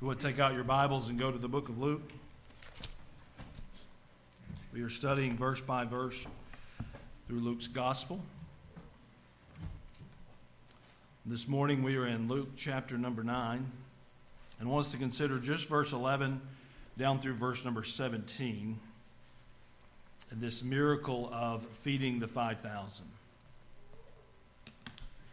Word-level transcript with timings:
You 0.00 0.06
would 0.06 0.20
take 0.20 0.38
out 0.38 0.54
your 0.54 0.62
Bibles 0.62 1.08
and 1.08 1.18
go 1.18 1.32
to 1.32 1.38
the 1.38 1.48
book 1.48 1.68
of 1.68 1.80
Luke. 1.80 2.08
We 4.72 4.80
are 4.82 4.90
studying 4.90 5.36
verse 5.36 5.60
by 5.60 5.86
verse 5.86 6.24
through 7.26 7.40
Luke's 7.40 7.66
gospel. 7.66 8.20
This 11.26 11.48
morning 11.48 11.82
we 11.82 11.96
are 11.96 12.06
in 12.06 12.28
Luke 12.28 12.50
chapter 12.54 12.96
number 12.96 13.24
9 13.24 13.66
and 14.60 14.70
want 14.70 14.86
us 14.86 14.92
to 14.92 14.98
consider 14.98 15.36
just 15.40 15.66
verse 15.66 15.90
11 15.92 16.40
down 16.96 17.18
through 17.18 17.34
verse 17.34 17.64
number 17.64 17.82
17 17.82 18.78
and 20.30 20.40
this 20.40 20.62
miracle 20.62 21.28
of 21.32 21.66
feeding 21.82 22.20
the 22.20 22.28
5,000. 22.28 23.04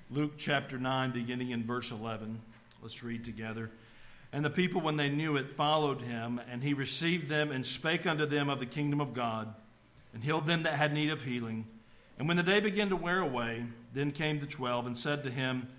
Luke 0.10 0.32
chapter 0.38 0.80
9, 0.80 1.12
beginning 1.12 1.52
in 1.52 1.64
verse 1.64 1.92
11. 1.92 2.40
Let's 2.82 3.04
read 3.04 3.24
together. 3.24 3.70
And 4.36 4.44
the 4.44 4.50
people, 4.50 4.82
when 4.82 4.98
they 4.98 5.08
knew 5.08 5.38
it, 5.38 5.50
followed 5.50 6.02
him, 6.02 6.42
and 6.52 6.62
he 6.62 6.74
received 6.74 7.30
them 7.30 7.54
and 7.54 7.66
spake 7.66 8.06
unto 8.06 8.26
them 8.26 8.50
of 8.50 8.60
the 8.60 8.66
kingdom 8.66 9.00
of 9.00 9.14
God, 9.14 9.56
and 10.14 10.22
healed 10.22 10.46
them 10.46 10.64
that 10.64 10.74
had 10.74 10.92
need 10.92 11.10
of 11.10 11.22
healing. 11.22 11.66
And 12.20 12.28
when 12.28 12.36
the 12.36 12.44
day 12.44 12.60
began 12.60 12.90
to 12.90 12.98
wear 12.98 13.20
away, 13.20 13.64
then 13.94 14.12
came 14.12 14.40
the 14.40 14.46
twelve, 14.46 14.88
and 14.88 14.98
said 14.98 15.24
to 15.24 15.32
him, 15.32 15.70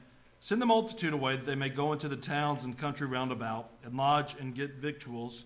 Send 0.41 0.63
the 0.63 0.67
multitude 0.67 1.13
away, 1.13 1.37
that 1.37 1.45
they 1.45 1.55
may 1.55 1.69
go 1.69 1.93
into 1.93 2.09
the 2.09 2.17
towns 2.17 2.65
and 2.65 2.79
country 2.79 3.07
round 3.07 3.31
about, 3.31 3.69
and 3.85 3.95
lodge 3.95 4.35
and 4.41 4.55
get 4.55 4.77
victuals, 4.77 5.45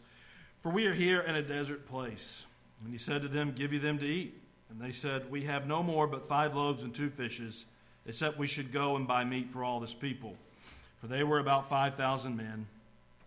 for 0.63 0.71
we 0.71 0.87
are 0.87 0.95
here 0.95 1.21
in 1.21 1.35
a 1.35 1.43
desert 1.43 1.89
place. 1.89 2.47
And 2.81 2.93
he 2.93 2.99
said 2.99 3.23
to 3.23 3.29
them, 3.29 3.51
Give 3.51 3.73
you 3.73 3.81
them 3.81 3.99
to 3.99 4.07
eat. 4.07 4.41
And 4.71 4.81
they 4.81 4.93
said, 4.93 5.29
We 5.33 5.43
have 5.47 5.67
no 5.67 5.83
more 5.83 6.07
but 6.07 6.29
five 6.29 6.55
loaves 6.55 6.85
and 6.85 6.95
two 6.95 7.11
fishes, 7.11 7.65
except 8.07 8.39
we 8.39 8.47
should 8.47 8.71
go 8.71 8.95
and 8.95 9.09
buy 9.09 9.25
meat 9.25 9.51
for 9.51 9.65
all 9.65 9.81
this 9.81 9.95
people. 9.95 10.37
For 11.01 11.09
they 11.09 11.25
were 11.25 11.41
about 11.41 11.69
five 11.69 11.97
thousand 11.97 12.37
men. 12.37 12.69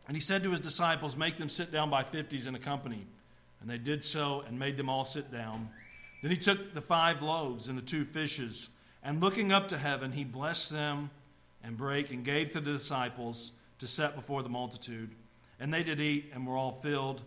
And 0.07 0.17
he 0.17 0.21
said 0.21 0.43
to 0.43 0.52
his 0.52 0.59
disciples, 0.59 1.16
Make 1.16 1.38
them 1.38 1.49
sit 1.49 1.71
down 1.71 1.89
by 1.89 2.03
fifties 2.03 2.45
in 2.45 2.55
a 2.55 2.59
company. 2.59 3.05
And 3.62 3.70
they 3.70 3.77
did 3.77 4.04
so 4.04 4.43
and 4.46 4.59
made 4.59 4.76
them 4.76 4.90
all 4.90 5.05
sit 5.05 5.32
down. 5.32 5.70
Then 6.21 6.32
he 6.32 6.37
took 6.37 6.73
the 6.73 6.82
five 6.82 7.21
loaves 7.21 7.68
and 7.68 7.77
the 7.77 7.82
two 7.82 8.05
fishes, 8.05 8.70
and 9.04 9.21
looking 9.21 9.51
up 9.51 9.68
to 9.70 9.77
heaven, 9.77 10.13
he 10.13 10.24
blessed 10.24 10.70
them 10.70 11.09
and 11.63 11.77
brake 11.77 12.12
and 12.12 12.24
gave 12.24 12.51
to 12.51 12.62
the 12.62 12.71
disciples 12.71 13.51
to 13.79 13.87
set 13.87 14.15
before 14.15 14.43
the 14.43 14.49
multitude. 14.49 15.12
And 15.59 15.74
they 15.74 15.84
did 15.84 15.99
eat 15.99 16.31
and 16.34 16.48
were 16.48 16.57
all 16.57 16.79
filled. 16.81 17.24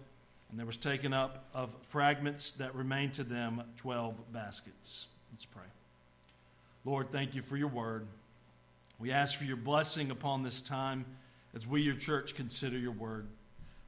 And 0.51 0.59
there 0.59 0.67
was 0.67 0.77
taken 0.77 1.13
up 1.13 1.49
of 1.53 1.75
fragments 1.83 2.53
that 2.55 2.75
remained 2.75 3.15
to 3.15 3.25
them 3.25 3.63
twelve 3.77 4.15
baskets. 4.33 5.09
Let's 5.33 5.45
pray. 5.45 5.65
Lord, 6.85 7.11
thank 7.11 7.35
you 7.35 7.43
for 7.43 7.57
your 7.57 7.69
word. 7.69 8.07
We 8.99 9.11
ask 9.11 9.37
for 9.37 9.45
your 9.45 9.57
blessing 9.57 10.11
upon 10.11 10.43
this 10.43 10.63
time 10.63 11.05
as 11.57 11.67
we, 11.67 11.81
your 11.81 11.95
church, 11.95 12.35
consider 12.35 12.77
your 12.77 12.93
word. 12.93 13.27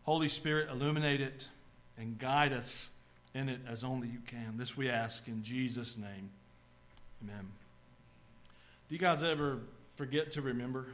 Holy 0.04 0.28
Spirit, 0.28 0.70
illuminate 0.70 1.20
it 1.20 1.46
and 1.98 2.18
guide 2.18 2.54
us 2.54 2.88
in 3.34 3.50
it 3.50 3.60
as 3.68 3.84
only 3.84 4.08
you 4.08 4.20
can. 4.26 4.54
This 4.56 4.74
we 4.74 4.88
ask 4.88 5.28
in 5.28 5.42
Jesus' 5.42 5.98
name. 5.98 6.30
Amen. 7.22 7.46
Do 8.88 8.94
you 8.94 8.98
guys 8.98 9.22
ever 9.22 9.58
forget 9.96 10.30
to 10.32 10.40
remember? 10.40 10.86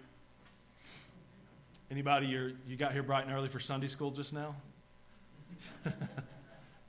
Anybody 1.93 2.27
you 2.27 2.77
got 2.77 2.93
here 2.93 3.05
bright 3.05 3.25
and 3.25 3.33
early 3.33 3.49
for 3.49 3.61
Sunday 3.61 3.87
school 3.87 4.11
just 4.11 4.33
now? 4.33 4.57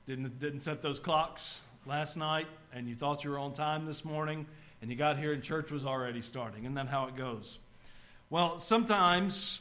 didn't, 0.06 0.36
didn't 0.40 0.60
set 0.60 0.82
those 0.82 0.98
clocks 0.98 1.62
last 1.86 2.16
night 2.16 2.48
and 2.72 2.88
you 2.88 2.96
thought 2.96 3.22
you 3.22 3.30
were 3.30 3.38
on 3.38 3.52
time 3.52 3.86
this 3.86 4.04
morning 4.04 4.46
and 4.82 4.90
you 4.90 4.96
got 4.96 5.16
here 5.16 5.32
and 5.32 5.44
church 5.44 5.70
was 5.70 5.84
already 5.84 6.22
starting. 6.22 6.64
Isn't 6.64 6.74
that 6.74 6.88
how 6.88 7.06
it 7.06 7.14
goes? 7.14 7.60
Well, 8.30 8.58
sometimes 8.58 9.60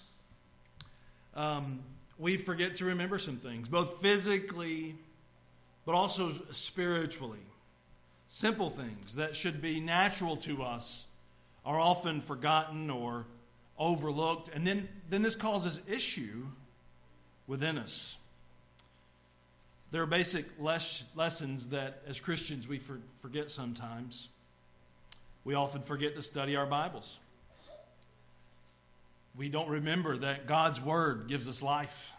um, 1.36 1.84
we 2.18 2.38
forget 2.38 2.76
to 2.78 2.86
remember 2.86 3.20
some 3.20 3.38
things, 3.38 3.68
both 3.68 4.02
physically 4.02 4.96
but 5.86 5.94
also 5.94 6.32
spiritually. 6.52 7.40
Simple 8.28 8.70
things 8.70 9.16
that 9.16 9.36
should 9.36 9.62
be 9.62 9.80
natural 9.80 10.36
to 10.38 10.64
us 10.64 11.06
are 11.64 11.80
often 11.80 12.22
forgotten 12.22 12.90
or 12.90 13.26
overlooked, 13.78 14.50
and 14.54 14.66
then, 14.66 14.90
then 15.10 15.22
this 15.22 15.36
causes 15.36 15.80
issue 15.88 16.46
within 17.48 17.78
us. 17.78 18.18
There 19.92 20.02
are 20.02 20.08
basic 20.08 20.46
les- 20.60 21.06
lessons 21.16 21.68
that 21.70 22.02
as 22.08 22.20
Christians 22.20 22.68
we 22.68 22.80
for- 22.80 23.00
forget 23.22 23.52
sometimes. 23.52 24.30
We 25.44 25.54
often 25.54 25.84
forget 25.84 26.16
to 26.16 26.22
study 26.24 26.56
our 26.56 26.66
Bibles 26.66 27.20
we 29.38 29.50
don't 29.50 29.70
remember 29.70 30.18
that 30.18 30.48
God's 30.48 30.80
Word 30.80 31.28
gives 31.28 31.48
us 31.48 31.62
life. 31.62 32.12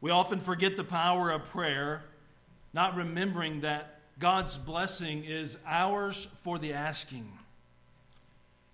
We 0.00 0.10
often 0.10 0.38
forget 0.40 0.76
the 0.76 0.84
power 0.84 1.30
of 1.30 1.44
prayer, 1.44 2.02
not 2.72 2.96
remembering 2.96 3.60
that 3.60 4.00
God's 4.18 4.56
blessing 4.56 5.24
is 5.24 5.58
ours 5.66 6.28
for 6.42 6.58
the 6.58 6.72
asking. 6.72 7.30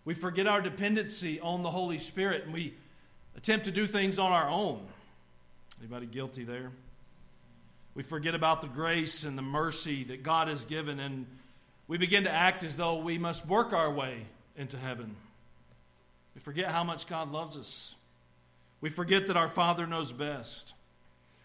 We 0.05 0.15
forget 0.15 0.47
our 0.47 0.61
dependency 0.61 1.41
on 1.41 1.63
the 1.63 1.71
Holy 1.71 1.99
Spirit 1.99 2.45
and 2.45 2.53
we 2.53 2.75
attempt 3.37 3.65
to 3.67 3.71
do 3.71 3.87
things 3.87 4.19
on 4.19 4.33
our 4.33 4.49
own. 4.49 4.81
Anybody 5.81 6.07
guilty 6.07 6.45
there? 6.45 6.71
We 7.95 8.03
forget 8.03 8.35
about 8.35 8.61
the 8.61 8.69
grace 8.69 9.25
and 9.25 9.37
the 9.37 9.43
mercy 9.43 10.05
that 10.05 10.23
God 10.23 10.49
has 10.49 10.65
given 10.65 11.01
and 11.01 11.27
we 11.89 11.99
begin 11.99 12.25
to 12.25 12.31
act 12.31 12.63
as 12.63 12.77
though 12.77 12.97
we 12.97 13.19
must 13.19 13.47
work 13.47 13.73
our 13.73 13.93
way 13.93 14.27
into 14.57 14.79
heaven. 14.79 15.15
We 16.35 16.41
forget 16.41 16.71
how 16.71 16.85
much 16.85 17.07
God 17.07 17.31
loves 17.31 17.57
us. 17.57 17.95
We 18.81 18.91
forget 18.91 19.27
that 19.27 19.37
our 19.37 19.49
Father 19.49 19.87
knows 19.87 20.13
best. 20.13 20.75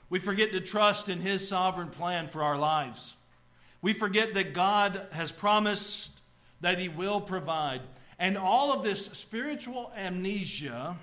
We 0.10 0.20
forget 0.20 0.52
to 0.54 0.62
trust 0.62 1.10
in 1.10 1.20
His 1.20 1.48
sovereign 1.48 1.90
plan 1.90 2.28
for 2.28 2.42
our 2.42 2.58
lives. 2.58 3.16
We 3.82 3.94
forget 3.94 4.34
that 4.34 4.54
God 4.54 5.02
has 5.12 5.32
promised 5.32 6.12
that 6.62 6.80
He 6.80 6.90
will 6.90 7.22
provide. 7.22 7.82
And 8.18 8.38
all 8.38 8.74
of 8.74 8.84
this 8.84 9.06
spiritual 9.06 9.92
amnesia 9.96 10.96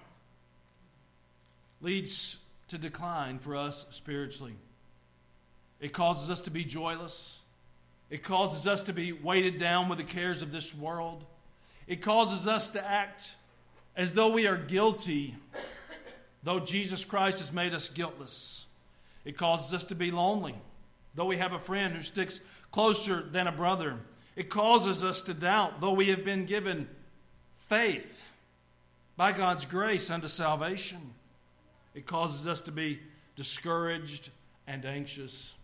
leads 1.81 2.39
to 2.69 2.79
decline 2.79 3.39
for 3.39 3.55
us 3.55 3.87
spiritually. 3.91 4.55
It 5.81 5.93
causes 5.93 6.31
us 6.31 6.41
to 6.43 6.51
be 6.51 6.65
joyless. 6.65 7.41
It 8.11 8.23
causes 8.23 8.67
us 8.67 8.83
to 8.85 8.93
be 8.93 9.13
weighted 9.13 9.59
down 9.59 9.89
with 9.89 9.99
the 9.99 10.05
cares 10.05 10.43
of 10.43 10.51
this 10.51 10.75
world. 10.75 11.25
It 11.87 12.01
causes 12.03 12.49
us 12.49 12.71
to 12.71 12.85
act 12.85 13.37
as 13.97 14.13
though 14.13 14.31
we 14.31 14.47
are 14.47 14.57
guilty, 14.57 15.35
though 16.43 16.61
Jesus 16.61 17.05
Christ 17.05 17.39
has 17.39 17.53
made 17.53 17.75
us 17.75 17.89
guiltless. 17.89 18.67
It 19.25 19.37
causes 19.37 19.73
us 19.73 19.85
to 19.85 19.95
be 19.95 20.11
lonely, 20.11 20.55
though 21.15 21.27
we 21.27 21.39
have 21.39 21.53
a 21.53 21.59
friend 21.59 21.95
who 21.95 22.03
sticks 22.03 22.41
closer 22.71 23.23
than 23.23 23.47
a 23.47 23.53
brother. 23.53 23.97
It 24.37 24.51
causes 24.51 25.05
us 25.05 25.23
to 25.23 25.35
doubt, 25.35 25.81
though 25.81 25.93
we 25.93 26.09
have 26.09 26.25
been 26.25 26.45
given 26.45 26.89
faith 27.69 28.23
by 29.17 29.33
God's 29.33 29.65
grace 29.65 30.11
unto 30.11 30.29
salvation. 30.29 30.99
It 31.95 32.07
causes 32.07 32.49
us 32.49 32.61
to 32.63 32.73
be 32.73 32.99
discouraged 33.37 34.31
and 34.67 34.85
anxious, 34.85 35.55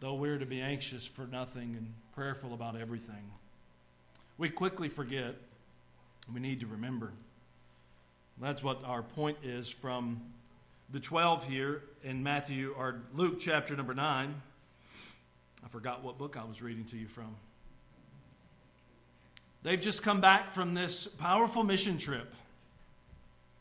though 0.00 0.14
we're 0.14 0.38
to 0.38 0.46
be 0.46 0.60
anxious 0.60 1.06
for 1.06 1.26
nothing 1.26 1.74
and 1.76 1.92
prayerful 2.14 2.54
about 2.54 2.76
everything. 2.76 3.30
We 4.38 4.48
quickly 4.48 4.88
forget. 4.88 5.34
We 6.32 6.40
need 6.40 6.60
to 6.60 6.66
remember. 6.66 7.12
That's 8.40 8.62
what 8.62 8.84
our 8.84 9.02
point 9.02 9.38
is 9.42 9.68
from 9.68 10.20
the 10.92 11.00
12 11.00 11.44
here 11.44 11.82
in 12.04 12.22
Matthew 12.22 12.74
or 12.76 13.00
Luke 13.14 13.40
chapter 13.40 13.74
number 13.74 13.94
9. 13.94 14.34
I 15.64 15.68
forgot 15.68 16.04
what 16.04 16.18
book 16.18 16.36
I 16.36 16.44
was 16.44 16.60
reading 16.60 16.84
to 16.86 16.98
you 16.98 17.08
from. 17.08 17.34
They've 19.62 19.80
just 19.80 20.02
come 20.02 20.20
back 20.20 20.50
from 20.50 20.74
this 20.74 21.06
powerful 21.06 21.64
mission 21.64 21.98
trip. 21.98 22.32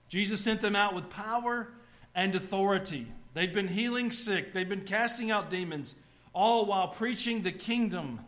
Jesus 0.10 0.42
sent 0.42 0.62
them 0.62 0.76
out 0.76 0.94
with 0.94 1.10
power 1.10 1.70
and 2.14 2.36
authority. 2.36 3.08
They've 3.34 3.54
been 3.54 3.68
healing 3.68 4.12
sick, 4.12 4.54
they've 4.54 4.70
been 4.70 4.84
casting 4.84 5.32
out 5.32 5.50
demons, 5.50 5.96
all 6.34 6.66
while 6.66 6.90
preaching 6.90 7.42
the 7.42 7.52
kingdom. 7.52 8.20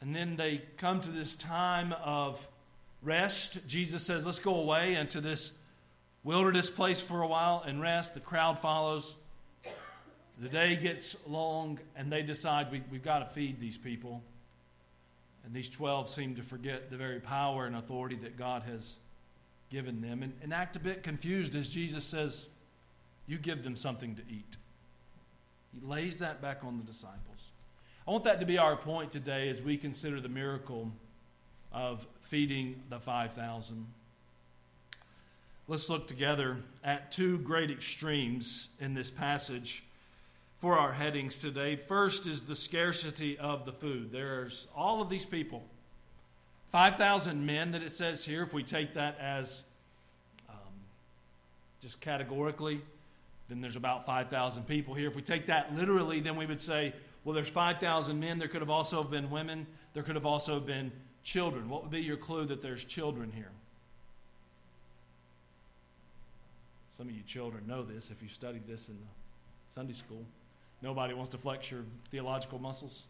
And 0.00 0.14
then 0.14 0.36
they 0.36 0.62
come 0.76 1.00
to 1.00 1.10
this 1.10 1.36
time 1.36 1.92
of 2.02 2.46
rest. 3.02 3.66
Jesus 3.66 4.02
says, 4.02 4.26
Let's 4.26 4.38
go 4.38 4.56
away 4.56 4.94
into 4.94 5.20
this 5.20 5.52
wilderness 6.24 6.70
place 6.70 7.00
for 7.00 7.22
a 7.22 7.26
while 7.26 7.62
and 7.66 7.80
rest. 7.80 8.14
The 8.14 8.20
crowd 8.20 8.58
follows. 8.58 9.14
The 10.40 10.48
day 10.48 10.76
gets 10.76 11.16
long, 11.26 11.80
and 11.96 12.12
they 12.12 12.22
decide 12.22 12.70
we, 12.70 12.78
have 12.92 13.02
got 13.02 13.18
to 13.20 13.26
feed 13.26 13.58
these 13.58 13.76
people. 13.76 14.22
And 15.44 15.52
these 15.52 15.68
12 15.68 16.08
seem 16.08 16.36
to 16.36 16.42
forget 16.42 16.90
the 16.90 16.96
very 16.96 17.18
power 17.18 17.66
and 17.66 17.74
authority 17.74 18.16
that 18.16 18.36
God 18.36 18.62
has 18.62 18.96
given 19.70 20.00
them 20.00 20.22
and, 20.22 20.32
and 20.42 20.52
act 20.54 20.76
a 20.76 20.78
bit 20.78 21.02
confused 21.02 21.54
as 21.54 21.68
Jesus 21.68 22.04
says, 22.04 22.48
You 23.26 23.38
give 23.38 23.64
them 23.64 23.74
something 23.74 24.14
to 24.14 24.22
eat. 24.30 24.56
He 25.72 25.86
lays 25.86 26.18
that 26.18 26.40
back 26.40 26.64
on 26.64 26.76
the 26.78 26.84
disciples. 26.84 27.50
I 28.06 28.10
want 28.10 28.24
that 28.24 28.40
to 28.40 28.46
be 28.46 28.58
our 28.58 28.76
point 28.76 29.10
today 29.10 29.48
as 29.48 29.60
we 29.60 29.76
consider 29.76 30.20
the 30.20 30.28
miracle 30.28 30.90
of 31.72 32.06
feeding 32.22 32.82
the 32.88 32.98
5,000. 32.98 33.86
let's 35.66 35.88
look 35.88 36.06
together 36.06 36.56
at 36.82 37.12
two 37.12 37.38
great 37.38 37.70
extremes 37.70 38.68
in 38.80 38.94
this 38.94 39.10
passage 39.10 39.82
for 40.58 40.78
our 40.78 40.92
headings 40.92 41.38
today. 41.38 41.76
First 41.76 42.26
is 42.26 42.42
the 42.42 42.56
scarcity 42.56 43.38
of 43.38 43.64
the 43.64 43.72
food. 43.72 44.10
There's 44.10 44.66
all 44.74 45.00
of 45.00 45.08
these 45.08 45.24
people 45.24 45.64
5,000 46.70 47.46
men 47.46 47.72
that 47.72 47.82
it 47.82 47.92
says 47.92 48.24
here, 48.24 48.42
if 48.42 48.52
we 48.52 48.62
take 48.62 48.94
that 48.94 49.18
as 49.18 49.62
um, 50.50 50.56
just 51.80 52.00
categorically, 52.00 52.82
then 53.48 53.62
there's 53.62 53.76
about 53.76 54.04
5,000 54.04 54.66
people 54.66 54.92
here. 54.92 55.08
If 55.08 55.16
we 55.16 55.22
take 55.22 55.46
that 55.46 55.74
literally, 55.74 56.20
then 56.20 56.36
we 56.36 56.44
would 56.44 56.60
say, 56.60 56.92
well, 57.24 57.34
there's 57.34 57.48
5,000 57.48 58.20
men. 58.20 58.38
There 58.38 58.48
could 58.48 58.60
have 58.60 58.70
also 58.70 59.02
been 59.02 59.30
women. 59.30 59.66
There 59.94 60.02
could 60.02 60.14
have 60.14 60.26
also 60.26 60.60
been 60.60 60.92
children. 61.28 61.68
What 61.68 61.82
would 61.82 61.90
be 61.90 62.00
your 62.00 62.16
clue 62.16 62.46
that 62.46 62.62
there's 62.62 62.84
children 62.84 63.30
here? 63.34 63.50
Some 66.88 67.06
of 67.06 67.14
you 67.14 67.22
children 67.26 67.64
know 67.66 67.82
this 67.82 68.10
if 68.10 68.22
you 68.22 68.28
studied 68.28 68.66
this 68.66 68.88
in 68.88 68.94
the 68.94 69.06
Sunday 69.68 69.92
school. 69.92 70.24
Nobody 70.80 71.12
wants 71.12 71.28
to 71.30 71.38
flex 71.38 71.70
your 71.70 71.82
theological 72.10 72.58
muscles. 72.58 73.04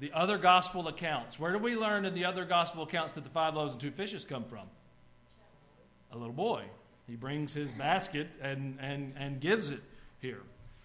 The 0.00 0.12
other 0.12 0.36
gospel 0.36 0.86
accounts. 0.88 1.38
Where 1.38 1.52
do 1.52 1.58
we 1.58 1.76
learn 1.76 2.04
in 2.04 2.12
the 2.12 2.26
other 2.26 2.44
gospel 2.44 2.82
accounts 2.82 3.14
that 3.14 3.24
the 3.24 3.30
five 3.30 3.54
loaves 3.54 3.72
and 3.72 3.80
two 3.80 3.90
fishes 3.90 4.26
come 4.26 4.44
from? 4.44 4.66
A 6.12 6.18
little 6.18 6.34
boy. 6.34 6.64
He 7.06 7.16
brings 7.16 7.54
his 7.54 7.70
basket 7.70 8.28
and, 8.42 8.76
and, 8.80 9.14
and 9.16 9.40
gives 9.40 9.70
it 9.70 9.80
here. 10.20 10.42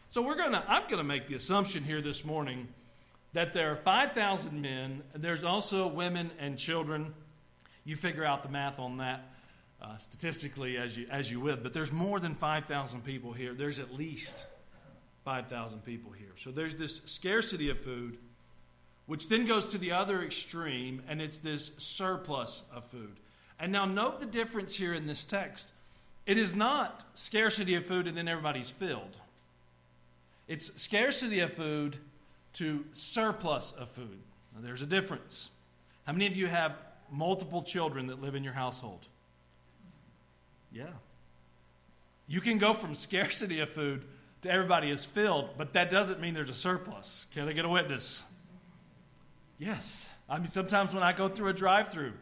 So 0.09 0.21
we're 0.21 0.37
gonna 0.37 0.63
I'm 0.69 0.83
gonna 0.87 1.03
make 1.03 1.27
the 1.27 1.35
assumption 1.35 1.83
here 1.83 2.01
this 2.01 2.23
morning 2.23 2.69
that 3.37 3.53
there 3.53 3.71
are 3.71 3.75
5,000 3.75 4.59
men. 4.59 5.03
There's 5.13 5.43
also 5.43 5.85
women 5.85 6.31
and 6.39 6.57
children. 6.57 7.13
You 7.85 7.95
figure 7.95 8.25
out 8.25 8.41
the 8.41 8.49
math 8.49 8.79
on 8.79 8.97
that 8.97 9.29
uh, 9.79 9.95
statistically 9.97 10.77
as 10.77 10.97
you 10.97 11.05
as 11.11 11.29
you 11.29 11.39
would, 11.41 11.61
but 11.61 11.71
there's 11.71 11.91
more 11.91 12.19
than 12.19 12.33
5,000 12.33 13.03
people 13.03 13.33
here. 13.33 13.53
There's 13.53 13.77
at 13.77 13.93
least 13.93 14.47
5,000 15.23 15.85
people 15.85 16.11
here. 16.11 16.31
So 16.35 16.49
there's 16.49 16.73
this 16.73 16.99
scarcity 17.05 17.69
of 17.69 17.79
food, 17.79 18.17
which 19.05 19.29
then 19.29 19.45
goes 19.45 19.67
to 19.67 19.77
the 19.77 19.91
other 19.91 20.23
extreme, 20.23 21.03
and 21.07 21.21
it's 21.21 21.37
this 21.37 21.69
surplus 21.77 22.63
of 22.73 22.85
food. 22.85 23.17
And 23.59 23.71
now 23.71 23.85
note 23.85 24.19
the 24.19 24.25
difference 24.25 24.73
here 24.73 24.95
in 24.95 25.05
this 25.05 25.25
text. 25.25 25.73
It 26.25 26.39
is 26.39 26.55
not 26.55 27.03
scarcity 27.13 27.75
of 27.75 27.85
food 27.85 28.07
and 28.07 28.17
then 28.17 28.27
everybody's 28.27 28.71
filled. 28.71 29.15
It's 30.47 30.81
scarcity 30.81 31.41
of 31.41 31.53
food 31.53 31.99
to 32.57 32.83
surplus 32.91 33.71
of 33.77 33.89
food. 33.89 34.19
Now, 34.55 34.61
there's 34.61 34.81
a 34.81 34.85
difference. 34.85 35.51
How 36.05 36.13
many 36.13 36.25
of 36.25 36.35
you 36.35 36.47
have 36.47 36.73
multiple 37.11 37.61
children 37.61 38.07
that 38.07 38.21
live 38.21 38.33
in 38.33 38.43
your 38.43 38.53
household? 38.53 39.05
Yeah. 40.71 40.85
You 42.27 42.41
can 42.41 42.57
go 42.57 42.73
from 42.73 42.95
scarcity 42.95 43.59
of 43.59 43.69
food 43.69 44.05
to 44.41 44.51
everybody 44.51 44.89
is 44.89 45.05
filled, 45.05 45.49
but 45.57 45.73
that 45.73 45.89
doesn't 45.91 46.19
mean 46.19 46.33
there's 46.33 46.49
a 46.49 46.53
surplus. 46.55 47.27
Can 47.33 47.47
I 47.47 47.53
get 47.53 47.65
a 47.65 47.69
witness? 47.69 48.23
Yes. 49.59 50.09
I 50.29 50.37
mean, 50.37 50.47
sometimes 50.47 50.93
when 50.93 51.03
I 51.03 51.13
go 51.13 51.27
through 51.27 51.49
a 51.49 51.53
drive 51.53 51.89
through, 51.89 52.13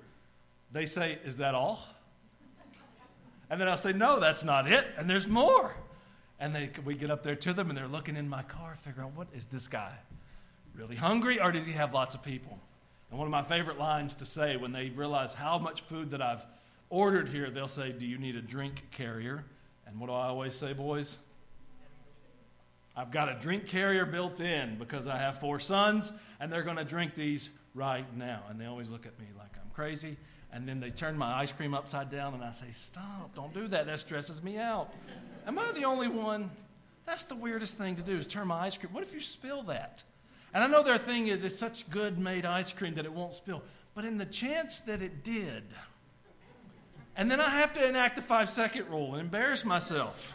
they 0.72 0.86
say, 0.86 1.18
Is 1.24 1.38
that 1.38 1.56
all? 1.56 1.80
And 3.50 3.60
then 3.62 3.68
I'll 3.68 3.78
say, 3.78 3.94
No, 3.94 4.20
that's 4.20 4.44
not 4.44 4.70
it. 4.70 4.86
And 4.98 5.10
there's 5.10 5.28
more. 5.28 5.76
And 6.40 6.54
they, 6.54 6.70
we 6.84 6.96
get 6.96 7.10
up 7.10 7.24
there 7.24 7.36
to 7.36 7.54
them, 7.54 7.70
and 7.70 7.78
they're 7.78 7.88
looking 7.88 8.18
in 8.18 8.28
my 8.28 8.44
car, 8.44 8.76
figuring 8.76 9.08
out 9.08 9.16
what 9.16 9.28
is 9.34 9.46
this 9.46 9.68
guy 9.68 9.94
really 10.76 10.96
hungry, 10.96 11.40
or 11.40 11.52
does 11.52 11.66
he 11.66 11.74
have 11.74 11.94
lots 11.94 12.16
of 12.16 12.24
people? 12.24 12.60
And 13.10 13.20
one 13.20 13.28
of 13.28 13.32
my 13.32 13.44
favorite 13.44 13.80
lines 13.80 14.16
to 14.16 14.26
say 14.26 14.58
when 14.58 14.72
they 14.72 14.90
realize 14.90 15.34
how 15.34 15.58
much 15.58 15.82
food 15.82 16.10
that 16.12 16.22
I've 16.22 16.46
ordered 16.90 17.30
here, 17.30 17.50
they'll 17.50 17.68
say, 17.68 17.92
Do 17.92 18.06
you 18.06 18.18
need 18.18 18.36
a 18.36 18.42
drink 18.42 18.84
carrier? 18.92 19.44
And 19.88 20.00
what 20.00 20.08
do 20.08 20.14
I 20.14 20.28
always 20.28 20.56
say, 20.56 20.74
boys? 20.74 21.18
I've 22.96 23.12
got 23.12 23.30
a 23.30 23.36
drink 23.40 23.68
carrier 23.68 24.06
built 24.06 24.40
in 24.40 24.78
because 24.78 25.08
I 25.08 25.18
have 25.18 25.40
four 25.40 25.60
sons 25.60 26.14
and 26.40 26.52
they're 26.52 26.64
going 26.64 26.78
to 26.78 26.86
drink 26.86 27.14
these 27.14 27.50
right 27.74 28.06
now. 28.16 28.44
And 28.50 28.60
they 28.60 28.66
always 28.66 28.90
look 28.90 29.06
at 29.06 29.20
me 29.20 29.26
like 29.38 29.52
I'm 29.56 29.70
crazy. 29.74 30.16
And 30.54 30.68
then 30.68 30.80
they 30.80 30.92
turn 30.92 31.18
my 31.18 31.34
ice 31.34 31.52
cream 31.52 31.74
upside 31.74 32.10
down 32.10 32.34
and 32.34 32.44
I 32.44 32.52
say, 32.52 32.68
Stop, 32.72 33.36
don't 33.36 33.54
do 33.54 33.68
that. 33.68 33.86
That 33.86 34.00
stresses 34.00 34.42
me 34.42 34.58
out. 34.58 34.94
Am 35.46 35.60
I 35.60 35.72
the 35.74 35.84
only 35.84 36.08
one? 36.08 36.50
That's 37.06 37.26
the 37.26 37.36
weirdest 37.36 37.78
thing 37.78 37.96
to 37.98 38.02
do 38.02 38.18
is 38.18 38.26
turn 38.26 38.48
my 38.48 38.66
ice 38.66 38.78
cream. 38.78 38.92
What 38.94 39.04
if 39.04 39.14
you 39.14 39.20
spill 39.20 39.64
that? 39.64 40.04
And 40.56 40.64
I 40.64 40.68
know 40.68 40.84
their 40.84 40.98
thing 40.98 41.28
is 41.28 41.44
it's 41.44 41.60
such 41.60 41.90
good 41.90 42.18
made 42.18 42.46
ice 42.46 42.72
cream 42.72 42.94
that 42.94 43.04
it 43.04 43.12
won't 43.12 43.34
spill. 43.34 43.62
But 43.94 44.06
in 44.06 44.18
the 44.18 44.26
chance 44.26 44.80
that 44.82 45.02
it 45.02 45.22
did, 45.22 45.64
and 47.18 47.30
then 47.30 47.42
I 47.42 47.50
have 47.50 47.74
to 47.74 47.86
enact 47.86 48.16
the 48.16 48.22
five 48.22 48.50
second 48.50 48.90
rule 48.90 49.16
and 49.16 49.22
embarrass 49.22 49.66
myself. 49.66 50.34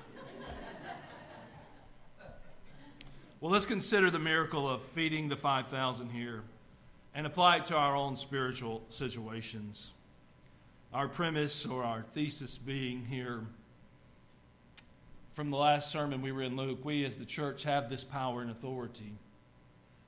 Well, 3.40 3.50
let's 3.50 3.64
consider 3.64 4.10
the 4.10 4.18
miracle 4.18 4.68
of 4.68 4.82
feeding 4.82 5.28
the 5.28 5.36
5,000 5.36 6.10
here 6.10 6.42
and 7.14 7.26
apply 7.26 7.56
it 7.56 7.64
to 7.66 7.76
our 7.76 7.96
own 7.96 8.14
spiritual 8.14 8.82
situations. 8.90 9.92
Our 10.92 11.08
premise 11.08 11.64
or 11.64 11.82
our 11.82 12.02
thesis 12.02 12.58
being 12.58 13.06
here 13.06 13.40
from 15.32 15.50
the 15.50 15.56
last 15.56 15.90
sermon 15.90 16.20
we 16.20 16.32
were 16.32 16.42
in 16.42 16.56
Luke, 16.56 16.84
we 16.84 17.06
as 17.06 17.16
the 17.16 17.24
church 17.24 17.62
have 17.62 17.88
this 17.88 18.04
power 18.04 18.42
and 18.42 18.50
authority. 18.50 19.14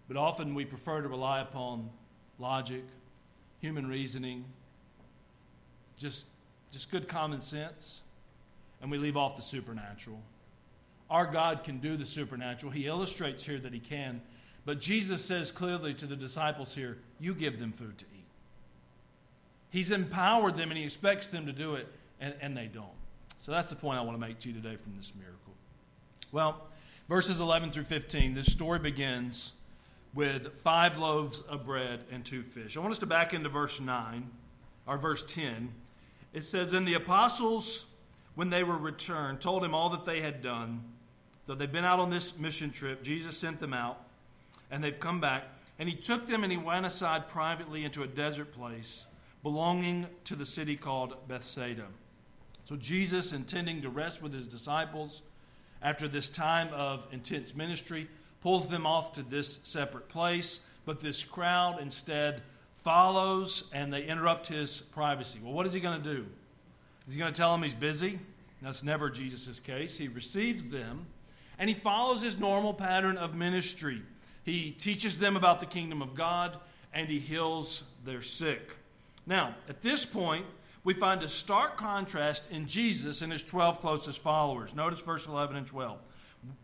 But 0.09 0.17
often 0.17 0.55
we 0.55 0.65
prefer 0.65 1.01
to 1.01 1.09
rely 1.09 1.41
upon 1.41 1.89
logic, 2.39 2.85
human 3.61 3.87
reasoning, 3.87 4.45
just, 5.97 6.27
just 6.71 6.91
good 6.91 7.09
common 7.09 7.41
sense, 7.41 8.03
and 8.81 8.91
we 8.91 8.99
leave 8.99 9.17
off 9.17 9.37
the 9.37 9.43
supernatural. 9.43 10.21
Our 11.09 11.27
God 11.27 11.63
can 11.63 11.79
do 11.79 11.97
the 11.97 12.07
supernatural. 12.07 12.73
He 12.73 12.87
illustrates 12.87 13.45
here 13.45 13.59
that 13.59 13.73
He 13.73 13.79
can. 13.79 14.21
But 14.65 14.81
Jesus 14.81 15.25
says 15.25 15.51
clearly 15.51 15.95
to 15.95 16.07
the 16.07 16.17
disciples 16.17 16.75
here, 16.75 16.99
You 17.21 17.35
give 17.35 17.59
them 17.59 17.73
food 17.73 17.99
to 17.99 18.05
eat. 18.15 18.25
He's 19.71 19.91
empowered 19.91 20.57
them 20.57 20.71
and 20.71 20.79
He 20.79 20.85
expects 20.85 21.29
them 21.29 21.47
to 21.47 21.53
do 21.53 21.75
it, 21.75 21.87
and, 22.21 22.35
and 22.41 22.57
they 22.57 22.67
don't. 22.67 22.87
So 23.39 23.53
that's 23.53 23.71
the 23.71 23.77
point 23.77 23.99
I 23.99 24.03
want 24.03 24.21
to 24.21 24.27
make 24.27 24.39
to 24.41 24.49
you 24.49 24.55
today 24.55 24.77
from 24.77 24.95
this 24.97 25.13
miracle. 25.17 25.53
Well, 26.31 26.63
verses 27.09 27.41
11 27.41 27.73
through 27.73 27.85
15, 27.85 28.35
this 28.35 28.51
story 28.51 28.79
begins 28.79 29.53
with 30.15 30.61
five 30.61 30.99
loaves 30.99 31.41
of 31.41 31.65
bread 31.65 32.05
and 32.11 32.25
two 32.25 32.43
fish. 32.43 32.77
I 32.77 32.81
want 32.81 32.93
us 32.93 32.99
to 32.99 33.07
back 33.07 33.33
into 33.33 33.49
verse 33.49 33.81
9, 33.81 34.29
or 34.87 34.99
verse 34.99 35.23
10. 35.23 35.73
It 36.33 36.43
says, 36.43 36.73
And 36.73 36.87
the 36.87 36.95
apostles, 36.95 37.87
when 38.35 38.51
they 38.51 38.63
were 38.63 38.77
returned, 38.77 39.41
told 39.41 39.65
him 39.65 39.75
all 39.75 39.91
that 39.91 40.05
they 40.05 40.21
had 40.21 40.43
done. 40.43 40.83
So 41.45 41.55
they've 41.55 41.71
been 41.71 41.85
out 41.85 41.99
on 41.99 42.11
this 42.11 42.39
mission 42.39 42.71
trip. 42.71 43.03
Jesus 43.03 43.37
sent 43.37 43.59
them 43.59 43.73
out, 43.73 44.05
and 44.71 44.83
they've 44.83 44.99
come 44.99 45.21
back. 45.21 45.45
And 45.79 45.89
he 45.89 45.95
took 45.95 46.29
them 46.29 46.45
and 46.45 46.53
he 46.53 46.59
went 46.59 46.87
aside 46.87 47.27
privately 47.27 47.85
into 47.85 48.03
a 48.03 48.07
desert 48.07 48.53
place 48.53 49.07
belonging 49.43 50.07
to 50.25 50.37
the 50.37 50.47
city 50.47 50.77
called 50.77 51.17
Bethsaida. 51.27 51.87
So 52.65 52.77
Jesus, 52.77 53.33
intending 53.33 53.83
to 53.83 53.89
rest 53.89 54.23
with 54.23 54.33
his 54.33 54.47
disciples 54.47 55.23
after 55.83 56.07
this 56.07 56.31
time 56.31 56.69
of 56.73 57.09
intense 57.11 57.55
ministry, 57.55 58.09
pulls 58.43 58.69
them 58.69 58.87
off 58.87 59.13
to 59.13 59.23
this 59.23 59.61
separate 59.63 60.09
place. 60.09 60.61
But 60.85 61.01
this 61.01 61.23
crowd 61.23 61.81
instead 61.81 62.43
follows 62.83 63.65
and 63.73 63.93
they 63.93 64.05
interrupt 64.05 64.49
his 64.49 64.81
privacy. 64.81 65.39
Well, 65.43 65.53
what 65.53 65.67
is 65.67 65.73
he 65.73 65.81
going 65.81 66.03
to 66.03 66.15
do? 66.15 66.27
Is 67.07 67.15
he 67.15 67.19
going 67.19 67.33
to 67.33 67.37
tell 67.37 67.53
them 67.53 67.63
he's 67.63 67.75
busy? 67.75 68.19
That's 68.61 68.83
never 68.83 69.11
Jesus' 69.11 69.59
case. 69.61 69.97
He 69.97 70.09
receives 70.09 70.65
them 70.65 71.07
and 71.59 71.69
he 71.69 71.75
follows 71.75 72.23
his 72.23 72.39
normal 72.39 72.75
pattern 72.75 73.17
of 73.17 73.35
ministry. 73.35 74.03
He 74.45 74.73
teaches 74.73 75.19
them 75.19 75.37
about 75.37 75.61
the 75.61 75.67
kingdom 75.67 76.03
of 76.03 76.15
God 76.15 76.59
and 76.93 77.09
he 77.09 77.19
heals 77.19 77.83
their 78.05 78.23
sick. 78.23 78.77
Now, 79.27 79.55
at 79.69 79.83
this 79.83 80.05
point, 80.05 80.47
we 80.85 80.95
find 80.95 81.23
a 81.23 81.29
stark 81.29 81.77
contrast 81.77 82.45
in 82.51 82.67
Jesus 82.67 83.23
and 83.23 83.31
his 83.31 83.45
12 83.45 83.81
closest 83.81 84.19
followers. 84.19 84.75
Notice 84.75 85.01
verse 85.01 85.27
11 85.27 85.57
and 85.57 85.67
12. 85.67 85.99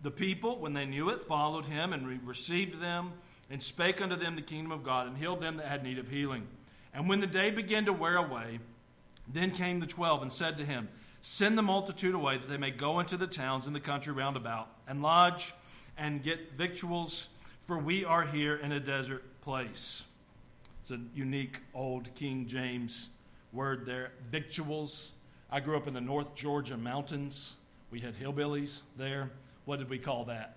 The 0.02 0.10
people, 0.10 0.58
when 0.58 0.74
they 0.74 0.86
knew 0.86 1.10
it, 1.10 1.20
followed 1.22 1.66
him 1.66 1.92
and 1.92 2.26
received 2.26 2.80
them 2.80 3.12
and 3.50 3.62
spake 3.62 4.00
unto 4.00 4.16
them 4.16 4.36
the 4.36 4.42
kingdom 4.42 4.72
of 4.72 4.82
God 4.82 5.06
and 5.06 5.16
healed 5.16 5.40
them 5.40 5.56
that 5.56 5.66
had 5.66 5.82
need 5.82 5.98
of 5.98 6.08
healing. 6.08 6.46
And 6.92 7.08
when 7.08 7.20
the 7.20 7.26
day 7.26 7.50
began 7.50 7.84
to 7.86 7.92
wear 7.92 8.16
away, 8.16 8.60
then 9.32 9.50
came 9.50 9.80
the 9.80 9.86
twelve 9.86 10.22
and 10.22 10.32
said 10.32 10.56
to 10.58 10.64
him, 10.64 10.88
Send 11.20 11.58
the 11.58 11.62
multitude 11.62 12.14
away 12.14 12.38
that 12.38 12.48
they 12.48 12.56
may 12.56 12.70
go 12.70 13.00
into 13.00 13.16
the 13.16 13.26
towns 13.26 13.66
in 13.66 13.72
the 13.72 13.80
country 13.80 14.12
round 14.12 14.36
about 14.36 14.68
and 14.86 15.02
lodge 15.02 15.52
and 15.96 16.22
get 16.22 16.52
victuals, 16.52 17.28
for 17.66 17.76
we 17.78 18.04
are 18.04 18.22
here 18.22 18.56
in 18.56 18.72
a 18.72 18.80
desert 18.80 19.24
place. 19.42 20.04
It's 20.80 20.90
a 20.92 21.00
unique 21.14 21.58
old 21.74 22.14
King 22.14 22.46
James 22.46 23.10
word 23.52 23.84
there, 23.84 24.12
victuals. 24.30 25.12
I 25.50 25.60
grew 25.60 25.76
up 25.76 25.88
in 25.88 25.94
the 25.94 26.00
North 26.00 26.34
Georgia 26.34 26.76
mountains. 26.76 27.56
We 27.90 28.00
had 28.00 28.14
hillbillies 28.14 28.82
there. 28.96 29.30
What 29.68 29.80
did 29.80 29.90
we 29.90 29.98
call 29.98 30.24
that? 30.24 30.56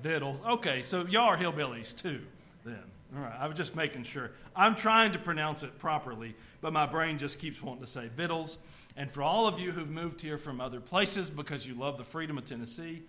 Vittles. 0.00 0.40
Okay, 0.46 0.82
so 0.82 1.04
y'all 1.06 1.22
are 1.22 1.36
hillbillies 1.36 1.92
too, 2.00 2.20
then. 2.64 2.78
All 3.16 3.20
right, 3.20 3.34
I 3.36 3.48
was 3.48 3.56
just 3.56 3.74
making 3.74 4.04
sure. 4.04 4.30
I'm 4.54 4.76
trying 4.76 5.10
to 5.10 5.18
pronounce 5.18 5.64
it 5.64 5.76
properly, 5.80 6.36
but 6.60 6.72
my 6.72 6.86
brain 6.86 7.18
just 7.18 7.40
keeps 7.40 7.60
wanting 7.60 7.82
to 7.82 7.90
say 7.90 8.10
Vittles. 8.16 8.58
And 8.96 9.10
for 9.10 9.24
all 9.24 9.48
of 9.48 9.58
you 9.58 9.72
who've 9.72 9.90
moved 9.90 10.20
here 10.20 10.38
from 10.38 10.60
other 10.60 10.78
places 10.78 11.30
because 11.30 11.66
you 11.66 11.74
love 11.74 11.98
the 11.98 12.04
freedom 12.04 12.38
of 12.38 12.44
Tennessee, 12.44 13.02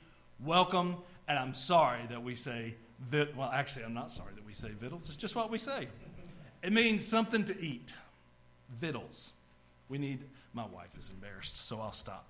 welcome. 0.43 0.97
And 1.27 1.37
I'm 1.37 1.53
sorry 1.53 2.01
that 2.09 2.23
we 2.23 2.33
say 2.33 2.73
that. 3.11 3.35
Well, 3.37 3.51
actually, 3.53 3.85
I'm 3.85 3.93
not 3.93 4.09
sorry 4.09 4.33
that 4.33 4.43
we 4.43 4.53
say 4.55 4.69
Vittles. 4.69 5.09
It's 5.09 5.15
just 5.15 5.35
what 5.35 5.51
we 5.51 5.59
say. 5.59 5.89
It 6.63 6.73
means 6.73 7.05
something 7.05 7.45
to 7.45 7.61
eat. 7.61 7.93
Vittles. 8.79 9.33
We 9.89 9.99
need. 9.99 10.23
My 10.53 10.65
wife 10.65 10.97
is 10.99 11.11
embarrassed, 11.13 11.67
so 11.67 11.79
I'll 11.81 11.93
stop. 11.93 12.25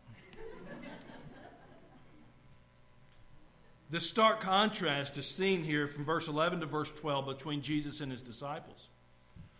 The 3.94 4.00
stark 4.00 4.42
contrast 4.42 5.20
is 5.20 5.28
seen 5.28 5.64
here 5.64 5.88
from 5.88 6.04
verse 6.04 6.28
11 6.28 6.62
to 6.62 6.66
verse 6.66 6.90
12 6.90 7.28
between 7.28 7.62
Jesus 7.62 8.02
and 8.02 8.12
his 8.12 8.24
disciples. 8.24 8.90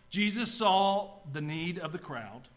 Jesus 0.10 0.52
saw 0.52 1.12
the 1.32 1.40
need 1.40 1.78
of 1.78 1.92
the 1.92 2.00
crowd, 2.00 2.48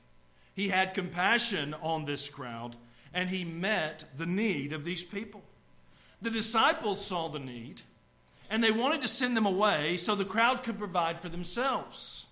he 0.54 0.70
had 0.70 0.94
compassion 0.94 1.74
on 1.82 2.06
this 2.06 2.30
crowd, 2.30 2.76
and 3.12 3.28
he 3.28 3.44
met 3.44 4.04
the 4.16 4.24
need 4.24 4.72
of 4.72 4.84
these 4.86 5.04
people. 5.04 5.42
The 6.22 6.30
disciples 6.30 7.04
saw 7.04 7.28
the 7.28 7.40
need, 7.40 7.82
and 8.48 8.64
they 8.64 8.70
wanted 8.70 9.02
to 9.02 9.08
send 9.08 9.36
them 9.36 9.44
away 9.44 9.98
so 9.98 10.14
the 10.14 10.24
crowd 10.24 10.62
could 10.62 10.78
provide 10.78 11.20
for 11.20 11.28
themselves. 11.28 12.24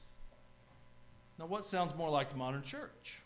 Now, 1.38 1.44
what 1.44 1.66
sounds 1.66 1.94
more 1.94 2.08
like 2.08 2.30
the 2.30 2.36
modern 2.36 2.62
church? 2.62 3.20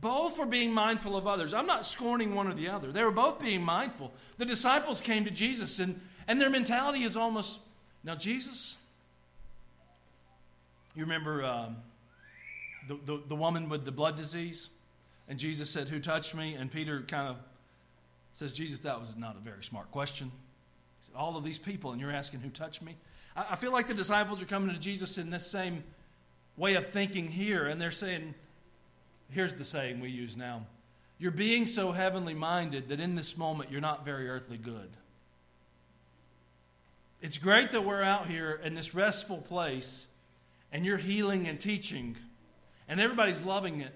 Both 0.00 0.38
were 0.38 0.46
being 0.46 0.72
mindful 0.72 1.16
of 1.16 1.26
others. 1.26 1.54
I'm 1.54 1.66
not 1.66 1.86
scorning 1.86 2.34
one 2.34 2.48
or 2.48 2.54
the 2.54 2.68
other. 2.68 2.92
They 2.92 3.02
were 3.02 3.10
both 3.10 3.40
being 3.40 3.62
mindful. 3.62 4.12
The 4.36 4.44
disciples 4.44 5.00
came 5.00 5.24
to 5.24 5.30
Jesus, 5.30 5.78
and, 5.78 6.00
and 6.28 6.40
their 6.40 6.50
mentality 6.50 7.02
is 7.02 7.16
almost 7.16 7.60
now, 8.06 8.14
Jesus, 8.14 8.78
you 10.94 11.02
remember 11.02 11.44
um, 11.44 11.76
the, 12.86 12.96
the, 13.04 13.22
the 13.26 13.34
woman 13.34 13.68
with 13.68 13.84
the 13.84 13.90
blood 13.90 14.16
disease? 14.16 14.68
And 15.28 15.40
Jesus 15.40 15.68
said, 15.68 15.88
Who 15.88 15.98
touched 15.98 16.32
me? 16.32 16.54
And 16.54 16.70
Peter 16.70 17.02
kind 17.08 17.28
of 17.28 17.36
says, 18.32 18.52
Jesus, 18.52 18.78
that 18.80 19.00
was 19.00 19.16
not 19.16 19.34
a 19.34 19.40
very 19.40 19.64
smart 19.64 19.90
question. 19.90 20.28
He 21.00 21.06
said, 21.06 21.16
All 21.16 21.36
of 21.36 21.42
these 21.42 21.58
people, 21.58 21.90
and 21.90 22.00
you're 22.00 22.12
asking 22.12 22.40
who 22.40 22.48
touched 22.48 22.80
me? 22.80 22.94
I, 23.34 23.46
I 23.50 23.56
feel 23.56 23.72
like 23.72 23.88
the 23.88 23.94
disciples 23.94 24.40
are 24.40 24.46
coming 24.46 24.72
to 24.72 24.80
Jesus 24.80 25.18
in 25.18 25.28
this 25.30 25.44
same 25.44 25.82
way 26.56 26.74
of 26.76 26.86
thinking 26.86 27.26
here, 27.26 27.66
and 27.66 27.80
they're 27.80 27.90
saying, 27.90 28.36
Here's 29.30 29.54
the 29.54 29.64
saying 29.64 30.00
we 30.00 30.10
use 30.10 30.36
now 30.36 30.66
You're 31.18 31.30
being 31.30 31.66
so 31.66 31.92
heavenly 31.92 32.34
minded 32.34 32.88
that 32.88 33.00
in 33.00 33.14
this 33.14 33.36
moment 33.36 33.70
you're 33.70 33.80
not 33.80 34.04
very 34.04 34.28
earthly 34.28 34.58
good. 34.58 34.90
It's 37.22 37.38
great 37.38 37.70
that 37.72 37.84
we're 37.84 38.02
out 38.02 38.28
here 38.28 38.60
in 38.62 38.74
this 38.74 38.94
restful 38.94 39.38
place 39.38 40.06
and 40.70 40.84
you're 40.84 40.98
healing 40.98 41.48
and 41.48 41.58
teaching 41.58 42.16
and 42.88 43.00
everybody's 43.00 43.42
loving 43.42 43.80
it. 43.80 43.92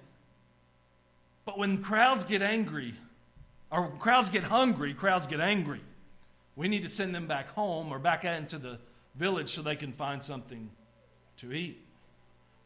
But 1.44 1.58
when 1.58 1.82
crowds 1.82 2.24
get 2.24 2.42
angry, 2.42 2.94
or 3.70 3.90
crowds 3.98 4.28
get 4.28 4.44
hungry, 4.44 4.94
crowds 4.94 5.26
get 5.26 5.40
angry, 5.40 5.80
we 6.56 6.68
need 6.68 6.82
to 6.82 6.88
send 6.88 7.14
them 7.14 7.26
back 7.26 7.48
home 7.50 7.92
or 7.92 7.98
back 7.98 8.24
into 8.24 8.58
the 8.58 8.78
village 9.14 9.50
so 9.50 9.62
they 9.62 9.76
can 9.76 9.92
find 9.92 10.22
something 10.22 10.70
to 11.38 11.52
eat. 11.52 11.84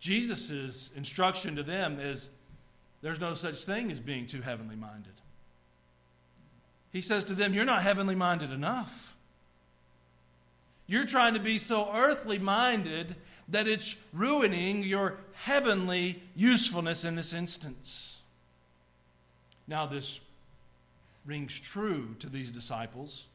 Jesus' 0.00 0.90
instruction 0.97 1.56
to 1.56 1.62
them 1.62 1.99
is 2.00 2.30
there's 3.04 3.20
no 3.20 3.34
such 3.34 3.64
thing 3.64 3.90
as 3.90 4.00
being 4.00 4.26
too 4.26 4.40
heavenly 4.40 4.76
minded. 4.76 5.12
He 6.90 7.02
says 7.02 7.23
to 7.25 7.34
them, 7.34 7.52
You're 7.52 7.66
not 7.66 7.82
heavenly 7.82 8.14
minded 8.14 8.50
enough. 8.50 9.14
You're 10.87 11.04
trying 11.04 11.34
to 11.34 11.40
be 11.40 11.58
so 11.58 11.90
earthly 11.92 12.38
minded 12.38 13.14
that 13.50 13.68
it's 13.68 13.96
ruining 14.14 14.82
your 14.82 15.18
heavenly 15.34 16.23
usefulness 16.34 17.04
in 17.04 17.14
this 17.14 17.34
instance. 17.34 18.20
Now, 19.68 19.84
this 19.84 20.23
rings 21.26 21.61
true 21.61 22.16
to 22.20 22.30
these 22.30 22.50
disciples 22.50 23.26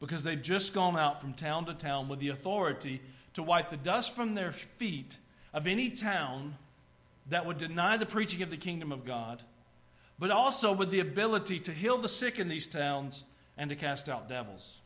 because 0.00 0.24
they've 0.24 0.42
just 0.42 0.74
gone 0.74 0.98
out 0.98 1.20
from 1.20 1.34
town 1.34 1.66
to 1.66 1.74
town 1.74 2.08
with 2.08 2.18
the 2.18 2.30
authority 2.30 3.00
to 3.34 3.44
wipe 3.44 3.70
the 3.70 3.76
dust 3.76 4.16
from 4.16 4.34
their 4.34 4.50
feet 4.50 5.18
of 5.54 5.68
any 5.68 5.88
town 5.88 6.56
that 7.30 7.46
would 7.46 7.58
deny 7.58 7.96
the 7.96 8.06
preaching 8.06 8.42
of 8.42 8.50
the 8.50 8.56
kingdom 8.56 8.92
of 8.92 9.04
God, 9.04 9.42
but 10.18 10.30
also 10.30 10.72
with 10.72 10.90
the 10.90 11.00
ability 11.00 11.60
to 11.60 11.72
heal 11.72 11.98
the 11.98 12.08
sick 12.08 12.38
in 12.38 12.48
these 12.48 12.66
towns 12.66 13.24
and 13.56 13.70
to 13.70 13.76
cast 13.76 14.08
out 14.08 14.28
devils. 14.28 14.80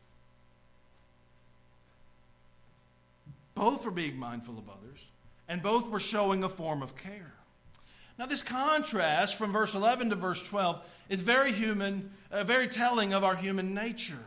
Both 3.55 3.85
were 3.85 3.91
being 3.91 4.19
mindful 4.19 4.59
of 4.59 4.69
others, 4.69 5.07
and 5.49 5.63
both 5.63 5.89
were 5.89 6.01
showing 6.01 6.43
a 6.43 6.49
form 6.49 6.83
of 6.83 6.97
care. 6.97 7.33
Now, 8.19 8.27
this 8.27 8.43
contrast 8.43 9.37
from 9.37 9.53
verse 9.53 9.75
11 9.75 10.11
to 10.11 10.17
verse 10.17 10.43
12 10.43 10.83
is 11.09 11.21
very 11.21 11.53
human, 11.53 12.11
uh, 12.31 12.45
very 12.45 12.69
telling 12.69 13.13
of 13.13 13.25
our 13.25 13.35
human 13.37 13.75
nature. 13.75 14.25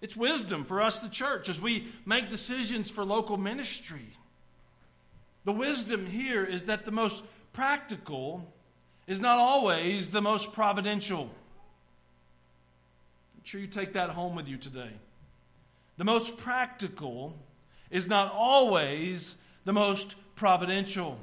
It's 0.00 0.16
wisdom 0.16 0.64
for 0.64 0.82
us, 0.82 1.00
the 1.00 1.08
church, 1.08 1.48
as 1.48 1.60
we 1.60 1.86
make 2.04 2.28
decisions 2.28 2.90
for 2.90 3.04
local 3.04 3.36
ministry. 3.36 4.06
The 5.44 5.52
wisdom 5.52 6.06
here 6.06 6.44
is 6.44 6.64
that 6.64 6.84
the 6.84 6.90
most 6.90 7.24
practical 7.52 8.52
is 9.06 9.20
not 9.20 9.38
always 9.38 10.10
the 10.10 10.22
most 10.22 10.52
providential. 10.52 11.22
I'm 13.36 13.44
sure 13.44 13.60
you 13.60 13.66
take 13.66 13.92
that 13.92 14.10
home 14.10 14.34
with 14.34 14.48
you 14.48 14.56
today. 14.56 14.90
The 15.96 16.04
most 16.04 16.38
practical 16.38 17.36
is 17.90 18.08
not 18.08 18.32
always 18.32 19.36
the 19.64 19.72
most 19.72 20.16
providential. 20.34 21.18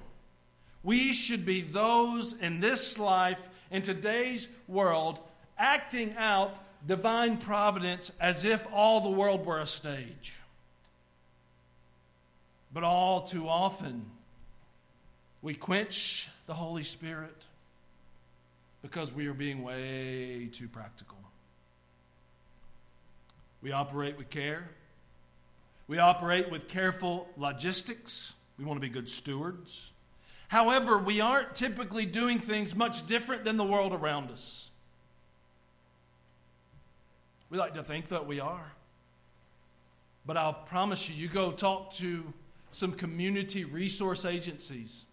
We 0.83 1.13
should 1.13 1.45
be 1.45 1.61
those 1.61 2.33
in 2.33 2.59
this 2.59 2.97
life, 2.97 3.41
in 3.71 3.81
today's 3.81 4.47
world, 4.67 5.19
acting 5.57 6.15
out 6.17 6.57
divine 6.87 7.37
providence 7.37 8.11
as 8.19 8.45
if 8.45 8.65
all 8.71 9.01
the 9.01 9.09
world 9.09 9.45
were 9.45 9.59
a 9.59 9.67
stage. 9.67 10.33
But 12.73 12.83
all 12.83 13.21
too 13.21 13.47
often, 13.47 14.05
we 15.41 15.55
quench 15.55 16.29
the 16.45 16.53
Holy 16.53 16.83
Spirit 16.83 17.45
because 18.81 19.11
we 19.11 19.27
are 19.27 19.33
being 19.33 19.63
way 19.63 20.49
too 20.51 20.67
practical. 20.67 21.17
We 23.61 23.71
operate 23.71 24.17
with 24.17 24.29
care. 24.29 24.69
We 25.87 25.99
operate 25.99 26.49
with 26.49 26.67
careful 26.67 27.27
logistics. 27.37 28.33
We 28.57 28.65
want 28.65 28.77
to 28.77 28.81
be 28.81 28.89
good 28.89 29.09
stewards. 29.09 29.91
However, 30.47 30.97
we 30.97 31.21
aren't 31.21 31.55
typically 31.55 32.05
doing 32.05 32.39
things 32.39 32.75
much 32.75 33.07
different 33.07 33.43
than 33.43 33.57
the 33.57 33.63
world 33.63 33.93
around 33.93 34.31
us. 34.31 34.69
We 37.49 37.57
like 37.57 37.73
to 37.75 37.83
think 37.83 38.07
that 38.09 38.27
we 38.27 38.39
are. 38.39 38.71
But 40.25 40.37
I'll 40.37 40.53
promise 40.53 41.09
you, 41.09 41.15
you 41.15 41.27
go 41.27 41.51
talk 41.51 41.93
to 41.95 42.23
some 42.71 42.93
community 42.93 43.65
resource 43.65 44.25
agencies, 44.25 45.05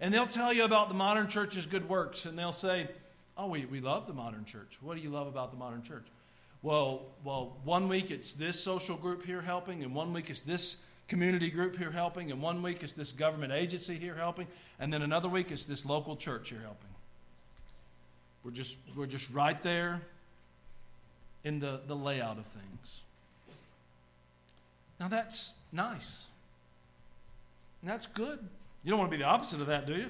and 0.00 0.12
they'll 0.12 0.26
tell 0.26 0.52
you 0.52 0.64
about 0.64 0.88
the 0.88 0.94
modern 0.94 1.28
church's 1.28 1.66
good 1.66 1.88
works, 1.88 2.24
and 2.24 2.38
they'll 2.38 2.52
say, 2.52 2.88
Oh, 3.36 3.46
we, 3.46 3.64
we 3.64 3.80
love 3.80 4.06
the 4.06 4.12
modern 4.12 4.44
church. 4.44 4.78
What 4.82 4.96
do 4.96 5.02
you 5.02 5.08
love 5.08 5.26
about 5.26 5.52
the 5.52 5.56
modern 5.56 5.82
church? 5.82 6.04
Well, 6.62 7.02
well, 7.24 7.56
one 7.64 7.88
week 7.88 8.10
it's 8.10 8.34
this 8.34 8.60
social 8.60 8.96
group 8.96 9.24
here 9.24 9.40
helping, 9.40 9.82
and 9.82 9.94
one 9.94 10.12
week 10.12 10.28
it's 10.30 10.42
this 10.42 10.76
community 11.08 11.50
group 11.50 11.76
here 11.76 11.90
helping, 11.90 12.30
and 12.30 12.40
one 12.40 12.62
week 12.62 12.82
it's 12.82 12.92
this 12.92 13.10
government 13.10 13.52
agency 13.52 13.96
here 13.96 14.14
helping, 14.14 14.46
and 14.78 14.92
then 14.92 15.02
another 15.02 15.28
week 15.28 15.50
it's 15.50 15.64
this 15.64 15.84
local 15.84 16.14
church 16.14 16.50
here 16.50 16.60
helping. 16.60 16.88
We're 18.44 18.50
just, 18.50 18.76
we're 18.96 19.06
just 19.06 19.30
right 19.30 19.60
there 19.62 20.00
in 21.44 21.58
the, 21.58 21.80
the 21.86 21.96
layout 21.96 22.38
of 22.38 22.46
things. 22.46 23.02
Now 25.00 25.08
that's 25.08 25.54
nice. 25.72 26.26
And 27.82 27.90
that's 27.90 28.06
good. 28.06 28.38
You 28.82 28.90
don't 28.90 28.98
want 28.98 29.10
to 29.10 29.16
be 29.16 29.22
the 29.22 29.28
opposite 29.28 29.60
of 29.60 29.66
that, 29.66 29.86
do 29.86 29.94
you? 29.94 30.06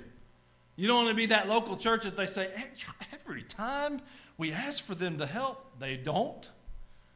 You 0.76 0.88
don't 0.88 1.04
want 1.04 1.08
to 1.08 1.14
be 1.14 1.26
that 1.26 1.48
local 1.48 1.76
church 1.76 2.04
that 2.04 2.16
they 2.16 2.26
say, 2.26 2.48
every 3.12 3.42
time 3.42 4.00
we 4.38 4.52
ask 4.52 4.84
for 4.84 4.94
them 4.94 5.18
to 5.18 5.26
help, 5.26 5.78
they 5.78 5.96
don't. 5.96 6.48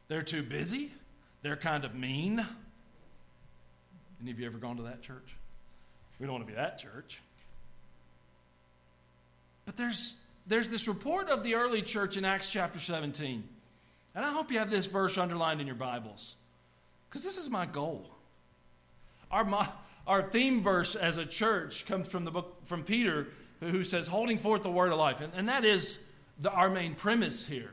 They're 0.07 0.21
too 0.21 0.43
busy. 0.43 0.91
They're 1.41 1.55
kind 1.55 1.85
of 1.85 1.95
mean. 1.95 2.45
Any 4.21 4.31
of 4.31 4.39
you 4.39 4.45
ever 4.45 4.57
gone 4.57 4.77
to 4.77 4.83
that 4.83 5.01
church? 5.01 5.35
We 6.19 6.25
don't 6.25 6.33
want 6.33 6.47
to 6.47 6.51
be 6.51 6.55
that 6.55 6.77
church. 6.77 7.21
But 9.65 9.77
there's, 9.77 10.15
there's 10.47 10.69
this 10.69 10.87
report 10.87 11.29
of 11.29 11.43
the 11.43 11.55
early 11.55 11.81
church 11.81 12.17
in 12.17 12.25
Acts 12.25 12.51
chapter 12.51 12.79
17. 12.79 13.43
And 14.15 14.25
I 14.25 14.31
hope 14.31 14.51
you 14.51 14.59
have 14.59 14.71
this 14.71 14.87
verse 14.87 15.17
underlined 15.17 15.61
in 15.61 15.67
your 15.67 15.75
Bibles 15.75 16.35
because 17.09 17.23
this 17.23 17.37
is 17.37 17.49
my 17.49 17.65
goal. 17.65 18.09
Our, 19.29 19.45
our 20.07 20.23
theme 20.23 20.61
verse 20.61 20.95
as 20.95 21.17
a 21.17 21.25
church 21.25 21.85
comes 21.85 22.07
from 22.07 22.25
the 22.25 22.31
book 22.31 22.55
from 22.65 22.83
Peter, 22.83 23.27
who 23.59 23.83
says, 23.83 24.07
holding 24.07 24.37
forth 24.37 24.63
the 24.63 24.71
word 24.71 24.91
of 24.91 24.97
life. 24.97 25.21
And, 25.21 25.33
and 25.35 25.49
that 25.49 25.65
is 25.65 25.99
the, 26.39 26.49
our 26.49 26.69
main 26.69 26.95
premise 26.95 27.45
here. 27.45 27.71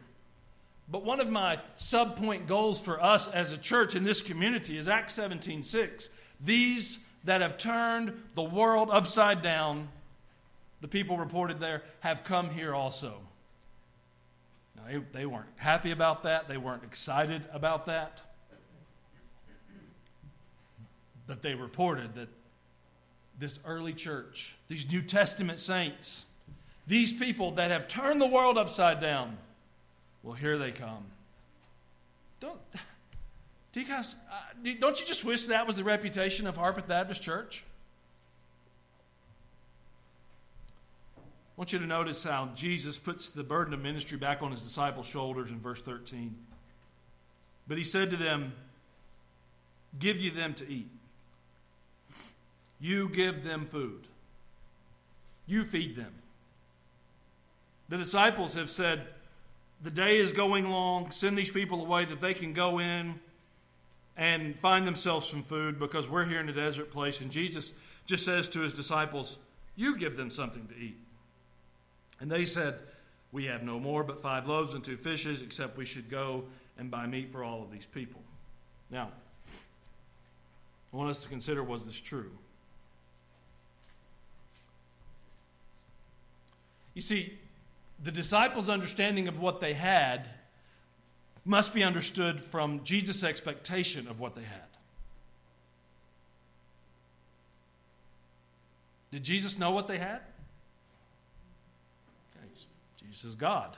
But 0.88 1.04
one 1.04 1.20
of 1.20 1.30
my 1.30 1.60
sub-point 1.76 2.46
goals 2.46 2.78
for 2.78 3.02
us 3.02 3.28
as 3.28 3.52
a 3.52 3.58
church 3.58 3.94
in 3.94 4.04
this 4.04 4.20
community 4.20 4.76
is 4.76 4.88
Acts 4.88 5.16
17:6. 5.16 6.10
These 6.40 6.98
that 7.24 7.40
have 7.40 7.56
turned 7.56 8.12
the 8.34 8.42
world 8.42 8.90
upside 8.90 9.40
down, 9.40 9.88
the 10.82 10.88
people 10.88 11.16
reported 11.16 11.58
there, 11.58 11.82
have 12.00 12.22
come 12.22 12.50
here 12.50 12.74
also. 12.74 13.14
Now, 14.76 14.82
they, 14.86 15.20
they 15.20 15.26
weren't 15.26 15.46
happy 15.56 15.90
about 15.90 16.24
that. 16.24 16.48
They 16.48 16.58
weren't 16.58 16.84
excited 16.84 17.42
about 17.52 17.86
that. 17.86 18.20
But 21.26 21.42
they 21.42 21.54
reported 21.54 22.14
that 22.14 22.28
this 23.38 23.58
early 23.64 23.92
church, 23.92 24.56
these 24.68 24.90
New 24.90 25.02
Testament 25.02 25.58
saints, 25.58 26.26
these 26.86 27.12
people 27.12 27.52
that 27.52 27.70
have 27.70 27.88
turned 27.88 28.20
the 28.20 28.26
world 28.26 28.58
upside 28.58 29.00
down, 29.00 29.38
well, 30.22 30.34
here 30.34 30.58
they 30.58 30.70
come. 30.70 31.04
Don't, 32.40 32.60
do 33.72 33.80
you 33.80 33.86
guys, 33.86 34.16
uh, 34.30 34.34
do, 34.62 34.74
don't 34.74 35.00
you 35.00 35.06
just 35.06 35.24
wish 35.24 35.44
that 35.44 35.66
was 35.66 35.76
the 35.76 35.84
reputation 35.84 36.46
of 36.46 36.56
Harpeth 36.56 36.86
Baptist 36.86 37.22
Church? 37.22 37.64
I 41.16 41.20
want 41.56 41.72
you 41.72 41.78
to 41.78 41.86
notice 41.86 42.24
how 42.24 42.50
Jesus 42.54 42.98
puts 42.98 43.30
the 43.30 43.44
burden 43.44 43.72
of 43.72 43.80
ministry 43.80 44.18
back 44.18 44.42
on 44.42 44.50
his 44.50 44.60
disciples' 44.60 45.06
shoulders 45.06 45.50
in 45.50 45.60
verse 45.60 45.80
13. 45.80 46.34
But 47.66 47.78
he 47.78 47.84
said 47.84 48.10
to 48.10 48.16
them, 48.16 48.52
Give 49.98 50.20
you 50.20 50.32
them 50.32 50.54
to 50.54 50.68
eat. 50.68 50.88
You 52.80 53.08
give 53.08 53.44
them 53.44 53.66
food. 53.66 54.06
You 55.46 55.64
feed 55.64 55.96
them. 55.96 56.12
The 57.88 57.98
disciples 57.98 58.54
have 58.54 58.70
said, 58.70 59.06
The 59.82 59.90
day 59.90 60.16
is 60.16 60.32
going 60.32 60.70
long. 60.70 61.10
Send 61.10 61.36
these 61.36 61.50
people 61.50 61.80
away 61.80 62.04
that 62.06 62.20
they 62.20 62.34
can 62.34 62.52
go 62.52 62.78
in 62.78 63.20
and 64.16 64.58
find 64.58 64.86
themselves 64.86 65.28
some 65.28 65.42
food 65.42 65.78
because 65.78 66.08
we're 66.08 66.24
here 66.24 66.40
in 66.40 66.48
a 66.48 66.52
desert 66.52 66.90
place. 66.90 67.20
And 67.20 67.30
Jesus 67.30 67.72
just 68.06 68.24
says 68.24 68.48
to 68.50 68.60
his 68.60 68.74
disciples, 68.74 69.38
You 69.76 69.96
give 69.96 70.16
them 70.16 70.30
something 70.30 70.66
to 70.68 70.76
eat. 70.76 70.96
And 72.20 72.30
they 72.30 72.44
said, 72.44 72.76
We 73.32 73.46
have 73.46 73.62
no 73.62 73.78
more 73.78 74.04
but 74.04 74.22
five 74.22 74.46
loaves 74.46 74.74
and 74.74 74.84
two 74.84 74.96
fishes, 74.96 75.42
except 75.42 75.76
we 75.76 75.84
should 75.84 76.08
go 76.08 76.44
and 76.78 76.90
buy 76.90 77.06
meat 77.06 77.30
for 77.32 77.44
all 77.44 77.62
of 77.62 77.70
these 77.70 77.86
people. 77.86 78.20
Now, 78.90 79.10
I 80.92 80.96
want 80.96 81.10
us 81.10 81.18
to 81.20 81.28
consider 81.28 81.62
was 81.62 81.84
this 81.84 82.00
true? 82.00 82.30
You 86.94 87.02
see, 87.02 87.34
the 88.02 88.12
disciples' 88.12 88.68
understanding 88.68 89.28
of 89.28 89.38
what 89.38 89.60
they 89.60 89.74
had 89.74 90.28
must 91.44 91.74
be 91.74 91.82
understood 91.82 92.40
from 92.40 92.82
Jesus' 92.84 93.22
expectation 93.22 94.08
of 94.08 94.20
what 94.20 94.34
they 94.34 94.42
had. 94.42 94.60
Did 99.10 99.22
Jesus 99.22 99.58
know 99.58 99.70
what 99.70 99.86
they 99.86 99.98
had? 99.98 100.20
Jesus 103.14 103.24
is 103.30 103.34
God. 103.36 103.76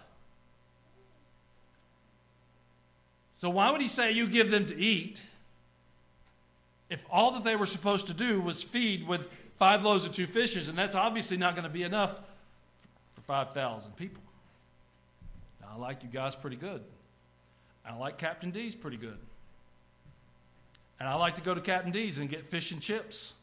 So, 3.32 3.50
why 3.50 3.70
would 3.70 3.82
he 3.82 3.86
say, 3.86 4.12
You 4.12 4.26
give 4.26 4.50
them 4.50 4.64
to 4.64 4.76
eat, 4.78 5.20
if 6.88 7.04
all 7.10 7.32
that 7.32 7.44
they 7.44 7.54
were 7.54 7.66
supposed 7.66 8.06
to 8.06 8.14
do 8.14 8.40
was 8.40 8.62
feed 8.62 9.06
with 9.06 9.28
five 9.58 9.84
loaves 9.84 10.06
and 10.06 10.14
two 10.14 10.26
fishes? 10.26 10.68
And 10.68 10.78
that's 10.78 10.96
obviously 10.96 11.36
not 11.36 11.54
going 11.54 11.64
to 11.64 11.70
be 11.70 11.82
enough 11.82 12.18
5,000 13.26 13.96
people. 13.96 14.22
Now, 15.60 15.68
I 15.74 15.78
like 15.78 16.02
you 16.02 16.08
guys 16.08 16.34
pretty 16.34 16.56
good. 16.56 16.82
I 17.84 17.94
like 17.96 18.18
Captain 18.18 18.50
D's 18.50 18.74
pretty 18.74 18.96
good. 18.96 19.18
And 20.98 21.08
I 21.08 21.14
like 21.14 21.34
to 21.36 21.42
go 21.42 21.54
to 21.54 21.60
Captain 21.60 21.92
D's 21.92 22.18
and 22.18 22.28
get 22.28 22.48
fish 22.48 22.72
and 22.72 22.80
chips. 22.80 23.34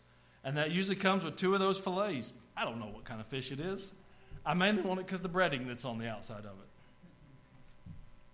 And 0.43 0.57
that 0.57 0.71
usually 0.71 0.95
comes 0.95 1.23
with 1.23 1.35
two 1.35 1.53
of 1.53 1.59
those 1.59 1.77
fillets. 1.77 2.33
I 2.57 2.65
don't 2.65 2.79
know 2.79 2.87
what 2.87 3.05
kind 3.05 3.21
of 3.21 3.27
fish 3.27 3.51
it 3.51 3.59
is. 3.59 3.91
I 4.45 4.53
mainly 4.53 4.81
want 4.81 4.99
it 4.99 5.05
because 5.05 5.21
the 5.21 5.29
breading 5.29 5.67
that's 5.67 5.85
on 5.85 5.97
the 5.97 6.09
outside 6.09 6.39
of 6.39 6.45
it. 6.45 6.69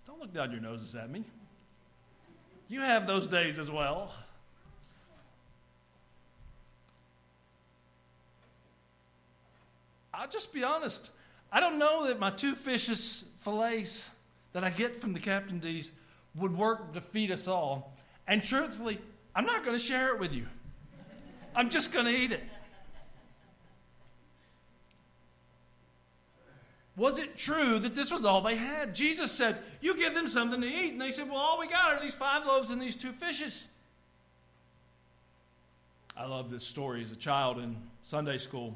Don't 0.08 0.20
look 0.20 0.34
down 0.34 0.52
your 0.52 0.62
noses 0.62 0.96
at 0.96 1.10
me. 1.10 1.24
You 2.68 2.82
have 2.82 3.06
those 3.06 3.28
days 3.28 3.60
as 3.60 3.70
well. 3.70 4.12
I'll 10.14 10.28
just 10.28 10.52
be 10.52 10.64
honest. 10.64 11.12
I 11.52 11.60
don't 11.60 11.80
know 11.80 12.08
that 12.08 12.20
my 12.20 12.30
two 12.30 12.56
fishes 12.56 13.24
fillets 13.40 14.10
that 14.54 14.64
I 14.64 14.70
get 14.70 15.00
from 15.00 15.14
the 15.14 15.20
Captain 15.20 15.60
D's 15.60 15.92
would 16.36 16.56
work 16.56 16.94
to 16.94 17.02
feed 17.02 17.32
us 17.32 17.48
all. 17.48 17.94
And 18.28 18.44
truthfully, 18.44 19.00
I'm 19.36 19.46
not 19.46 19.64
going 19.64 19.78
to 19.78 19.84
share 19.84 20.14
it 20.14 20.20
with 20.20 20.34
you. 20.34 20.46
I'm 21.56 21.70
just 21.70 21.92
going 21.92 22.06
to 22.06 22.12
eat 22.12 22.32
it. 22.32 22.44
Was 26.96 27.18
it 27.18 27.38
true 27.38 27.80
that 27.80 27.96
this 27.96 28.12
was 28.12 28.26
all 28.26 28.42
they 28.42 28.56
had? 28.56 28.94
Jesus 28.94 29.32
said, 29.32 29.62
You 29.80 29.96
give 29.96 30.14
them 30.14 30.28
something 30.28 30.60
to 30.60 30.68
eat. 30.68 30.92
And 30.92 31.02
they 31.02 31.12
said, 31.12 31.30
Well, 31.30 31.38
all 31.38 31.58
we 31.58 31.68
got 31.68 31.96
are 31.96 32.02
these 32.02 32.14
five 32.14 32.46
loaves 32.46 32.72
and 32.72 32.82
these 32.82 32.98
two 32.98 33.14
fishes. 33.14 33.68
I 36.18 36.26
love 36.26 36.52
this 36.52 36.64
story 36.64 37.02
as 37.02 37.12
a 37.12 37.16
child 37.16 37.58
in 37.58 37.78
Sunday 38.04 38.38
school 38.38 38.76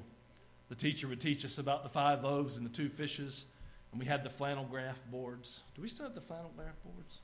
the 0.74 0.80
teacher 0.80 1.08
would 1.08 1.22
teach 1.22 1.46
us 1.46 1.60
about 1.60 1.84
the 1.84 1.90
five 1.90 2.24
loaves 2.24 2.58
and 2.58 2.66
the 2.66 2.70
two 2.72 2.90
fishes, 2.90 3.46
and 3.92 4.00
we 4.00 4.08
had 4.08 4.24
the 4.24 4.30
flannel 4.30 4.66
graph 4.66 5.00
boards. 5.12 5.62
Do 5.76 5.84
we 5.84 5.88
still 5.88 6.08
have 6.08 6.16
the 6.16 6.22
flannel 6.22 6.50
graph 6.58 6.74
boards? 6.84 7.20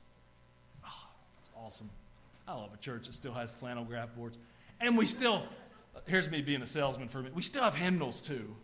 Oh, 0.86 1.08
that's 1.36 1.50
awesome. 1.58 1.90
I 2.46 2.54
love 2.54 2.70
a 2.72 2.76
church 2.76 3.06
that 3.06 3.14
still 3.14 3.32
has 3.34 3.52
flannel 3.52 3.82
graph 3.82 4.14
boards. 4.14 4.38
And 4.80 4.96
we 4.96 5.04
still, 5.04 5.42
here's 6.06 6.30
me 6.30 6.42
being 6.42 6.62
a 6.62 6.66
salesman 6.66 7.08
for 7.08 7.18
a 7.18 7.22
minute, 7.22 7.34
we 7.34 7.42
still 7.42 7.64
have 7.64 7.74
hymnals 7.74 8.20
too. 8.20 8.54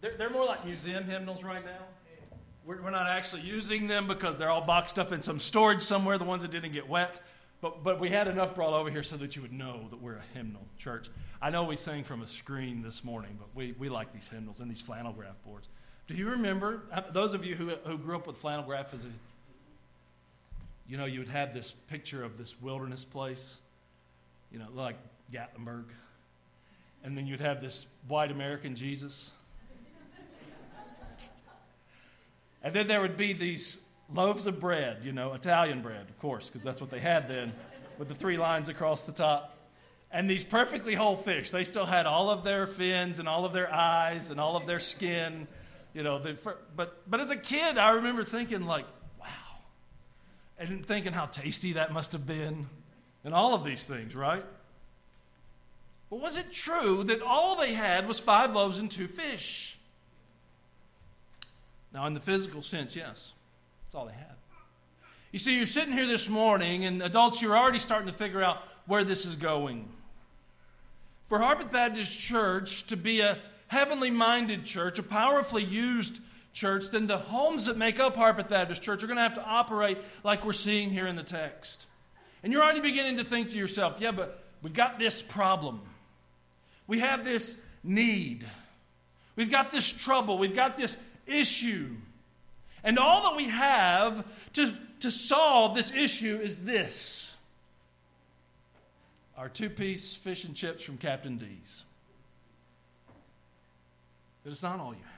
They're, 0.00 0.16
they're 0.16 0.30
more 0.30 0.44
like 0.44 0.64
museum 0.64 1.02
hymnals 1.02 1.42
right 1.42 1.64
now. 1.64 1.82
We're, 2.64 2.80
we're 2.80 2.90
not 2.90 3.08
actually 3.08 3.42
using 3.42 3.88
them 3.88 4.06
because 4.06 4.36
they're 4.36 4.50
all 4.50 4.64
boxed 4.64 5.00
up 5.00 5.10
in 5.10 5.20
some 5.20 5.40
storage 5.40 5.82
somewhere, 5.82 6.16
the 6.16 6.22
ones 6.22 6.42
that 6.42 6.52
didn't 6.52 6.72
get 6.72 6.88
wet. 6.88 7.20
But, 7.64 7.82
but 7.82 7.98
we 7.98 8.10
had 8.10 8.28
enough 8.28 8.54
brought 8.54 8.74
over 8.74 8.90
here 8.90 9.02
so 9.02 9.16
that 9.16 9.36
you 9.36 9.40
would 9.40 9.54
know 9.54 9.86
that 9.88 9.98
we're 9.98 10.16
a 10.16 10.36
hymnal 10.36 10.60
church. 10.76 11.08
I 11.40 11.48
know 11.48 11.64
we 11.64 11.76
sang 11.76 12.04
from 12.04 12.20
a 12.20 12.26
screen 12.26 12.82
this 12.82 13.02
morning, 13.02 13.38
but 13.38 13.48
we, 13.54 13.74
we 13.78 13.88
like 13.88 14.12
these 14.12 14.28
hymnals 14.28 14.60
and 14.60 14.70
these 14.70 14.82
flannel 14.82 15.14
graph 15.14 15.42
boards. 15.46 15.68
Do 16.06 16.12
you 16.12 16.28
remember, 16.28 16.82
uh, 16.92 17.00
those 17.10 17.32
of 17.32 17.46
you 17.46 17.54
who, 17.54 17.70
who 17.70 17.96
grew 17.96 18.16
up 18.16 18.26
with 18.26 18.36
flannel 18.36 18.66
graph 18.66 18.92
as 18.92 19.06
a, 19.06 19.08
you 20.86 20.98
know, 20.98 21.06
you 21.06 21.20
would 21.20 21.30
have 21.30 21.54
this 21.54 21.72
picture 21.88 22.22
of 22.22 22.36
this 22.36 22.60
wilderness 22.60 23.02
place, 23.02 23.60
you 24.52 24.58
know, 24.58 24.68
like 24.74 24.96
Gatlinburg. 25.32 25.84
And 27.02 27.16
then 27.16 27.26
you'd 27.26 27.40
have 27.40 27.62
this 27.62 27.86
white 28.08 28.30
American 28.30 28.76
Jesus. 28.76 29.30
and 32.62 32.74
then 32.74 32.86
there 32.86 33.00
would 33.00 33.16
be 33.16 33.32
these 33.32 33.80
loaves 34.14 34.46
of 34.46 34.60
bread, 34.60 34.98
you 35.02 35.12
know, 35.12 35.34
Italian 35.34 35.82
bread, 35.82 36.06
of 36.08 36.18
course, 36.20 36.48
because 36.48 36.62
that's 36.62 36.80
what 36.80 36.88
they 36.88 37.00
had 37.00 37.28
then, 37.28 37.52
with 37.98 38.08
the 38.08 38.14
three 38.14 38.38
lines 38.38 38.68
across 38.68 39.04
the 39.06 39.12
top. 39.12 39.58
And 40.10 40.30
these 40.30 40.44
perfectly 40.44 40.94
whole 40.94 41.16
fish, 41.16 41.50
they 41.50 41.64
still 41.64 41.84
had 41.84 42.06
all 42.06 42.30
of 42.30 42.44
their 42.44 42.66
fins 42.66 43.18
and 43.18 43.28
all 43.28 43.44
of 43.44 43.52
their 43.52 43.72
eyes 43.72 44.30
and 44.30 44.40
all 44.40 44.56
of 44.56 44.66
their 44.66 44.78
skin, 44.78 45.48
you 45.92 46.04
know. 46.04 46.20
The, 46.20 46.38
but, 46.76 47.10
but 47.10 47.20
as 47.20 47.30
a 47.30 47.36
kid, 47.36 47.76
I 47.76 47.90
remember 47.90 48.22
thinking, 48.22 48.64
like, 48.64 48.86
wow. 49.20 49.26
And 50.58 50.86
thinking 50.86 51.12
how 51.12 51.26
tasty 51.26 51.72
that 51.72 51.92
must 51.92 52.12
have 52.12 52.26
been, 52.26 52.68
and 53.24 53.34
all 53.34 53.54
of 53.54 53.64
these 53.64 53.84
things, 53.84 54.14
right? 54.14 54.44
But 56.08 56.20
was 56.20 56.36
it 56.36 56.52
true 56.52 57.02
that 57.04 57.20
all 57.20 57.56
they 57.56 57.74
had 57.74 58.06
was 58.06 58.20
five 58.20 58.54
loaves 58.54 58.78
and 58.78 58.88
two 58.88 59.08
fish? 59.08 59.76
Now, 61.92 62.06
in 62.06 62.14
the 62.14 62.20
physical 62.20 62.62
sense, 62.62 62.94
yes. 62.94 63.32
That's 63.94 64.00
all 64.00 64.08
they 64.08 64.14
had. 64.14 64.34
You 65.30 65.38
see, 65.38 65.56
you're 65.56 65.66
sitting 65.66 65.92
here 65.92 66.08
this 66.08 66.28
morning, 66.28 66.84
and 66.84 67.00
adults, 67.00 67.40
you're 67.40 67.56
already 67.56 67.78
starting 67.78 68.08
to 68.08 68.12
figure 68.12 68.42
out 68.42 68.58
where 68.86 69.04
this 69.04 69.24
is 69.24 69.36
going. 69.36 69.88
For 71.28 71.38
Harpeth 71.38 71.70
Baptist 71.70 72.20
Church 72.20 72.88
to 72.88 72.96
be 72.96 73.20
a 73.20 73.38
heavenly 73.68 74.10
minded 74.10 74.64
church, 74.64 74.98
a 74.98 75.02
powerfully 75.04 75.62
used 75.62 76.18
church, 76.52 76.90
then 76.90 77.06
the 77.06 77.18
homes 77.18 77.66
that 77.66 77.76
make 77.76 78.00
up 78.00 78.16
Harpeth 78.16 78.48
Baptist 78.48 78.82
Church 78.82 79.04
are 79.04 79.06
going 79.06 79.16
to 79.16 79.22
have 79.22 79.34
to 79.34 79.44
operate 79.44 79.98
like 80.24 80.44
we're 80.44 80.52
seeing 80.52 80.90
here 80.90 81.06
in 81.06 81.14
the 81.14 81.22
text. 81.22 81.86
And 82.42 82.52
you're 82.52 82.64
already 82.64 82.80
beginning 82.80 83.18
to 83.18 83.24
think 83.24 83.50
to 83.50 83.58
yourself, 83.58 83.98
yeah, 84.00 84.10
but 84.10 84.42
we've 84.60 84.74
got 84.74 84.98
this 84.98 85.22
problem. 85.22 85.80
We 86.88 86.98
have 86.98 87.24
this 87.24 87.54
need. 87.84 88.44
We've 89.36 89.52
got 89.52 89.70
this 89.70 89.92
trouble. 89.92 90.36
We've 90.36 90.52
got 90.56 90.76
this 90.76 90.96
issue. 91.28 91.90
And 92.84 92.98
all 92.98 93.22
that 93.22 93.36
we 93.36 93.48
have 93.48 94.24
to, 94.52 94.72
to 95.00 95.10
solve 95.10 95.74
this 95.74 95.90
issue 95.92 96.38
is 96.40 96.64
this 96.64 97.22
our 99.36 99.48
two 99.48 99.68
piece 99.68 100.14
fish 100.14 100.44
and 100.44 100.54
chips 100.54 100.84
from 100.84 100.96
Captain 100.96 101.38
D's. 101.38 101.84
But 104.44 104.50
it's 104.50 104.62
not 104.62 104.78
all 104.78 104.92
you 104.92 105.00
have. 105.02 105.10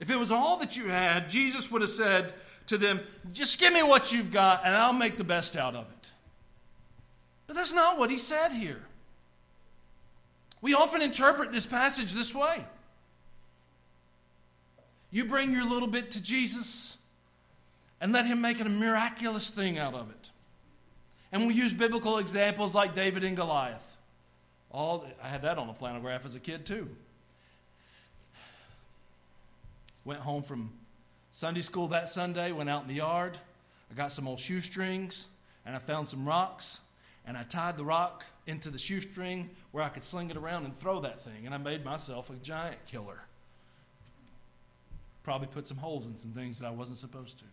If 0.00 0.10
it 0.10 0.16
was 0.16 0.32
all 0.32 0.56
that 0.58 0.78
you 0.78 0.88
had, 0.88 1.28
Jesus 1.28 1.70
would 1.70 1.82
have 1.82 1.90
said 1.90 2.32
to 2.68 2.78
them, 2.78 3.00
Just 3.32 3.58
give 3.58 3.72
me 3.72 3.82
what 3.82 4.12
you've 4.12 4.30
got 4.30 4.62
and 4.64 4.74
I'll 4.74 4.92
make 4.92 5.18
the 5.18 5.24
best 5.24 5.56
out 5.56 5.74
of 5.74 5.84
it. 5.84 6.10
But 7.46 7.56
that's 7.56 7.72
not 7.72 7.98
what 7.98 8.10
he 8.10 8.16
said 8.16 8.52
here. 8.52 8.80
We 10.62 10.74
often 10.74 11.02
interpret 11.02 11.52
this 11.52 11.66
passage 11.66 12.12
this 12.12 12.34
way 12.34 12.64
you 15.12 15.26
bring 15.26 15.52
your 15.52 15.64
little 15.64 15.86
bit 15.86 16.10
to 16.12 16.22
Jesus 16.22 16.96
and 18.00 18.12
let 18.12 18.26
him 18.26 18.40
make 18.40 18.58
it 18.58 18.66
a 18.66 18.70
miraculous 18.70 19.50
thing 19.50 19.78
out 19.78 19.94
of 19.94 20.10
it. 20.10 20.30
And 21.30 21.46
we 21.46 21.54
use 21.54 21.72
biblical 21.72 22.18
examples 22.18 22.74
like 22.74 22.94
David 22.94 23.22
and 23.22 23.36
Goliath. 23.36 23.86
All, 24.70 25.06
I 25.22 25.28
had 25.28 25.42
that 25.42 25.58
on 25.58 25.68
a 25.68 25.74
flannel 25.74 26.00
graph 26.00 26.24
as 26.24 26.34
a 26.34 26.40
kid, 26.40 26.66
too. 26.66 26.88
Went 30.04 30.20
home 30.20 30.42
from 30.42 30.72
Sunday 31.30 31.60
school 31.60 31.88
that 31.88 32.08
Sunday, 32.08 32.52
went 32.52 32.68
out 32.68 32.82
in 32.82 32.88
the 32.88 32.94
yard. 32.94 33.38
I 33.90 33.94
got 33.94 34.12
some 34.12 34.26
old 34.26 34.40
shoestrings, 34.40 35.26
and 35.66 35.76
I 35.76 35.78
found 35.78 36.08
some 36.08 36.26
rocks, 36.26 36.80
and 37.26 37.36
I 37.36 37.44
tied 37.44 37.76
the 37.76 37.84
rock 37.84 38.24
into 38.46 38.70
the 38.70 38.78
shoestring 38.78 39.50
where 39.70 39.84
I 39.84 39.90
could 39.90 40.02
sling 40.02 40.30
it 40.30 40.36
around 40.36 40.64
and 40.64 40.76
throw 40.76 41.00
that 41.00 41.20
thing, 41.20 41.44
and 41.44 41.54
I 41.54 41.58
made 41.58 41.84
myself 41.84 42.30
a 42.30 42.34
giant 42.36 42.84
killer. 42.86 43.20
Probably 45.22 45.46
put 45.48 45.66
some 45.66 45.76
holes 45.76 46.08
in 46.08 46.16
some 46.16 46.32
things 46.32 46.58
that 46.58 46.66
I 46.66 46.70
wasn't 46.70 46.98
supposed 46.98 47.38
to. 47.38 47.44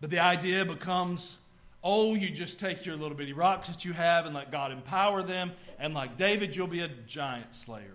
But 0.00 0.10
the 0.10 0.20
idea 0.20 0.64
becomes 0.64 1.38
oh, 1.82 2.14
you 2.14 2.28
just 2.30 2.58
take 2.58 2.84
your 2.84 2.96
little 2.96 3.16
bitty 3.16 3.32
rocks 3.32 3.68
that 3.68 3.84
you 3.84 3.92
have 3.92 4.26
and 4.26 4.34
let 4.34 4.50
God 4.50 4.72
empower 4.72 5.22
them, 5.22 5.52
and 5.78 5.94
like 5.94 6.16
David, 6.16 6.56
you'll 6.56 6.66
be 6.66 6.80
a 6.80 6.88
giant 7.06 7.54
slayer. 7.54 7.94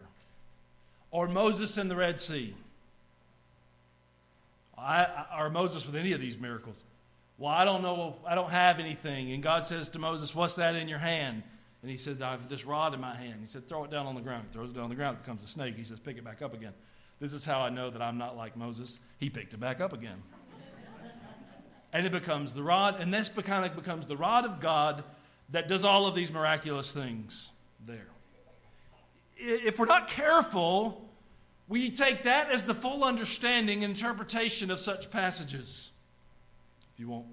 Or 1.11 1.27
Moses 1.27 1.77
in 1.77 1.89
the 1.89 1.95
Red 1.95 2.19
Sea. 2.19 2.55
I, 4.77 5.25
or 5.37 5.49
Moses 5.49 5.85
with 5.85 5.95
any 5.95 6.13
of 6.13 6.19
these 6.19 6.37
miracles. 6.37 6.83
Well, 7.37 7.51
I 7.51 7.65
don't 7.65 7.83
know, 7.83 8.15
I 8.25 8.35
don't 8.35 8.49
have 8.49 8.79
anything. 8.79 9.31
And 9.31 9.43
God 9.43 9.65
says 9.65 9.89
to 9.89 9.99
Moses, 9.99 10.33
What's 10.33 10.55
that 10.55 10.75
in 10.75 10.87
your 10.87 10.99
hand? 10.99 11.43
And 11.83 11.91
he 11.91 11.97
said, 11.97 12.21
I 12.21 12.31
have 12.31 12.47
this 12.47 12.65
rod 12.65 12.93
in 12.93 13.01
my 13.01 13.13
hand. 13.13 13.41
He 13.41 13.45
said, 13.45 13.67
Throw 13.67 13.83
it 13.83 13.91
down 13.91 14.07
on 14.07 14.15
the 14.15 14.21
ground. 14.21 14.45
He 14.49 14.53
throws 14.53 14.71
it 14.71 14.73
down 14.73 14.85
on 14.85 14.89
the 14.89 14.95
ground, 14.95 15.17
it 15.17 15.23
becomes 15.23 15.43
a 15.43 15.47
snake. 15.47 15.75
He 15.75 15.83
says, 15.83 15.99
Pick 15.99 16.17
it 16.17 16.23
back 16.23 16.41
up 16.41 16.53
again. 16.53 16.71
This 17.19 17.33
is 17.33 17.45
how 17.45 17.59
I 17.59 17.69
know 17.69 17.89
that 17.89 18.01
I'm 18.01 18.17
not 18.17 18.37
like 18.37 18.55
Moses. 18.55 18.97
He 19.19 19.29
picked 19.29 19.53
it 19.53 19.59
back 19.59 19.81
up 19.81 19.91
again. 19.91 20.23
and 21.93 22.05
it 22.05 22.11
becomes 22.13 22.53
the 22.53 22.63
rod, 22.63 23.01
and 23.01 23.13
this 23.13 23.27
kind 23.27 23.65
of 23.65 23.75
becomes 23.75 24.07
the 24.07 24.15
rod 24.15 24.45
of 24.45 24.61
God 24.61 25.03
that 25.49 25.67
does 25.67 25.83
all 25.83 26.07
of 26.07 26.15
these 26.15 26.31
miraculous 26.31 26.91
things 26.91 27.51
there. 27.85 28.07
If 29.35 29.77
we're 29.77 29.85
not 29.85 30.07
careful, 30.07 31.09
we 31.67 31.89
take 31.89 32.23
that 32.23 32.49
as 32.49 32.63
the 32.63 32.73
full 32.73 33.03
understanding 33.03 33.83
and 33.83 33.91
interpretation 33.91 34.71
of 34.71 34.79
such 34.79 35.11
passages. 35.11 35.91
If 36.93 36.99
you 37.01 37.09
want 37.09 37.25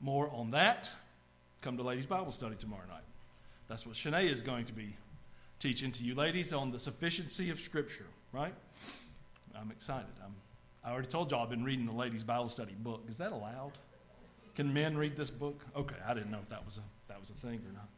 more 0.00 0.28
on 0.32 0.50
that, 0.50 0.90
come 1.68 1.76
to 1.76 1.82
Ladies' 1.82 2.06
Bible 2.06 2.32
Study 2.32 2.54
tomorrow 2.58 2.86
night. 2.88 3.02
That's 3.68 3.84
what 3.84 3.94
Shanae 3.94 4.30
is 4.30 4.40
going 4.40 4.64
to 4.64 4.72
be 4.72 4.96
teaching 5.60 5.92
to 5.92 6.02
you 6.02 6.14
ladies 6.14 6.54
on 6.54 6.70
the 6.70 6.78
sufficiency 6.78 7.50
of 7.50 7.60
Scripture, 7.60 8.06
right? 8.32 8.54
I'm 9.54 9.70
excited. 9.70 10.06
I'm, 10.24 10.34
I 10.82 10.90
already 10.90 11.08
told 11.08 11.30
y'all 11.30 11.42
I've 11.42 11.50
been 11.50 11.64
reading 11.64 11.84
the 11.84 11.92
Ladies' 11.92 12.24
Bible 12.24 12.48
Study 12.48 12.74
book. 12.78 13.02
Is 13.06 13.18
that 13.18 13.32
allowed? 13.32 13.72
Can 14.56 14.72
men 14.72 14.96
read 14.96 15.14
this 15.14 15.28
book? 15.28 15.60
Okay, 15.76 15.96
I 16.06 16.14
didn't 16.14 16.30
know 16.30 16.38
if 16.42 16.48
that 16.48 16.64
was 16.64 16.78
a, 16.78 16.82
that 17.06 17.20
was 17.20 17.28
a 17.28 17.34
thing 17.34 17.60
or 17.68 17.72
not. 17.74 17.88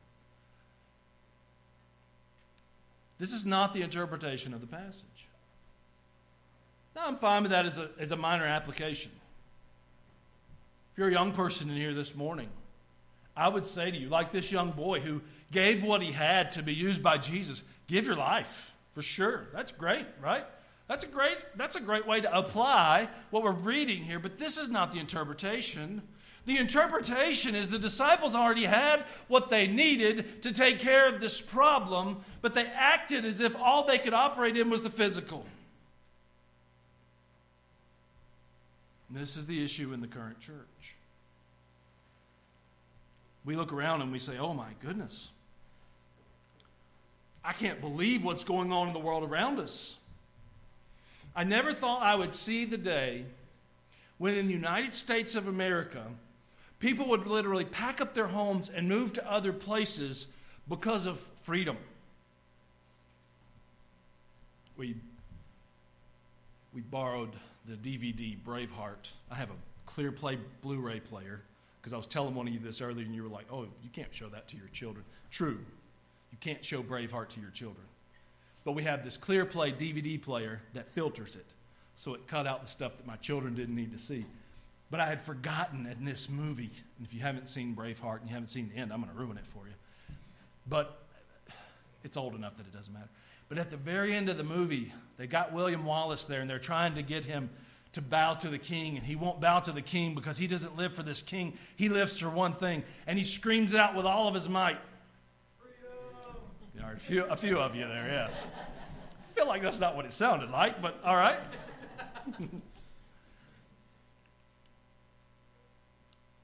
This 3.19 3.33
is 3.33 3.47
not 3.47 3.73
the 3.73 3.83
interpretation 3.83 4.53
of 4.53 4.61
the 4.61 4.67
passage. 4.67 5.29
Now, 6.97 7.03
I'm 7.07 7.19
fine 7.19 7.43
with 7.43 7.53
that 7.53 7.67
as 7.67 7.79
a, 7.79 7.89
as 8.01 8.11
a 8.11 8.17
minor 8.17 8.47
application. 8.47 9.13
If 10.91 10.99
you're 10.99 11.09
a 11.09 11.13
young 11.13 11.31
person 11.31 11.71
in 11.71 11.77
here 11.77 11.95
this 11.95 12.17
morning, 12.17 12.49
I 13.37 13.49
would 13.49 13.67
say 13.67 13.91
to 13.91 13.97
you, 13.97 14.09
like 14.09 14.33
this 14.33 14.53
young 14.53 14.71
boy 14.71 15.01
who 15.01 15.21
gave 15.53 15.83
what 15.83 16.03
he 16.03 16.13
had 16.13 16.53
to 16.53 16.63
be 16.63 16.75
used 16.75 17.03
by 17.03 17.19
Jesus, 17.19 17.63
give 17.87 18.07
your 18.07 18.17
life 18.17 18.73
for 18.93 19.03
sure. 19.03 19.49
That's 19.53 19.73
great, 19.73 20.07
right? 20.21 20.45
That's 20.89 21.05
a 21.05 21.09
great, 21.09 21.39
that's 21.57 21.77
a 21.77 21.81
great 21.81 22.07
way 22.07 22.21
to 22.21 22.37
apply 22.37 23.09
what 23.31 23.43
we're 23.43 23.53
reading 23.53 24.03
here, 24.03 24.19
but 24.19 24.37
this 24.37 24.59
is 24.59 24.69
not 24.69 24.93
the 24.93 24.99
interpretation. 24.99 26.03
The 26.47 26.59
interpretation 26.59 27.55
is 27.55 27.69
the 27.69 27.79
disciples 27.79 28.35
already 28.35 28.65
had 28.65 29.05
what 29.29 29.51
they 29.51 29.69
needed 29.69 30.43
to 30.43 30.53
take 30.53 30.81
care 30.81 31.09
of 31.09 31.21
this 31.21 31.41
problem, 31.41 32.25
but 32.43 32.55
they 32.55 32.67
acted 32.67 33.25
as 33.25 33.41
if 33.41 33.55
all 33.57 33.87
they 33.87 33.99
could 33.99 34.15
operate 34.15 34.57
in 34.57 34.69
was 34.69 34.83
the 34.83 34.91
physical. 34.91 35.45
And 39.09 39.21
this 39.21 39.37
is 39.37 39.47
the 39.47 39.63
issue 39.63 39.93
in 39.93 40.01
the 40.01 40.07
current 40.07 40.41
church. 40.41 40.97
We 43.45 43.57
look 43.57 43.73
around 43.73 44.03
and 44.03 44.13
we 44.13 44.19
say, 44.19 44.39
oh 44.39 44.53
my 44.53 44.69
goodness, 44.83 45.31
I 47.45 47.53
can't 47.53 47.81
believe 47.81 48.23
what's 48.23 48.45
going 48.45 48.73
on 48.73 48.89
in 48.89 48.93
the 48.93 48.99
world 48.99 49.29
around 49.29 49.59
us. 49.59 49.97
I 51.35 51.45
never 51.45 51.73
thought 51.73 52.03
I 52.03 52.15
would 52.15 52.35
see 52.35 52.65
the 52.65 52.77
day 52.77 53.25
when 54.19 54.35
in 54.35 54.47
the 54.47 54.53
United 54.53 54.93
States 54.93 55.35
of 55.35 55.49
America, 55.49 56.05
people 56.79 57.07
would 57.09 57.27
literally 57.27 57.65
pack 57.65 58.01
up 58.01 58.13
their 58.13 58.27
homes 58.27 58.69
and 58.69 58.89
move 58.89 59.15
to 59.15 59.31
other 59.31 59.53
places 59.53 60.27
because 60.69 61.07
of 61.07 61.19
freedom. 61.43 61.79
We, 64.77 64.97
we 66.75 66.83
borrowed 66.83 67.31
the 67.67 67.77
DVD 67.77 68.37
Braveheart. 68.47 69.11
I 69.31 69.37
have 69.37 69.49
a 69.51 69.91
ClearPlay 69.91 70.39
Blu 70.63 70.81
ray 70.81 71.01
player 71.01 71.41
because 71.81 71.93
I 71.93 71.97
was 71.97 72.07
telling 72.07 72.35
one 72.35 72.47
of 72.47 72.53
you 72.53 72.61
this 72.61 72.81
earlier 72.81 73.05
and 73.05 73.15
you 73.15 73.23
were 73.23 73.29
like, 73.29 73.47
oh, 73.51 73.63
you 73.63 73.91
can't 73.93 74.13
show 74.15 74.29
that 74.29 74.49
to 74.49 74.57
your 74.57 74.69
children. 74.69 75.05
True, 75.31 75.59
you 76.31 76.39
can't 76.41 76.65
show 76.65 76.83
Braveheart 76.83 77.29
to 77.31 77.41
your 77.41 77.51
children. 77.51 77.87
But 78.65 78.73
we 78.73 78.83
have 78.83 79.05
this 79.05 79.17
ClearPlay 79.17 79.77
DVD 79.77 80.21
player 80.21 80.61
that 80.75 80.91
filters 80.91 81.37
it. 81.37 81.47
So 81.97 82.15
it 82.15 82.27
cut 82.27 82.47
out 82.47 82.63
the 82.63 82.69
stuff 82.69 82.97
that 82.97 83.07
my 83.07 83.17
children 83.17 83.55
didn't 83.55 83.75
need 83.75 83.93
to 83.93 83.99
see. 83.99 84.27
But 84.91 85.01
I 85.01 85.07
had 85.07 85.23
forgotten 85.23 85.87
in 85.87 86.05
this 86.05 86.29
movie, 86.29 86.71
and 86.99 87.07
if 87.07 87.15
you 87.15 87.21
haven't 87.21 87.49
seen 87.49 87.75
Braveheart 87.75 88.21
and 88.21 88.29
you 88.29 88.35
haven't 88.35 88.49
seen 88.49 88.71
the 88.75 88.81
end, 88.81 88.93
I'm 88.93 89.01
going 89.01 89.13
to 89.13 89.19
ruin 89.19 89.39
it 89.39 89.47
for 89.47 89.67
you. 89.67 89.75
But 90.69 91.03
it's 92.05 92.17
old 92.17 92.35
enough 92.35 92.57
that 92.57 92.67
it 92.67 92.73
doesn't 92.73 92.93
matter. 92.93 93.09
But 93.49 93.59
at 93.59 93.71
the 93.71 93.77
very 93.77 94.15
end 94.15 94.29
of 94.29 94.37
the 94.37 94.45
movie, 94.45 94.93
they 95.17 95.27
got 95.27 95.53
William 95.53 95.85
Wallace 95.85 96.25
there, 96.25 96.41
and 96.41 96.51
they're 96.51 96.59
trying 96.59 96.95
to 96.95 97.03
get 97.03 97.25
him 97.25 97.51
to 97.93 98.01
bow 98.01 98.35
to 98.35 98.49
the 98.49 98.59
king, 98.59 98.97
and 98.97 99.05
he 99.05 99.17
won't 99.17 99.41
bow 99.41 99.61
to 99.61 99.73
the 99.73 99.83
king 99.83 100.15
because 100.15 100.39
he 100.39 100.47
doesn't 100.47 100.77
live 100.77 100.95
for 100.95 101.03
this 101.03 101.23
king. 101.23 101.55
He 101.77 101.89
lives 101.89 102.19
for 102.19 102.29
one 102.29 102.53
thing, 102.53 102.85
and 103.07 103.19
he 103.19 103.25
screams 103.25 103.75
out 103.75 103.97
with 103.97 104.07
all 104.07 104.29
of 104.29 104.35
his 104.35 104.49
might. 104.49 104.79
a, 106.95 106.99
few, 106.99 107.25
a 107.25 107.37
few 107.37 107.59
of 107.59 107.75
you 107.75 107.87
there, 107.87 108.09
yes. 108.09 108.47
I 108.57 109.35
feel 109.35 109.47
like 109.47 109.63
that's 109.63 109.81
not 109.81 109.97
what 109.97 110.05
it 110.05 110.13
sounded 110.13 110.51
like, 110.51 110.81
but 110.81 111.01
all 111.05 111.17
right. 111.17 111.41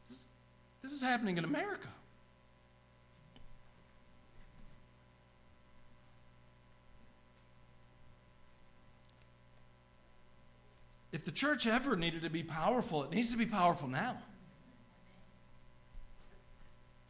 this, 0.08 0.26
this 0.82 0.92
is 0.92 1.02
happening 1.02 1.38
in 1.38 1.44
America. 1.44 1.88
If 11.16 11.24
the 11.24 11.32
church 11.32 11.66
ever 11.66 11.96
needed 11.96 12.22
to 12.22 12.28
be 12.28 12.42
powerful, 12.42 13.02
it 13.02 13.10
needs 13.10 13.30
to 13.30 13.38
be 13.38 13.46
powerful 13.46 13.88
now. 13.88 14.18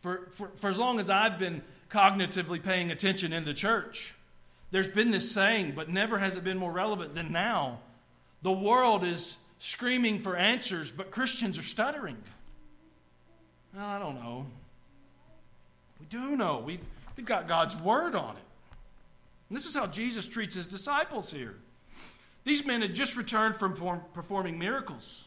For, 0.01 0.29
for, 0.31 0.47
for 0.55 0.69
as 0.69 0.79
long 0.79 1.01
as 1.01 1.11
I've 1.11 1.41
been 1.41 1.61
cognitively 1.91 2.63
paying 2.63 2.93
attention 2.93 3.33
in 3.33 3.45
the 3.45 3.53
church, 3.53 4.15
there's 4.71 4.87
been 4.87 5.11
this 5.11 5.29
saying, 5.29 5.73
but 5.75 5.89
never 5.89 6.19
has 6.19 6.37
it 6.37 6.45
been 6.45 6.57
more 6.57 6.71
relevant 6.71 7.17
than 7.17 7.33
now. 7.33 7.81
The 8.43 8.53
world 8.53 9.03
is 9.03 9.39
screaming 9.59 10.21
for 10.21 10.37
answers, 10.37 10.93
but 10.93 11.11
Christians 11.11 11.59
are 11.59 11.65
stuttering. 11.65 12.19
Well, 13.75 13.87
I 13.87 13.99
don't 13.99 14.15
know. 14.15 14.47
We 15.99 16.07
do 16.07 16.37
know. 16.37 16.63
We've, 16.65 16.79
we've 17.17 17.27
got 17.27 17.49
God's 17.49 17.75
word 17.75 18.15
on 18.15 18.37
it. 18.37 18.43
And 19.49 19.59
this 19.59 19.67
is 19.67 19.75
how 19.75 19.89
Jesus 19.89 20.29
treats 20.29 20.55
his 20.55 20.69
disciples 20.69 21.29
here. 21.33 21.57
These 22.47 22.65
men 22.65 22.81
had 22.81 22.95
just 22.95 23.17
returned 23.17 23.57
from 23.57 23.75
performing 24.15 24.57
miracles. 24.57 25.25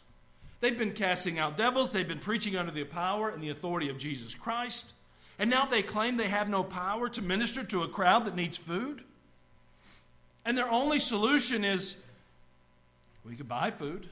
They've 0.61 0.77
been 0.77 0.93
casting 0.93 1.37
out 1.37 1.57
devils, 1.57 1.91
they've 1.91 2.07
been 2.07 2.19
preaching 2.19 2.55
under 2.55 2.71
the 2.71 2.85
power 2.85 3.29
and 3.29 3.43
the 3.43 3.49
authority 3.49 3.89
of 3.89 3.97
Jesus 3.97 4.33
Christ. 4.33 4.93
And 5.37 5.49
now 5.49 5.65
they 5.65 5.81
claim 5.81 6.15
they 6.15 6.29
have 6.29 6.47
no 6.47 6.63
power 6.63 7.09
to 7.09 7.21
minister 7.21 7.65
to 7.65 7.83
a 7.83 7.89
crowd 7.89 8.23
that 8.23 8.37
needs 8.37 8.55
food. 8.55 9.03
And 10.45 10.57
their 10.57 10.71
only 10.71 10.97
solution 10.97 11.65
is 11.65 11.97
we 13.25 13.35
could 13.35 13.49
buy 13.49 13.71
food, 13.71 14.07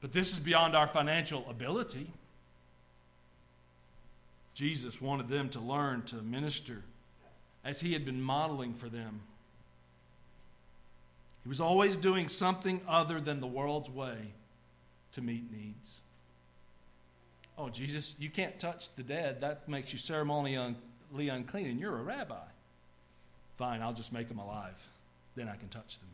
but 0.00 0.12
this 0.12 0.32
is 0.32 0.38
beyond 0.38 0.74
our 0.74 0.86
financial 0.86 1.44
ability. 1.46 2.10
Jesus 4.54 4.98
wanted 4.98 5.28
them 5.28 5.50
to 5.50 5.60
learn 5.60 6.02
to 6.04 6.16
minister 6.16 6.82
as 7.66 7.80
he 7.80 7.92
had 7.92 8.06
been 8.06 8.22
modeling 8.22 8.72
for 8.72 8.88
them 8.88 9.20
He 11.42 11.48
was 11.48 11.60
always 11.60 11.96
doing 11.96 12.28
something 12.28 12.80
other 12.86 13.20
than 13.20 13.40
the 13.40 13.46
world's 13.46 13.90
way 13.90 14.16
to 15.12 15.22
meet 15.22 15.50
needs. 15.50 16.00
Oh, 17.56 17.68
Jesus, 17.68 18.14
you 18.18 18.30
can't 18.30 18.58
touch 18.58 18.94
the 18.96 19.02
dead. 19.02 19.40
That 19.40 19.68
makes 19.68 19.92
you 19.92 19.98
ceremonially 19.98 20.76
unclean, 21.28 21.66
and 21.66 21.80
you're 21.80 21.96
a 21.96 22.02
rabbi. 22.02 22.36
Fine, 23.58 23.82
I'll 23.82 23.92
just 23.92 24.12
make 24.12 24.28
them 24.28 24.38
alive. 24.38 24.76
Then 25.34 25.48
I 25.48 25.56
can 25.56 25.68
touch 25.68 25.98
them. 25.98 26.08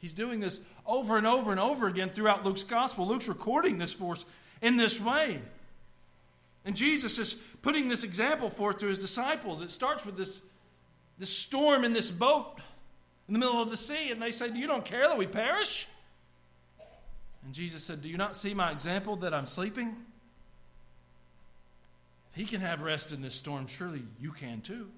He's 0.00 0.12
doing 0.12 0.40
this 0.40 0.60
over 0.84 1.16
and 1.16 1.26
over 1.26 1.52
and 1.52 1.60
over 1.60 1.86
again 1.86 2.10
throughout 2.10 2.44
Luke's 2.44 2.64
gospel. 2.64 3.06
Luke's 3.06 3.28
recording 3.28 3.78
this 3.78 3.92
for 3.92 4.14
us 4.14 4.24
in 4.60 4.76
this 4.76 5.00
way. 5.00 5.40
And 6.64 6.76
Jesus 6.76 7.18
is 7.18 7.34
putting 7.62 7.88
this 7.88 8.04
example 8.04 8.50
forth 8.50 8.78
to 8.78 8.86
his 8.86 8.98
disciples. 8.98 9.62
It 9.62 9.70
starts 9.70 10.06
with 10.06 10.16
this, 10.16 10.40
this 11.22 11.30
storm 11.30 11.84
in 11.84 11.92
this 11.92 12.10
boat 12.10 12.56
in 13.28 13.34
the 13.34 13.38
middle 13.38 13.62
of 13.62 13.70
the 13.70 13.76
sea, 13.76 14.10
and 14.10 14.20
they 14.20 14.32
say, 14.32 14.50
You 14.50 14.66
don't 14.66 14.84
care 14.84 15.06
that 15.06 15.16
we 15.16 15.28
perish? 15.28 15.86
And 17.44 17.54
Jesus 17.54 17.84
said, 17.84 18.02
Do 18.02 18.08
you 18.08 18.16
not 18.16 18.34
see 18.34 18.54
my 18.54 18.72
example 18.72 19.14
that 19.18 19.32
I'm 19.32 19.46
sleeping? 19.46 19.94
He 22.32 22.44
can 22.44 22.60
have 22.60 22.82
rest 22.82 23.12
in 23.12 23.22
this 23.22 23.36
storm. 23.36 23.68
Surely 23.68 24.02
you 24.20 24.32
can 24.32 24.62
too. 24.62 24.88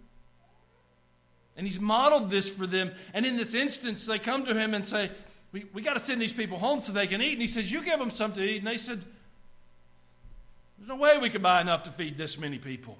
And 1.58 1.66
he's 1.66 1.78
modeled 1.78 2.30
this 2.30 2.48
for 2.48 2.66
them. 2.66 2.92
And 3.12 3.26
in 3.26 3.36
this 3.36 3.52
instance, 3.52 4.06
they 4.06 4.18
come 4.18 4.46
to 4.46 4.54
him 4.54 4.72
and 4.72 4.86
say, 4.86 5.10
We, 5.52 5.66
we 5.74 5.82
got 5.82 5.92
to 5.92 6.00
send 6.00 6.22
these 6.22 6.32
people 6.32 6.56
home 6.56 6.80
so 6.80 6.94
they 6.94 7.06
can 7.06 7.20
eat. 7.20 7.34
And 7.34 7.42
he 7.42 7.48
says, 7.48 7.70
You 7.70 7.84
give 7.84 7.98
them 7.98 8.10
something 8.10 8.42
to 8.42 8.50
eat. 8.50 8.58
And 8.58 8.66
they 8.66 8.78
said, 8.78 9.04
There's 10.78 10.88
no 10.88 10.96
way 10.96 11.18
we 11.18 11.28
can 11.28 11.42
buy 11.42 11.60
enough 11.60 11.82
to 11.82 11.90
feed 11.90 12.16
this 12.16 12.38
many 12.38 12.56
people. 12.56 12.96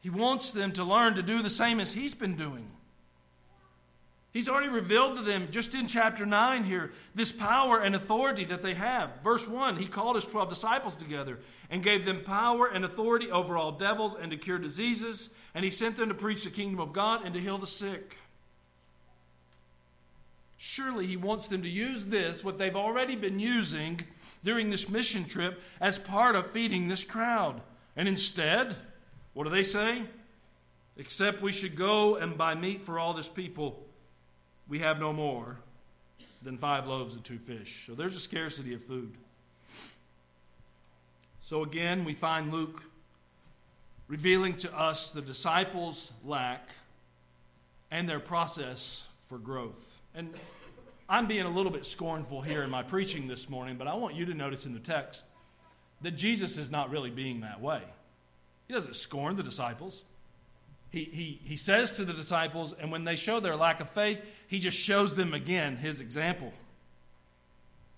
He 0.00 0.10
wants 0.10 0.50
them 0.50 0.72
to 0.72 0.84
learn 0.84 1.14
to 1.14 1.22
do 1.22 1.42
the 1.42 1.50
same 1.50 1.78
as 1.78 1.92
he's 1.92 2.14
been 2.14 2.34
doing. 2.34 2.70
He's 4.32 4.48
already 4.48 4.68
revealed 4.68 5.16
to 5.16 5.22
them, 5.22 5.48
just 5.50 5.74
in 5.74 5.88
chapter 5.88 6.24
9 6.24 6.62
here, 6.62 6.92
this 7.16 7.32
power 7.32 7.80
and 7.80 7.96
authority 7.96 8.44
that 8.44 8.62
they 8.62 8.74
have. 8.74 9.10
Verse 9.24 9.48
1 9.48 9.76
He 9.76 9.86
called 9.86 10.14
his 10.14 10.24
12 10.24 10.48
disciples 10.48 10.94
together 10.94 11.40
and 11.68 11.82
gave 11.82 12.04
them 12.04 12.22
power 12.22 12.68
and 12.68 12.84
authority 12.84 13.30
over 13.30 13.58
all 13.58 13.72
devils 13.72 14.14
and 14.14 14.30
to 14.30 14.36
cure 14.36 14.58
diseases, 14.58 15.30
and 15.54 15.64
he 15.64 15.70
sent 15.70 15.96
them 15.96 16.08
to 16.08 16.14
preach 16.14 16.44
the 16.44 16.50
kingdom 16.50 16.78
of 16.78 16.92
God 16.92 17.22
and 17.24 17.34
to 17.34 17.40
heal 17.40 17.58
the 17.58 17.66
sick. 17.66 18.18
Surely 20.56 21.06
he 21.06 21.16
wants 21.16 21.48
them 21.48 21.62
to 21.62 21.68
use 21.68 22.06
this, 22.06 22.44
what 22.44 22.56
they've 22.56 22.76
already 22.76 23.16
been 23.16 23.40
using 23.40 24.00
during 24.44 24.70
this 24.70 24.88
mission 24.88 25.24
trip, 25.24 25.60
as 25.80 25.98
part 25.98 26.36
of 26.36 26.52
feeding 26.52 26.86
this 26.86 27.02
crowd. 27.02 27.62
And 27.96 28.06
instead, 28.06 28.76
what 29.34 29.44
do 29.44 29.50
they 29.50 29.62
say? 29.62 30.02
Except 30.96 31.40
we 31.40 31.52
should 31.52 31.76
go 31.76 32.16
and 32.16 32.36
buy 32.36 32.54
meat 32.54 32.82
for 32.82 32.98
all 32.98 33.14
this 33.14 33.28
people 33.28 33.86
we 34.70 34.78
have 34.78 35.00
no 35.00 35.12
more 35.12 35.58
than 36.42 36.56
five 36.56 36.86
loaves 36.86 37.14
and 37.14 37.24
two 37.24 37.38
fish. 37.38 37.84
So 37.86 37.94
there's 37.94 38.16
a 38.16 38.20
scarcity 38.20 38.72
of 38.72 38.82
food. 38.84 39.12
So 41.40 41.64
again, 41.64 42.04
we 42.04 42.14
find 42.14 42.52
Luke 42.52 42.82
revealing 44.06 44.56
to 44.58 44.74
us 44.74 45.10
the 45.10 45.20
disciples' 45.20 46.12
lack 46.24 46.70
and 47.90 48.08
their 48.08 48.20
process 48.20 49.06
for 49.28 49.38
growth. 49.38 50.00
And 50.14 50.32
I'm 51.08 51.26
being 51.26 51.46
a 51.46 51.50
little 51.50 51.72
bit 51.72 51.84
scornful 51.84 52.40
here 52.40 52.62
in 52.62 52.70
my 52.70 52.84
preaching 52.84 53.26
this 53.26 53.50
morning, 53.50 53.76
but 53.76 53.88
I 53.88 53.94
want 53.94 54.14
you 54.14 54.24
to 54.26 54.34
notice 54.34 54.66
in 54.66 54.72
the 54.72 54.80
text 54.80 55.26
that 56.02 56.12
Jesus 56.12 56.56
is 56.56 56.70
not 56.70 56.90
really 56.90 57.10
being 57.10 57.40
that 57.40 57.60
way. 57.60 57.82
He 58.70 58.76
doesn't 58.76 58.94
scorn 58.94 59.34
the 59.34 59.42
disciples 59.42 60.04
he, 60.90 61.04
he, 61.04 61.40
he 61.44 61.56
says 61.56 61.92
to 61.92 62.04
the 62.04 62.12
disciples, 62.12 62.74
and 62.78 62.90
when 62.90 63.04
they 63.04 63.16
show 63.16 63.38
their 63.38 63.56
lack 63.56 63.80
of 63.80 63.88
faith, 63.90 64.20
he 64.48 64.58
just 64.58 64.76
shows 64.76 65.14
them 65.14 65.34
again 65.34 65.76
his 65.76 66.00
example. 66.00 66.52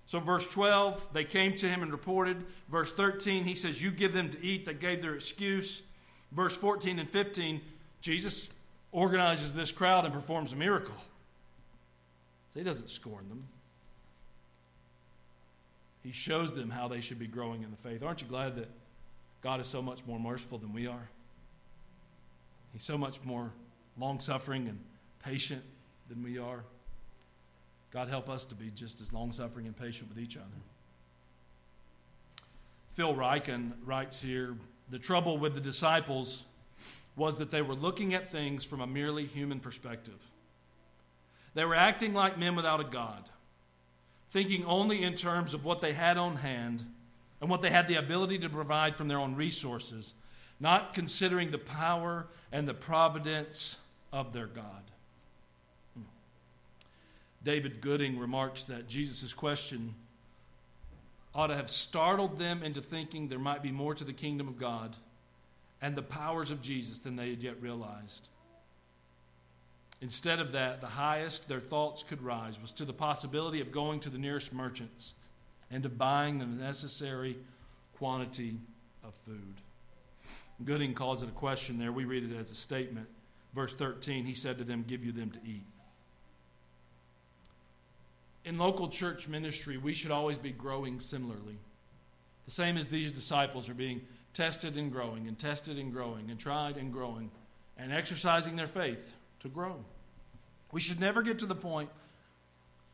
So, 0.04 0.20
verse 0.20 0.46
12, 0.46 1.08
they 1.14 1.24
came 1.24 1.56
to 1.56 1.68
him 1.68 1.82
and 1.82 1.90
reported. 1.90 2.44
Verse 2.70 2.92
13, 2.92 3.44
he 3.44 3.54
says, 3.54 3.82
You 3.82 3.90
give 3.90 4.12
them 4.12 4.28
to 4.30 4.44
eat. 4.44 4.66
They 4.66 4.74
gave 4.74 5.00
their 5.00 5.14
excuse. 5.14 5.82
Verse 6.32 6.54
14 6.54 6.98
and 6.98 7.08
15, 7.08 7.62
Jesus 8.02 8.50
organizes 8.90 9.54
this 9.54 9.72
crowd 9.72 10.04
and 10.04 10.12
performs 10.12 10.52
a 10.52 10.56
miracle. 10.56 10.94
So 12.52 12.60
he 12.60 12.64
doesn't 12.64 12.90
scorn 12.90 13.26
them. 13.30 13.44
He 16.02 16.12
shows 16.12 16.54
them 16.54 16.68
how 16.68 16.88
they 16.88 17.00
should 17.00 17.18
be 17.18 17.26
growing 17.26 17.62
in 17.62 17.70
the 17.70 17.76
faith. 17.76 18.02
Aren't 18.02 18.20
you 18.20 18.28
glad 18.28 18.56
that 18.56 18.68
God 19.42 19.60
is 19.60 19.66
so 19.66 19.82
much 19.82 20.04
more 20.06 20.18
merciful 20.18 20.58
than 20.58 20.72
we 20.72 20.86
are? 20.86 21.08
He's 22.72 22.84
so 22.84 22.96
much 22.96 23.22
more 23.24 23.50
long 23.98 24.20
suffering 24.20 24.68
and 24.68 24.78
patient 25.22 25.62
than 26.08 26.22
we 26.22 26.38
are. 26.38 26.64
God 27.92 28.08
help 28.08 28.30
us 28.30 28.44
to 28.46 28.54
be 28.54 28.70
just 28.70 29.00
as 29.00 29.12
long 29.12 29.32
suffering 29.32 29.66
and 29.66 29.76
patient 29.76 30.08
with 30.08 30.18
each 30.18 30.36
other. 30.36 30.46
Phil 32.94 33.14
Ryken 33.14 33.72
writes 33.84 34.20
here 34.20 34.56
the 34.90 34.98
trouble 34.98 35.38
with 35.38 35.54
the 35.54 35.60
disciples 35.60 36.44
was 37.16 37.38
that 37.38 37.50
they 37.50 37.62
were 37.62 37.74
looking 37.74 38.14
at 38.14 38.30
things 38.30 38.64
from 38.64 38.80
a 38.80 38.86
merely 38.86 39.26
human 39.26 39.60
perspective. 39.60 40.18
They 41.54 41.64
were 41.64 41.74
acting 41.74 42.14
like 42.14 42.38
men 42.38 42.56
without 42.56 42.80
a 42.80 42.84
God, 42.84 43.28
thinking 44.30 44.64
only 44.64 45.02
in 45.02 45.14
terms 45.14 45.52
of 45.52 45.64
what 45.64 45.80
they 45.82 45.92
had 45.92 46.16
on 46.16 46.36
hand 46.36 46.84
and 47.42 47.50
what 47.50 47.60
they 47.60 47.68
had 47.68 47.88
the 47.88 47.96
ability 47.96 48.38
to 48.38 48.48
provide 48.48 48.96
from 48.96 49.08
their 49.08 49.18
own 49.18 49.34
resources 49.34 50.14
not 50.62 50.94
considering 50.94 51.50
the 51.50 51.58
power 51.58 52.28
and 52.52 52.68
the 52.68 52.74
providence 52.74 53.76
of 54.12 54.32
their 54.32 54.46
God. 54.46 54.82
Hmm. 55.96 56.04
David 57.42 57.80
Gooding 57.80 58.16
remarks 58.16 58.62
that 58.64 58.88
Jesus' 58.88 59.34
question 59.34 59.92
ought 61.34 61.48
to 61.48 61.56
have 61.56 61.68
startled 61.68 62.38
them 62.38 62.62
into 62.62 62.80
thinking 62.80 63.26
there 63.26 63.40
might 63.40 63.62
be 63.62 63.72
more 63.72 63.92
to 63.92 64.04
the 64.04 64.12
kingdom 64.12 64.46
of 64.46 64.56
God 64.56 64.96
and 65.80 65.96
the 65.96 66.02
powers 66.02 66.52
of 66.52 66.62
Jesus 66.62 67.00
than 67.00 67.16
they 67.16 67.30
had 67.30 67.42
yet 67.42 67.60
realized. 67.60 68.28
Instead 70.00 70.38
of 70.38 70.52
that, 70.52 70.80
the 70.80 70.86
highest 70.86 71.48
their 71.48 71.60
thoughts 71.60 72.04
could 72.04 72.22
rise 72.22 72.60
was 72.60 72.72
to 72.74 72.84
the 72.84 72.92
possibility 72.92 73.60
of 73.60 73.72
going 73.72 73.98
to 73.98 74.10
the 74.10 74.18
nearest 74.18 74.52
merchants 74.52 75.14
and 75.72 75.84
of 75.86 75.98
buying 75.98 76.38
the 76.38 76.46
necessary 76.46 77.36
quantity 77.96 78.58
of 79.02 79.14
food. 79.26 79.54
Gooding 80.64 80.94
calls 80.94 81.22
it 81.22 81.28
a 81.28 81.32
question 81.32 81.78
there. 81.78 81.90
We 81.90 82.04
read 82.04 82.30
it 82.30 82.36
as 82.38 82.50
a 82.50 82.54
statement. 82.54 83.08
Verse 83.54 83.72
13, 83.74 84.24
he 84.24 84.34
said 84.34 84.58
to 84.58 84.64
them, 84.64 84.84
Give 84.86 85.04
you 85.04 85.12
them 85.12 85.30
to 85.30 85.38
eat. 85.44 85.64
In 88.44 88.58
local 88.58 88.88
church 88.88 89.28
ministry, 89.28 89.76
we 89.78 89.94
should 89.94 90.10
always 90.10 90.38
be 90.38 90.50
growing 90.50 91.00
similarly. 91.00 91.58
The 92.44 92.50
same 92.50 92.76
as 92.76 92.88
these 92.88 93.12
disciples 93.12 93.68
are 93.68 93.74
being 93.74 94.02
tested 94.34 94.76
and 94.76 94.90
growing, 94.90 95.28
and 95.28 95.38
tested 95.38 95.78
and 95.78 95.92
growing, 95.92 96.30
and 96.30 96.38
tried 96.38 96.76
and 96.76 96.92
growing, 96.92 97.30
and 97.78 97.92
exercising 97.92 98.56
their 98.56 98.66
faith 98.66 99.14
to 99.40 99.48
grow. 99.48 99.76
We 100.72 100.80
should 100.80 101.00
never 101.00 101.22
get 101.22 101.38
to 101.40 101.46
the 101.46 101.54
point 101.54 101.90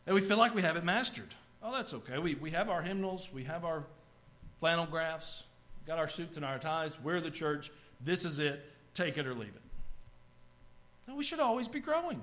that 0.04 0.14
we 0.14 0.20
feel 0.20 0.36
like 0.36 0.54
we 0.54 0.62
have 0.62 0.76
it 0.76 0.84
mastered. 0.84 1.34
Oh, 1.62 1.72
that's 1.72 1.94
okay. 1.94 2.18
We, 2.18 2.34
we 2.36 2.50
have 2.50 2.68
our 2.68 2.82
hymnals, 2.82 3.30
we 3.32 3.44
have 3.44 3.64
our 3.64 3.84
flannel 4.60 4.86
graphs, 4.86 5.42
got 5.86 5.98
our 5.98 6.08
suits 6.08 6.36
and 6.36 6.44
our 6.44 6.58
ties. 6.58 7.00
We're 7.02 7.20
the 7.20 7.30
church. 7.30 7.70
This 8.00 8.24
is 8.24 8.38
it. 8.38 8.64
Take 8.94 9.18
it 9.18 9.26
or 9.26 9.34
leave 9.34 9.48
it. 9.48 9.62
No, 11.06 11.16
we 11.16 11.24
should 11.24 11.40
always 11.40 11.68
be 11.68 11.80
growing. 11.80 12.22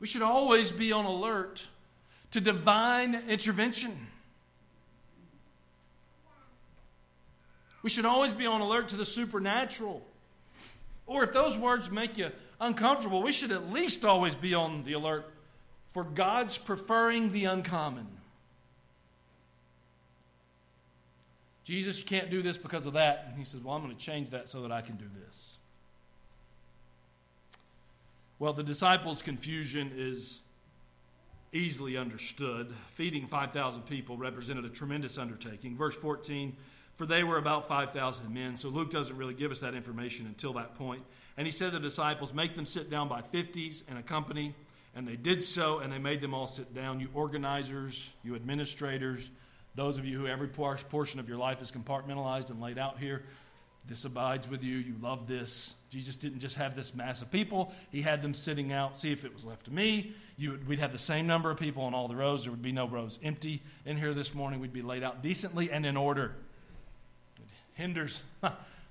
We 0.00 0.06
should 0.06 0.22
always 0.22 0.72
be 0.72 0.90
on 0.92 1.04
alert 1.04 1.64
to 2.32 2.40
divine 2.40 3.14
intervention. 3.28 4.08
We 7.82 7.90
should 7.90 8.06
always 8.06 8.32
be 8.32 8.46
on 8.46 8.60
alert 8.60 8.88
to 8.88 8.96
the 8.96 9.04
supernatural. 9.04 10.02
Or 11.06 11.22
if 11.24 11.32
those 11.32 11.56
words 11.56 11.90
make 11.90 12.16
you 12.16 12.30
uncomfortable, 12.60 13.22
we 13.22 13.32
should 13.32 13.52
at 13.52 13.70
least 13.70 14.04
always 14.04 14.34
be 14.34 14.54
on 14.54 14.84
the 14.84 14.94
alert 14.94 15.26
for 15.92 16.04
God's 16.04 16.58
preferring 16.58 17.30
the 17.30 17.44
uncommon. 17.44 18.06
Jesus, 21.64 22.00
you 22.00 22.06
can't 22.06 22.30
do 22.30 22.42
this 22.42 22.58
because 22.58 22.86
of 22.86 22.94
that. 22.94 23.26
And 23.28 23.38
he 23.38 23.44
says, 23.44 23.60
Well, 23.60 23.74
I'm 23.74 23.82
going 23.82 23.94
to 23.94 24.04
change 24.04 24.30
that 24.30 24.48
so 24.48 24.62
that 24.62 24.72
I 24.72 24.80
can 24.80 24.96
do 24.96 25.04
this. 25.24 25.58
Well, 28.38 28.52
the 28.52 28.64
disciples' 28.64 29.22
confusion 29.22 29.92
is 29.94 30.40
easily 31.52 31.96
understood. 31.96 32.74
Feeding 32.94 33.28
5,000 33.28 33.82
people 33.82 34.16
represented 34.16 34.64
a 34.64 34.68
tremendous 34.68 35.18
undertaking. 35.18 35.76
Verse 35.76 35.94
14, 35.94 36.56
for 36.96 37.06
they 37.06 37.22
were 37.22 37.38
about 37.38 37.68
5,000 37.68 38.32
men. 38.32 38.56
So 38.56 38.68
Luke 38.68 38.90
doesn't 38.90 39.16
really 39.16 39.34
give 39.34 39.52
us 39.52 39.60
that 39.60 39.74
information 39.74 40.26
until 40.26 40.52
that 40.54 40.74
point. 40.74 41.02
And 41.36 41.46
he 41.46 41.52
said 41.52 41.66
to 41.66 41.78
the 41.78 41.80
disciples, 41.80 42.34
Make 42.34 42.56
them 42.56 42.66
sit 42.66 42.90
down 42.90 43.08
by 43.08 43.22
50s 43.22 43.88
in 43.88 43.96
a 43.96 44.02
company. 44.02 44.54
And 44.94 45.08
they 45.08 45.16
did 45.16 45.42
so, 45.42 45.78
and 45.78 45.90
they 45.92 45.98
made 45.98 46.20
them 46.20 46.34
all 46.34 46.46
sit 46.46 46.74
down. 46.74 47.00
You 47.00 47.08
organizers, 47.14 48.12
you 48.22 48.34
administrators, 48.34 49.30
those 49.74 49.96
of 49.96 50.04
you 50.04 50.18
who 50.18 50.26
every 50.26 50.48
portion 50.48 51.18
of 51.18 51.28
your 51.28 51.38
life 51.38 51.62
is 51.62 51.72
compartmentalized 51.72 52.50
and 52.50 52.60
laid 52.60 52.78
out 52.78 52.98
here, 52.98 53.22
This 53.88 54.04
abides 54.04 54.48
with 54.48 54.62
you. 54.62 54.76
You 54.76 54.94
love 55.02 55.26
this. 55.26 55.74
Jesus 55.90 56.16
didn't 56.16 56.38
just 56.38 56.56
have 56.56 56.76
this 56.76 56.94
mass 56.94 57.20
of 57.20 57.30
people, 57.32 57.72
He 57.90 58.00
had 58.00 58.22
them 58.22 58.34
sitting 58.34 58.72
out. 58.72 58.96
See 58.96 59.12
if 59.12 59.24
it 59.24 59.34
was 59.34 59.44
left 59.44 59.64
to 59.64 59.72
me. 59.72 60.12
You, 60.38 60.58
we'd 60.66 60.78
have 60.78 60.92
the 60.92 60.98
same 60.98 61.26
number 61.26 61.50
of 61.50 61.58
people 61.58 61.84
on 61.84 61.94
all 61.94 62.08
the 62.08 62.16
rows. 62.16 62.44
There 62.44 62.52
would 62.52 62.62
be 62.62 62.72
no 62.72 62.86
rows 62.86 63.18
empty 63.22 63.62
in 63.84 63.96
here 63.96 64.14
this 64.14 64.34
morning. 64.34 64.60
We'd 64.60 64.72
be 64.72 64.82
laid 64.82 65.02
out 65.02 65.22
decently 65.22 65.70
and 65.70 65.84
in 65.84 65.96
order. 65.96 66.34
It 67.38 67.48
hinders 67.74 68.20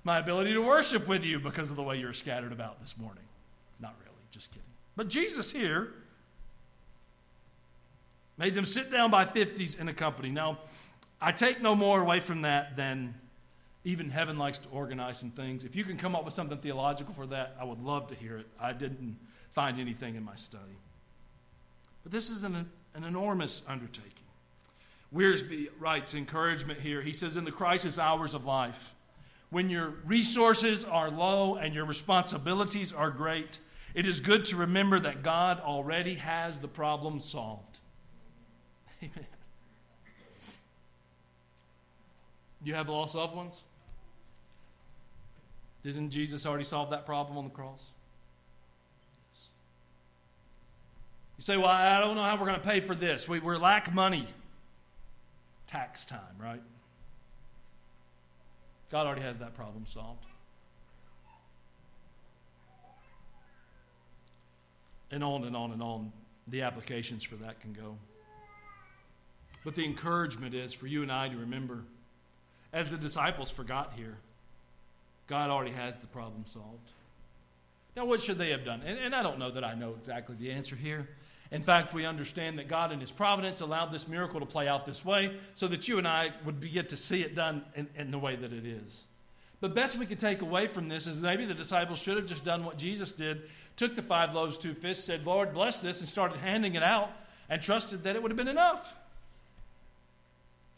my 0.03 0.19
ability 0.19 0.53
to 0.53 0.61
worship 0.61 1.07
with 1.07 1.23
you 1.23 1.39
because 1.39 1.69
of 1.69 1.77
the 1.77 1.83
way 1.83 1.97
you're 1.97 2.13
scattered 2.13 2.51
about 2.51 2.81
this 2.81 2.97
morning. 2.97 3.23
Not 3.79 3.95
really, 4.03 4.17
just 4.31 4.51
kidding. 4.51 4.70
But 4.95 5.07
Jesus 5.07 5.51
here 5.51 5.93
made 8.37 8.55
them 8.55 8.65
sit 8.65 8.91
down 8.91 9.11
by 9.11 9.25
50s 9.25 9.79
in 9.79 9.87
a 9.87 9.93
company. 9.93 10.29
Now, 10.29 10.59
I 11.21 11.31
take 11.31 11.61
no 11.61 11.75
more 11.75 12.01
away 12.01 12.19
from 12.19 12.41
that 12.41 12.75
than 12.75 13.13
even 13.83 14.09
heaven 14.09 14.37
likes 14.37 14.59
to 14.59 14.69
organize 14.69 15.17
some 15.17 15.31
things. 15.31 15.63
If 15.63 15.75
you 15.75 15.83
can 15.83 15.97
come 15.97 16.15
up 16.15 16.25
with 16.25 16.33
something 16.33 16.57
theological 16.57 17.13
for 17.13 17.25
that, 17.27 17.55
I 17.59 17.63
would 17.63 17.81
love 17.81 18.07
to 18.07 18.15
hear 18.15 18.37
it. 18.37 18.47
I 18.59 18.73
didn't 18.73 19.17
find 19.53 19.79
anything 19.79 20.15
in 20.15 20.23
my 20.23 20.35
study. 20.35 20.77
But 22.03 22.11
this 22.11 22.29
is 22.29 22.43
an, 22.43 22.69
an 22.95 23.03
enormous 23.03 23.61
undertaking. 23.67 24.11
Wiersbe 25.13 25.67
writes 25.79 26.13
encouragement 26.13 26.79
here. 26.79 27.01
He 27.01 27.13
says, 27.13 27.37
In 27.37 27.43
the 27.43 27.51
crisis 27.51 27.99
hours 27.99 28.33
of 28.33 28.45
life, 28.45 28.93
when 29.49 29.69
your 29.69 29.93
resources 30.05 30.85
are 30.85 31.09
low 31.09 31.55
and 31.55 31.75
your 31.75 31.85
responsibilities 31.85 32.93
are 32.93 33.11
great, 33.11 33.59
it 33.93 34.05
is 34.05 34.19
good 34.19 34.45
to 34.45 34.55
remember 34.57 34.99
that 34.99 35.23
God 35.23 35.59
already 35.59 36.15
has 36.15 36.59
the 36.59 36.67
problem 36.67 37.19
solved. 37.19 37.79
Amen. 39.03 39.25
You 42.63 42.75
have 42.75 42.89
lost 42.89 43.15
loved 43.15 43.35
ones? 43.35 43.63
Didn't 45.83 46.11
Jesus 46.11 46.45
already 46.45 46.63
solve 46.63 46.91
that 46.91 47.05
problem 47.05 47.37
on 47.37 47.45
the 47.45 47.49
cross? 47.49 47.91
Yes. 49.31 49.49
You 51.37 51.41
say, 51.41 51.57
well, 51.57 51.67
I 51.67 51.99
don't 51.99 52.15
know 52.15 52.23
how 52.23 52.35
we're 52.35 52.45
going 52.45 52.61
to 52.61 52.67
pay 52.67 52.79
for 52.79 52.93
this. 52.93 53.27
We, 53.27 53.39
we 53.39 53.57
lack 53.57 53.91
money. 53.91 54.27
Tax 55.65 56.05
time, 56.05 56.19
right? 56.39 56.61
God 58.91 59.07
already 59.07 59.21
has 59.21 59.39
that 59.39 59.55
problem 59.55 59.85
solved. 59.87 60.25
And 65.11 65.23
on 65.23 65.43
and 65.43 65.55
on 65.55 65.71
and 65.71 65.81
on, 65.81 66.11
the 66.47 66.61
applications 66.61 67.23
for 67.23 67.35
that 67.35 67.59
can 67.59 67.73
go. 67.73 67.97
But 69.63 69.75
the 69.75 69.85
encouragement 69.85 70.55
is 70.55 70.73
for 70.73 70.87
you 70.87 71.03
and 71.03 71.11
I 71.11 71.29
to 71.29 71.37
remember, 71.37 71.83
as 72.73 72.89
the 72.89 72.97
disciples 72.97 73.51
forgot 73.51 73.93
here, 73.95 74.17
God 75.27 75.49
already 75.49 75.71
has 75.71 75.93
the 76.01 76.07
problem 76.07 76.45
solved. 76.45 76.91
Now, 77.95 78.05
what 78.05 78.21
should 78.21 78.37
they 78.37 78.51
have 78.51 78.65
done? 78.65 78.81
And, 78.85 78.97
and, 78.97 79.13
I 79.13 79.21
don't 79.21 79.37
know 79.37 79.51
that 79.51 79.63
I 79.63 79.73
know 79.75 79.95
exactly 79.99 80.35
the 80.39 80.51
answer 80.51 80.75
here. 80.75 81.09
In 81.51 81.61
fact, 81.61 81.93
we 81.93 82.05
understand 82.05 82.57
that 82.57 82.69
God, 82.69 82.93
in 82.93 83.01
His 83.01 83.11
providence, 83.11 83.59
allowed 83.59 83.91
this 83.91 84.07
miracle 84.07 84.39
to 84.39 84.45
play 84.45 84.69
out 84.69 84.85
this 84.85 85.03
way 85.03 85.35
so 85.53 85.67
that 85.67 85.87
you 85.89 85.97
and 85.97 86.07
I 86.07 86.31
would 86.45 86.61
get 86.71 86.89
to 86.89 86.97
see 86.97 87.21
it 87.21 87.35
done 87.35 87.63
in, 87.75 87.89
in 87.97 88.11
the 88.11 88.17
way 88.17 88.37
that 88.37 88.53
it 88.53 88.65
is. 88.65 89.03
But 89.59 89.75
best 89.75 89.97
we 89.97 90.05
could 90.05 90.19
take 90.19 90.41
away 90.41 90.67
from 90.67 90.87
this 90.87 91.05
is 91.05 91.21
maybe 91.21 91.45
the 91.45 91.53
disciples 91.53 91.99
should 91.99 92.17
have 92.17 92.25
just 92.25 92.45
done 92.45 92.65
what 92.65 92.77
Jesus 92.77 93.11
did 93.11 93.43
took 93.75 93.95
the 93.95 94.01
five 94.01 94.33
loaves, 94.33 94.57
two 94.57 94.73
fish, 94.73 94.97
said, 94.97 95.25
Lord, 95.25 95.53
bless 95.53 95.81
this, 95.81 95.99
and 95.99 96.09
started 96.09 96.37
handing 96.37 96.75
it 96.75 96.83
out 96.83 97.11
and 97.49 97.61
trusted 97.61 98.03
that 98.03 98.15
it 98.15 98.21
would 98.21 98.31
have 98.31 98.37
been 98.37 98.47
enough. 98.47 98.93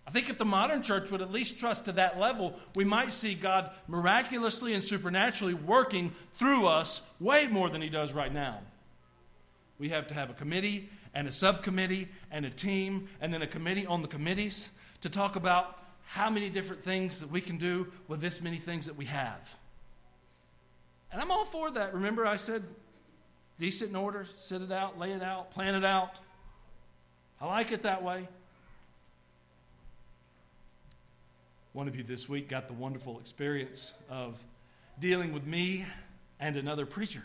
I 0.05 0.11
think 0.11 0.29
if 0.29 0.37
the 0.37 0.45
modern 0.45 0.81
church 0.81 1.11
would 1.11 1.21
at 1.21 1.31
least 1.31 1.59
trust 1.59 1.85
to 1.85 1.93
that 1.93 2.19
level, 2.19 2.59
we 2.75 2.83
might 2.83 3.13
see 3.13 3.35
God 3.35 3.71
miraculously 3.87 4.73
and 4.73 4.83
supernaturally 4.83 5.53
working 5.53 6.13
through 6.33 6.67
us 6.67 7.01
way 7.19 7.47
more 7.47 7.69
than 7.69 7.81
He 7.81 7.89
does 7.89 8.13
right 8.13 8.33
now. 8.33 8.59
We 9.79 9.89
have 9.89 10.07
to 10.07 10.13
have 10.13 10.29
a 10.29 10.33
committee 10.33 10.89
and 11.13 11.27
a 11.27 11.31
subcommittee 11.31 12.09
and 12.31 12.45
a 12.45 12.49
team 12.49 13.07
and 13.21 13.33
then 13.33 13.41
a 13.41 13.47
committee 13.47 13.85
on 13.85 14.01
the 14.01 14.07
committees 14.07 14.69
to 15.01 15.09
talk 15.09 15.35
about 15.35 15.79
how 16.05 16.29
many 16.29 16.49
different 16.49 16.83
things 16.83 17.19
that 17.21 17.31
we 17.31 17.41
can 17.41 17.57
do 17.57 17.87
with 18.07 18.19
this 18.19 18.41
many 18.41 18.57
things 18.57 18.85
that 18.85 18.95
we 18.95 19.05
have. 19.05 19.55
And 21.11 21.21
I'm 21.21 21.31
all 21.31 21.45
for 21.45 21.71
that. 21.71 21.93
Remember, 21.93 22.25
I 22.25 22.35
said 22.35 22.63
decent 23.59 23.91
in 23.91 23.95
order, 23.95 24.25
sit 24.35 24.61
it 24.61 24.71
out, 24.71 24.97
lay 24.97 25.11
it 25.11 25.23
out, 25.23 25.51
plan 25.51 25.75
it 25.75 25.85
out. 25.85 26.19
I 27.39 27.45
like 27.45 27.71
it 27.71 27.83
that 27.83 28.03
way. 28.03 28.27
One 31.73 31.87
of 31.87 31.95
you 31.95 32.03
this 32.03 32.29
week 32.29 32.49
got 32.49 32.67
the 32.67 32.73
wonderful 32.73 33.19
experience 33.19 33.93
of 34.09 34.43
dealing 34.99 35.33
with 35.33 35.45
me 35.45 35.85
and 36.39 36.55
another 36.55 36.85
preacher. 36.85 37.23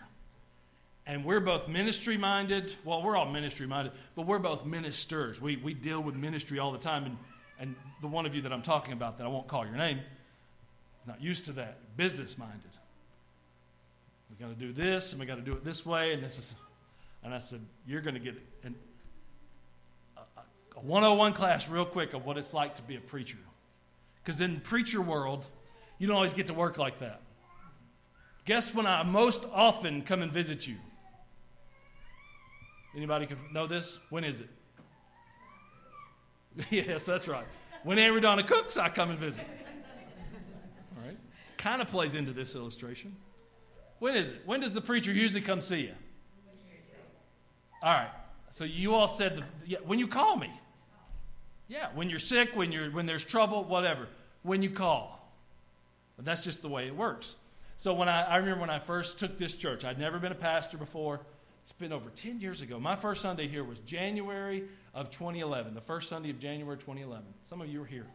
And 1.07 1.25
we're 1.25 1.41
both 1.41 1.69
ministry 1.69 2.17
minded. 2.17 2.75
Well, 2.85 3.03
we're 3.03 3.17
all 3.17 3.31
ministry 3.31 3.67
minded, 3.67 3.93
but 4.15 4.27
we're 4.27 4.39
both 4.39 4.65
ministers. 4.65 5.41
We, 5.41 5.57
we 5.57 5.75
deal 5.75 6.03
with 6.03 6.15
ministry 6.15 6.59
all 6.59 6.73
the 6.73 6.79
time. 6.79 7.05
And, 7.05 7.17
and 7.61 7.75
the 8.01 8.07
one 8.09 8.27
of 8.27 8.35
you 8.35 8.43
that 8.43 8.53
I'm 8.53 8.63
talking 8.63 8.93
about, 8.93 9.19
that 9.19 9.25
I 9.25 9.29
won't 9.29 9.49
call 9.49 9.67
your 9.67 9.77
name, 9.77 10.01
not 11.07 11.21
used 11.23 11.47
to 11.47 11.53
that, 11.53 11.97
business 11.97 12.39
minded. 12.39 12.71
We 14.31 14.37
got 14.37 14.49
to 14.49 14.67
do 14.67 14.73
this, 14.73 15.13
and 15.13 15.21
we 15.21 15.27
got 15.27 15.37
to 15.37 15.43
do 15.43 15.53
it 15.53 15.65
this 15.65 15.85
way, 15.87 16.13
and 16.13 16.23
this 16.23 16.39
is. 16.39 16.55
And 17.25 17.35
I 17.35 17.39
said, 17.39 17.61
You're 17.87 18.01
going 18.01 18.15
to 18.15 18.21
get 18.21 18.37
an, 18.63 18.75
a, 20.17 20.21
a 20.77 20.81
101 20.81 21.33
class 21.33 21.69
real 21.69 21.85
quick 21.85 22.15
of 22.15 22.25
what 22.25 22.37
it's 22.37 22.55
like 22.55 22.75
to 22.77 22.83
be 22.83 22.97
a 22.97 23.01
preacher. 23.01 23.39
Because 24.23 24.41
in 24.41 24.61
preacher 24.61 25.01
world, 25.01 25.47
you 25.99 26.07
don't 26.07 26.17
always 26.17 26.33
get 26.33 26.47
to 26.49 26.55
work 26.55 26.79
like 26.79 26.99
that. 26.99 27.23
Guess 28.45 28.75
when 28.75 28.87
I 28.87 29.03
most 29.03 29.45
often 29.53 30.03
come 30.03 30.23
and 30.23 30.33
visit 30.33 30.67
you? 30.67 30.77
Anybody 32.97 33.27
can 33.27 33.39
know 33.53 33.67
this? 33.67 33.99
When 34.11 34.25
is 34.25 34.41
it? 34.41 34.49
yes, 36.71 37.05
that's 37.05 37.29
right. 37.29 37.47
When 37.85 37.99
Donna 38.21 38.43
cooks, 38.43 38.77
I 38.77 38.89
come 38.89 39.11
and 39.11 39.19
visit. 39.19 39.45
All 40.97 41.07
right. 41.07 41.17
Kind 41.57 41.81
of 41.81 41.89
plays 41.89 42.15
into 42.15 42.33
this 42.33 42.55
illustration. 42.55 43.15
When 43.99 44.15
is 44.15 44.31
it? 44.31 44.43
When 44.45 44.61
does 44.61 44.73
the 44.73 44.81
preacher 44.81 45.13
usually 45.13 45.43
come 45.43 45.61
see 45.61 45.83
you? 45.83 45.95
All 47.83 47.93
right. 47.93 48.11
So 48.51 48.65
you 48.65 48.95
all 48.95 49.09
said 49.09 49.37
the, 49.37 49.43
yeah, 49.67 49.79
when 49.85 49.99
you 49.99 50.07
call 50.07 50.37
me. 50.37 50.51
Yeah, 51.69 51.89
when 51.95 52.09
you're 52.09 52.19
sick, 52.19 52.57
when 52.57 52.73
you're 52.73 52.91
when 52.91 53.05
there's 53.07 53.25
trouble, 53.25 53.63
whatever 53.65 54.09
when 54.43 54.63
you 54.63 54.71
call. 54.71 55.15
But 56.17 56.25
that's 56.25 56.45
just 56.45 56.63
the 56.63 56.69
way 56.69 56.87
it 56.87 56.97
works. 56.97 57.37
So 57.77 57.95
when 57.95 58.09
I, 58.09 58.23
I 58.23 58.37
remember 58.39 58.63
when 58.63 58.71
I 58.71 58.79
first 58.79 59.19
took 59.19 59.39
this 59.39 59.55
church, 59.55 59.85
I'd 59.85 59.99
never 59.99 60.19
been 60.19 60.33
a 60.33 60.37
pastor 60.37 60.79
before. 60.79 61.21
It's 61.63 61.73
been 61.73 61.93
over 61.93 62.09
10 62.11 62.41
years 62.41 62.63
ago. 62.63 62.81
My 62.81 62.97
first 62.97 63.23
Sunday 63.23 63.47
here 63.47 63.63
was 63.63 63.79
January 63.81 64.65
of 64.95 65.11
2011, 65.11 65.75
the 65.75 65.81
first 65.83 66.09
Sunday 66.09 66.31
of 66.31 66.41
January 66.41 66.77
2011. 66.77 67.25
Some 67.43 67.61
of 67.61 67.69
you 67.69 67.81
were 67.81 67.87
here 67.87 68.07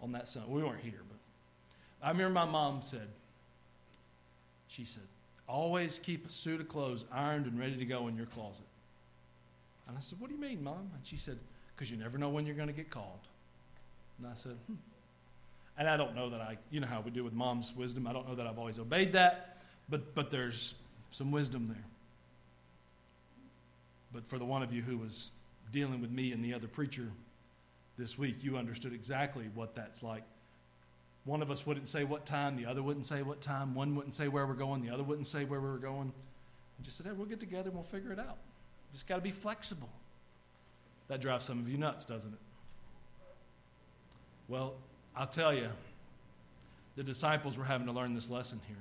on 0.00 0.12
that 0.12 0.28
Sunday. 0.28 0.50
We 0.50 0.62
weren't 0.62 0.80
here, 0.80 1.00
but 1.08 2.06
I 2.06 2.10
remember 2.12 2.32
my 2.32 2.44
mom 2.44 2.80
said, 2.80 3.08
she 4.68 4.84
said, 4.84 5.02
always 5.48 5.98
keep 5.98 6.26
a 6.26 6.30
suit 6.30 6.60
of 6.60 6.68
clothes 6.68 7.04
ironed 7.12 7.46
and 7.46 7.58
ready 7.58 7.76
to 7.76 7.84
go 7.84 8.08
in 8.08 8.16
your 8.16 8.26
closet. 8.26 8.64
And 9.88 9.96
I 9.96 10.00
said, 10.00 10.20
what 10.20 10.28
do 10.28 10.34
you 10.34 10.40
mean, 10.40 10.62
Mom? 10.62 10.90
And 10.94 11.04
she 11.04 11.16
said, 11.16 11.38
because 11.74 11.90
you 11.90 11.96
never 11.96 12.18
know 12.18 12.28
when 12.28 12.46
you're 12.46 12.54
going 12.54 12.68
to 12.68 12.74
get 12.74 12.90
called. 12.90 13.18
And 14.18 14.26
I 14.26 14.34
said, 14.34 14.56
hmm. 14.66 14.74
And 15.78 15.88
I 15.88 15.96
don't 15.96 16.14
know 16.14 16.30
that 16.30 16.40
I, 16.40 16.58
you 16.70 16.80
know 16.80 16.86
how 16.86 17.00
we 17.00 17.10
do 17.10 17.24
with 17.24 17.32
mom's 17.32 17.74
wisdom. 17.74 18.06
I 18.06 18.12
don't 18.12 18.28
know 18.28 18.34
that 18.34 18.46
I've 18.46 18.58
always 18.58 18.78
obeyed 18.78 19.12
that, 19.12 19.58
but, 19.88 20.14
but 20.14 20.30
there's 20.30 20.74
some 21.10 21.30
wisdom 21.30 21.68
there. 21.68 21.84
But 24.12 24.28
for 24.28 24.38
the 24.38 24.44
one 24.44 24.62
of 24.62 24.72
you 24.72 24.82
who 24.82 24.98
was 24.98 25.30
dealing 25.72 26.00
with 26.00 26.10
me 26.10 26.32
and 26.32 26.44
the 26.44 26.54
other 26.54 26.68
preacher 26.68 27.08
this 27.98 28.18
week, 28.18 28.36
you 28.42 28.58
understood 28.58 28.92
exactly 28.92 29.50
what 29.54 29.74
that's 29.74 30.02
like. 30.02 30.22
One 31.24 31.40
of 31.40 31.50
us 31.50 31.66
wouldn't 31.66 31.88
say 31.88 32.04
what 32.04 32.26
time, 32.26 32.56
the 32.56 32.66
other 32.66 32.82
wouldn't 32.82 33.06
say 33.06 33.22
what 33.22 33.40
time, 33.40 33.74
one 33.74 33.94
wouldn't 33.94 34.14
say 34.14 34.28
where 34.28 34.46
we're 34.46 34.54
going, 34.54 34.82
the 34.82 34.90
other 34.90 35.04
wouldn't 35.04 35.26
say 35.26 35.44
where 35.44 35.60
we 35.60 35.68
were 35.68 35.78
going. 35.78 36.12
We 36.78 36.84
just 36.84 36.96
said, 36.96 37.06
hey, 37.06 37.12
we'll 37.12 37.26
get 37.26 37.38
together 37.38 37.68
and 37.68 37.74
we'll 37.74 37.84
figure 37.84 38.12
it 38.12 38.18
out. 38.18 38.38
Just 38.92 39.06
got 39.06 39.16
to 39.16 39.22
be 39.22 39.30
flexible. 39.30 39.88
That 41.08 41.20
drives 41.20 41.44
some 41.44 41.58
of 41.58 41.68
you 41.68 41.78
nuts, 41.78 42.04
doesn't 42.04 42.32
it? 42.32 42.38
Well, 44.48 44.74
I'll 45.16 45.26
tell 45.26 45.54
you, 45.54 45.68
the 46.96 47.02
disciples 47.02 47.56
were 47.56 47.64
having 47.64 47.86
to 47.86 47.92
learn 47.92 48.14
this 48.14 48.28
lesson 48.28 48.60
here. 48.66 48.76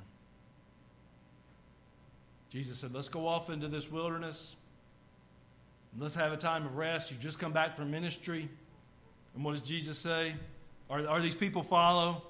Jesus 2.50 2.78
said, 2.78 2.94
Let's 2.94 3.08
go 3.08 3.28
off 3.28 3.50
into 3.50 3.68
this 3.68 3.90
wilderness. 3.90 4.56
Let's 5.98 6.16
have 6.16 6.32
a 6.32 6.38
time 6.38 6.66
of 6.66 6.76
rest. 6.76 7.12
You've 7.12 7.20
just 7.20 7.40
come 7.40 7.52
back 7.52 7.76
from 7.76 7.92
ministry. 7.92 8.50
And 9.36 9.44
what 9.44 9.52
does 9.52 9.62
Jesus 9.62 9.98
say? 9.98 10.34
Are, 10.90 11.08
are 11.08 11.22
these 11.22 11.36
people 11.36 11.64
follow? 11.64 12.24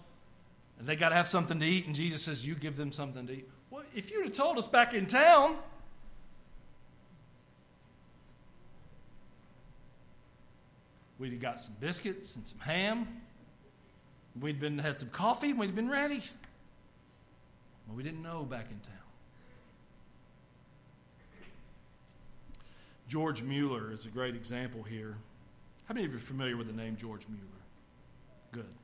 And 0.82 0.90
they 0.90 0.96
got 0.96 1.10
to 1.10 1.16
have 1.16 1.28
something 1.28 1.60
to 1.60 1.66
eat. 1.66 1.86
And 1.86 1.94
Jesus 1.94 2.24
says, 2.24 2.44
You 2.44 2.56
give 2.56 2.76
them 2.76 2.92
something 2.92 3.28
to 3.28 3.34
eat. 3.34 3.48
Well, 3.70 3.84
if 3.96 4.10
you'd 4.10 4.24
have 4.26 4.34
told 4.34 4.58
us 4.58 4.68
back 4.68 4.96
in 4.96 5.06
town, 5.06 5.58
we'd 11.20 11.34
have 11.34 11.40
got 11.40 11.60
some 11.60 11.76
biscuits 11.80 12.36
and 12.36 12.48
some 12.48 12.58
ham. 12.58 13.08
We'd 14.42 14.60
been 14.60 14.80
had 14.80 15.00
some 15.00 15.10
coffee 15.10 15.52
and 15.52 15.60
we'd 15.60 15.76
been 15.76 15.88
ready. 15.88 16.24
Well, 17.88 17.96
we 17.96 18.02
didn't 18.02 18.24
know 18.24 18.42
back 18.42 18.66
in 18.72 18.80
town. 18.80 18.96
George 23.08 23.44
Mueller 23.44 23.92
is 23.92 24.08
a 24.08 24.10
great 24.10 24.34
example 24.34 24.82
here. 24.82 25.16
How 25.86 25.94
many 25.94 26.08
of 26.08 26.12
you 26.12 26.18
are 26.18 26.22
familiar 26.22 26.58
with 26.58 26.66
the 26.66 26.74
name 26.74 26.98
George 26.98 27.28
Mueller? 27.28 27.46
Good. 28.52 28.81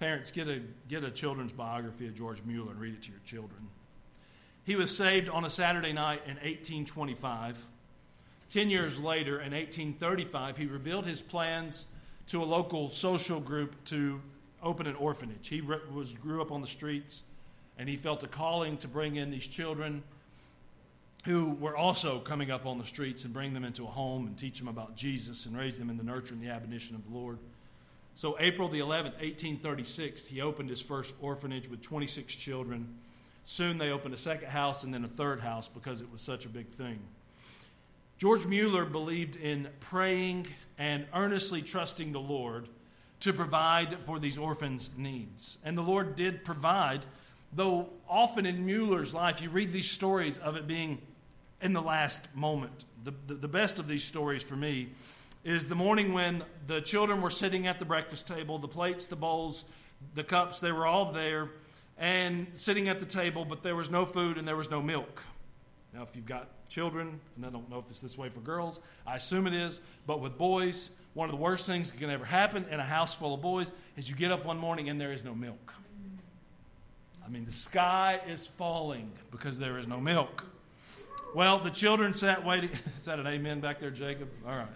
Parents, 0.00 0.30
get 0.30 0.48
a, 0.48 0.62
get 0.88 1.04
a 1.04 1.10
children's 1.10 1.52
biography 1.52 2.08
of 2.08 2.14
George 2.14 2.42
Mueller 2.46 2.70
and 2.70 2.80
read 2.80 2.94
it 2.94 3.02
to 3.02 3.10
your 3.10 3.20
children. 3.26 3.68
He 4.64 4.74
was 4.74 4.96
saved 4.96 5.28
on 5.28 5.44
a 5.44 5.50
Saturday 5.50 5.92
night 5.92 6.22
in 6.24 6.36
1825. 6.36 7.62
Ten 8.48 8.70
years 8.70 8.98
later, 8.98 9.34
in 9.34 9.52
1835, 9.52 10.56
he 10.56 10.64
revealed 10.64 11.04
his 11.04 11.20
plans 11.20 11.84
to 12.28 12.42
a 12.42 12.46
local 12.46 12.90
social 12.90 13.40
group 13.40 13.74
to 13.84 14.20
open 14.62 14.86
an 14.86 14.94
orphanage. 14.96 15.46
He 15.46 15.60
was, 15.60 16.14
grew 16.14 16.40
up 16.40 16.50
on 16.50 16.62
the 16.62 16.66
streets, 16.66 17.22
and 17.78 17.86
he 17.86 17.96
felt 17.96 18.22
a 18.22 18.26
calling 18.26 18.78
to 18.78 18.88
bring 18.88 19.16
in 19.16 19.30
these 19.30 19.46
children 19.46 20.02
who 21.26 21.50
were 21.60 21.76
also 21.76 22.20
coming 22.20 22.50
up 22.50 22.64
on 22.64 22.78
the 22.78 22.86
streets 22.86 23.24
and 23.24 23.34
bring 23.34 23.52
them 23.52 23.64
into 23.64 23.84
a 23.84 23.90
home 23.90 24.26
and 24.26 24.38
teach 24.38 24.58
them 24.58 24.68
about 24.68 24.96
Jesus 24.96 25.44
and 25.44 25.54
raise 25.54 25.78
them 25.78 25.90
in 25.90 25.98
the 25.98 26.04
nurture 26.04 26.32
and 26.32 26.42
the 26.42 26.48
admonition 26.48 26.96
of 26.96 27.04
the 27.04 27.14
Lord. 27.14 27.38
So, 28.14 28.36
April 28.38 28.68
the 28.68 28.80
11th, 28.80 29.18
1836, 29.20 30.26
he 30.26 30.40
opened 30.40 30.68
his 30.68 30.80
first 30.80 31.14
orphanage 31.20 31.68
with 31.68 31.80
26 31.80 32.34
children. 32.36 32.98
Soon 33.44 33.78
they 33.78 33.90
opened 33.90 34.14
a 34.14 34.18
second 34.18 34.48
house 34.48 34.84
and 34.84 34.92
then 34.92 35.04
a 35.04 35.08
third 35.08 35.40
house 35.40 35.68
because 35.68 36.00
it 36.00 36.12
was 36.12 36.20
such 36.20 36.44
a 36.44 36.48
big 36.48 36.68
thing. 36.70 37.00
George 38.18 38.44
Mueller 38.44 38.84
believed 38.84 39.36
in 39.36 39.68
praying 39.80 40.46
and 40.76 41.06
earnestly 41.14 41.62
trusting 41.62 42.12
the 42.12 42.20
Lord 42.20 42.68
to 43.20 43.32
provide 43.32 43.96
for 44.04 44.18
these 44.18 44.36
orphans' 44.36 44.90
needs. 44.96 45.58
And 45.64 45.76
the 45.76 45.82
Lord 45.82 46.16
did 46.16 46.44
provide, 46.44 47.04
though 47.54 47.88
often 48.08 48.44
in 48.44 48.66
Mueller's 48.66 49.14
life 49.14 49.40
you 49.40 49.48
read 49.48 49.72
these 49.72 49.90
stories 49.90 50.38
of 50.38 50.56
it 50.56 50.66
being 50.66 51.00
in 51.62 51.72
the 51.72 51.82
last 51.82 52.22
moment. 52.34 52.84
The, 53.04 53.14
the, 53.26 53.34
the, 53.34 53.48
best 53.48 53.78
of 53.78 53.86
these 53.86 54.04
stories 54.04 54.42
for 54.42 54.56
me 54.56 54.90
is 55.44 55.66
the 55.66 55.74
morning 55.74 56.12
when 56.12 56.44
the 56.66 56.80
children 56.80 57.22
were 57.22 57.30
sitting 57.30 57.66
at 57.66 57.78
the 57.78 57.84
breakfast 57.84 58.28
table, 58.28 58.58
the 58.58 58.68
plates, 58.68 59.06
the 59.06 59.16
bowls, 59.16 59.64
the 60.14 60.24
cups, 60.24 60.60
they 60.60 60.72
were 60.72 60.86
all 60.86 61.12
there 61.12 61.50
and 61.98 62.46
sitting 62.54 62.88
at 62.88 62.98
the 62.98 63.04
table, 63.04 63.44
but 63.44 63.62
there 63.62 63.76
was 63.76 63.90
no 63.90 64.06
food 64.06 64.38
and 64.38 64.48
there 64.48 64.56
was 64.56 64.70
no 64.70 64.80
milk. 64.80 65.22
Now, 65.92 66.02
if 66.02 66.16
you've 66.16 66.26
got 66.26 66.48
children, 66.68 67.20
and 67.36 67.44
I 67.44 67.50
don't 67.50 67.68
know 67.68 67.78
if 67.78 67.84
it's 67.90 68.00
this 68.00 68.16
way 68.16 68.30
for 68.30 68.40
girls, 68.40 68.80
I 69.06 69.16
assume 69.16 69.46
it 69.46 69.52
is, 69.52 69.80
but 70.06 70.20
with 70.20 70.38
boys, 70.38 70.90
one 71.12 71.28
of 71.28 71.34
the 71.34 71.40
worst 71.40 71.66
things 71.66 71.90
that 71.90 71.98
can 71.98 72.08
ever 72.08 72.24
happen 72.24 72.64
in 72.70 72.80
a 72.80 72.84
house 72.84 73.14
full 73.14 73.34
of 73.34 73.42
boys 73.42 73.72
is 73.96 74.08
you 74.08 74.16
get 74.16 74.32
up 74.32 74.46
one 74.46 74.56
morning 74.56 74.88
and 74.88 74.98
there 74.98 75.12
is 75.12 75.24
no 75.24 75.34
milk. 75.34 75.74
I 77.24 77.28
mean, 77.28 77.44
the 77.44 77.52
sky 77.52 78.20
is 78.26 78.46
falling 78.46 79.10
because 79.30 79.58
there 79.58 79.78
is 79.78 79.86
no 79.86 80.00
milk. 80.00 80.44
Well, 81.34 81.58
the 81.58 81.70
children 81.70 82.14
sat 82.14 82.44
waiting. 82.44 82.70
Is 82.96 83.04
that 83.04 83.20
an 83.20 83.26
amen 83.28 83.60
back 83.60 83.78
there, 83.78 83.92
Jacob? 83.92 84.28
All 84.44 84.56
right. 84.56 84.66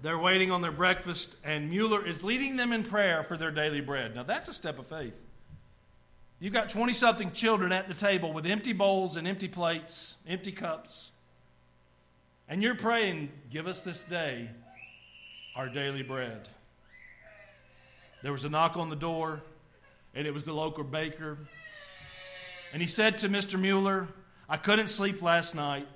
They're 0.00 0.18
waiting 0.18 0.52
on 0.52 0.62
their 0.62 0.72
breakfast, 0.72 1.36
and 1.44 1.70
Mueller 1.70 2.06
is 2.06 2.22
leading 2.22 2.56
them 2.56 2.72
in 2.72 2.84
prayer 2.84 3.24
for 3.24 3.36
their 3.36 3.50
daily 3.50 3.80
bread. 3.80 4.14
Now, 4.14 4.22
that's 4.22 4.48
a 4.48 4.52
step 4.52 4.78
of 4.78 4.86
faith. 4.86 5.14
You've 6.40 6.52
got 6.52 6.68
20 6.68 6.92
something 6.92 7.32
children 7.32 7.72
at 7.72 7.88
the 7.88 7.94
table 7.94 8.32
with 8.32 8.46
empty 8.46 8.72
bowls 8.72 9.16
and 9.16 9.26
empty 9.26 9.48
plates, 9.48 10.16
empty 10.28 10.52
cups. 10.52 11.10
And 12.48 12.62
you're 12.62 12.76
praying, 12.76 13.30
give 13.50 13.66
us 13.66 13.82
this 13.82 14.04
day 14.04 14.48
our 15.56 15.68
daily 15.68 16.04
bread. 16.04 16.48
There 18.22 18.30
was 18.30 18.44
a 18.44 18.48
knock 18.48 18.76
on 18.76 18.88
the 18.88 18.96
door, 18.96 19.42
and 20.14 20.26
it 20.26 20.32
was 20.32 20.44
the 20.44 20.52
local 20.52 20.84
baker. 20.84 21.38
And 22.72 22.80
he 22.80 22.86
said 22.86 23.18
to 23.18 23.28
Mr. 23.28 23.58
Mueller, 23.58 24.06
I 24.48 24.56
couldn't 24.58 24.88
sleep 24.88 25.22
last 25.22 25.56
night. 25.56 25.88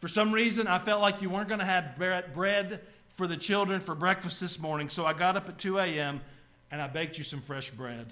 For 0.00 0.08
some 0.08 0.32
reason, 0.32 0.66
I 0.66 0.78
felt 0.78 1.00
like 1.00 1.22
you 1.22 1.30
weren't 1.30 1.48
going 1.48 1.60
to 1.60 1.66
have 1.66 1.96
bread 1.96 2.80
for 3.18 3.26
the 3.26 3.36
children 3.36 3.80
for 3.80 3.96
breakfast 3.96 4.40
this 4.40 4.60
morning, 4.60 4.88
so 4.88 5.04
I 5.04 5.12
got 5.12 5.36
up 5.36 5.48
at 5.48 5.58
2 5.58 5.80
a.m. 5.80 6.20
and 6.70 6.80
I 6.80 6.86
baked 6.86 7.18
you 7.18 7.24
some 7.24 7.40
fresh 7.40 7.68
bread. 7.68 8.06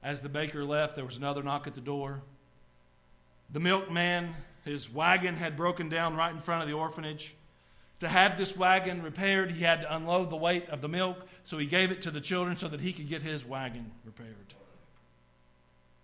As 0.00 0.20
the 0.20 0.28
baker 0.28 0.64
left, 0.64 0.94
there 0.94 1.04
was 1.04 1.16
another 1.16 1.42
knock 1.42 1.66
at 1.66 1.74
the 1.74 1.80
door. 1.80 2.22
The 3.52 3.58
milkman, 3.58 4.32
his 4.64 4.88
wagon 4.88 5.34
had 5.34 5.56
broken 5.56 5.88
down 5.88 6.14
right 6.14 6.32
in 6.32 6.38
front 6.38 6.62
of 6.62 6.68
the 6.68 6.74
orphanage. 6.74 7.34
To 7.98 8.06
have 8.06 8.38
this 8.38 8.56
wagon 8.56 9.02
repaired, 9.02 9.50
he 9.50 9.64
had 9.64 9.80
to 9.80 9.96
unload 9.96 10.30
the 10.30 10.36
weight 10.36 10.68
of 10.68 10.82
the 10.82 10.88
milk, 10.88 11.26
so 11.42 11.58
he 11.58 11.66
gave 11.66 11.90
it 11.90 12.02
to 12.02 12.12
the 12.12 12.20
children 12.20 12.56
so 12.56 12.68
that 12.68 12.80
he 12.80 12.92
could 12.92 13.08
get 13.08 13.24
his 13.24 13.44
wagon 13.44 13.90
repaired. 14.04 14.54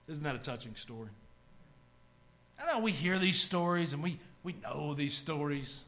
Isn't 0.08 0.24
that 0.24 0.34
a 0.34 0.40
touching 0.40 0.74
story? 0.74 1.10
I 2.60 2.66
know 2.66 2.80
we 2.80 2.90
hear 2.90 3.20
these 3.20 3.40
stories 3.40 3.92
and 3.92 4.02
we, 4.02 4.18
we 4.42 4.56
know 4.60 4.94
these 4.94 5.14
stories. 5.14 5.82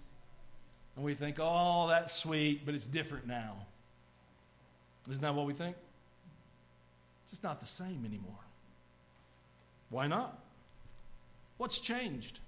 And 0.99 1.05
we 1.05 1.15
think, 1.15 1.37
oh, 1.41 1.87
that's 1.87 2.13
sweet, 2.13 2.67
but 2.67 2.75
it's 2.75 2.85
different 2.85 3.25
now. 3.25 3.55
Isn't 5.09 5.23
that 5.23 5.33
what 5.33 5.47
we 5.47 5.55
think? 5.55 5.77
It's 7.23 7.31
just 7.31 7.45
not 7.45 7.61
the 7.61 7.67
same 7.67 8.05
anymore. 8.05 8.35
Why 9.91 10.09
not? 10.09 10.37
What's 11.57 11.79
changed? 11.79 12.41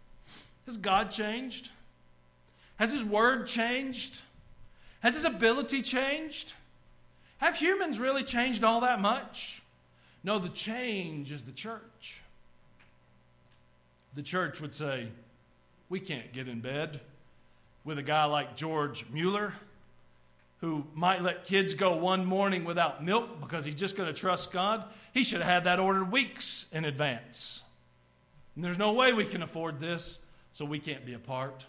Has 0.66 0.78
God 0.78 1.12
changed? 1.12 1.70
Has 2.74 2.92
His 2.92 3.04
Word 3.04 3.46
changed? 3.46 4.20
Has 4.98 5.14
His 5.14 5.24
ability 5.24 5.80
changed? 5.80 6.54
Have 7.38 7.54
humans 7.54 8.00
really 8.00 8.24
changed 8.24 8.64
all 8.64 8.80
that 8.80 9.00
much? 9.00 9.62
No, 10.24 10.40
the 10.40 10.48
change 10.48 11.30
is 11.30 11.44
the 11.44 11.52
church 11.52 12.20
the 14.14 14.22
church 14.22 14.60
would 14.60 14.74
say, 14.74 15.08
We 15.88 16.00
can't 16.00 16.32
get 16.32 16.48
in 16.48 16.60
bed 16.60 17.00
with 17.84 17.98
a 17.98 18.02
guy 18.02 18.24
like 18.24 18.56
George 18.56 19.04
Mueller 19.10 19.54
who 20.60 20.84
might 20.94 21.22
let 21.22 21.44
kids 21.44 21.72
go 21.72 21.96
one 21.96 22.24
morning 22.24 22.64
without 22.64 23.02
milk 23.02 23.40
because 23.40 23.64
he's 23.64 23.74
just 23.74 23.96
going 23.96 24.12
to 24.12 24.18
trust 24.18 24.52
God. 24.52 24.84
He 25.14 25.22
should 25.22 25.40
have 25.40 25.50
had 25.50 25.64
that 25.64 25.80
ordered 25.80 26.12
weeks 26.12 26.66
in 26.72 26.84
advance. 26.84 27.62
And 28.54 28.62
there's 28.62 28.76
no 28.76 28.92
way 28.92 29.14
we 29.14 29.24
can 29.24 29.42
afford 29.42 29.78
this, 29.78 30.18
so 30.52 30.66
we 30.66 30.78
can't 30.78 31.06
be 31.06 31.14
a 31.14 31.18
part. 31.18 31.64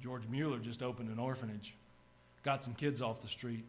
George 0.00 0.28
Mueller 0.28 0.58
just 0.60 0.80
opened 0.80 1.10
an 1.10 1.18
orphanage, 1.18 1.74
got 2.44 2.62
some 2.62 2.74
kids 2.74 3.02
off 3.02 3.20
the 3.20 3.26
street, 3.26 3.64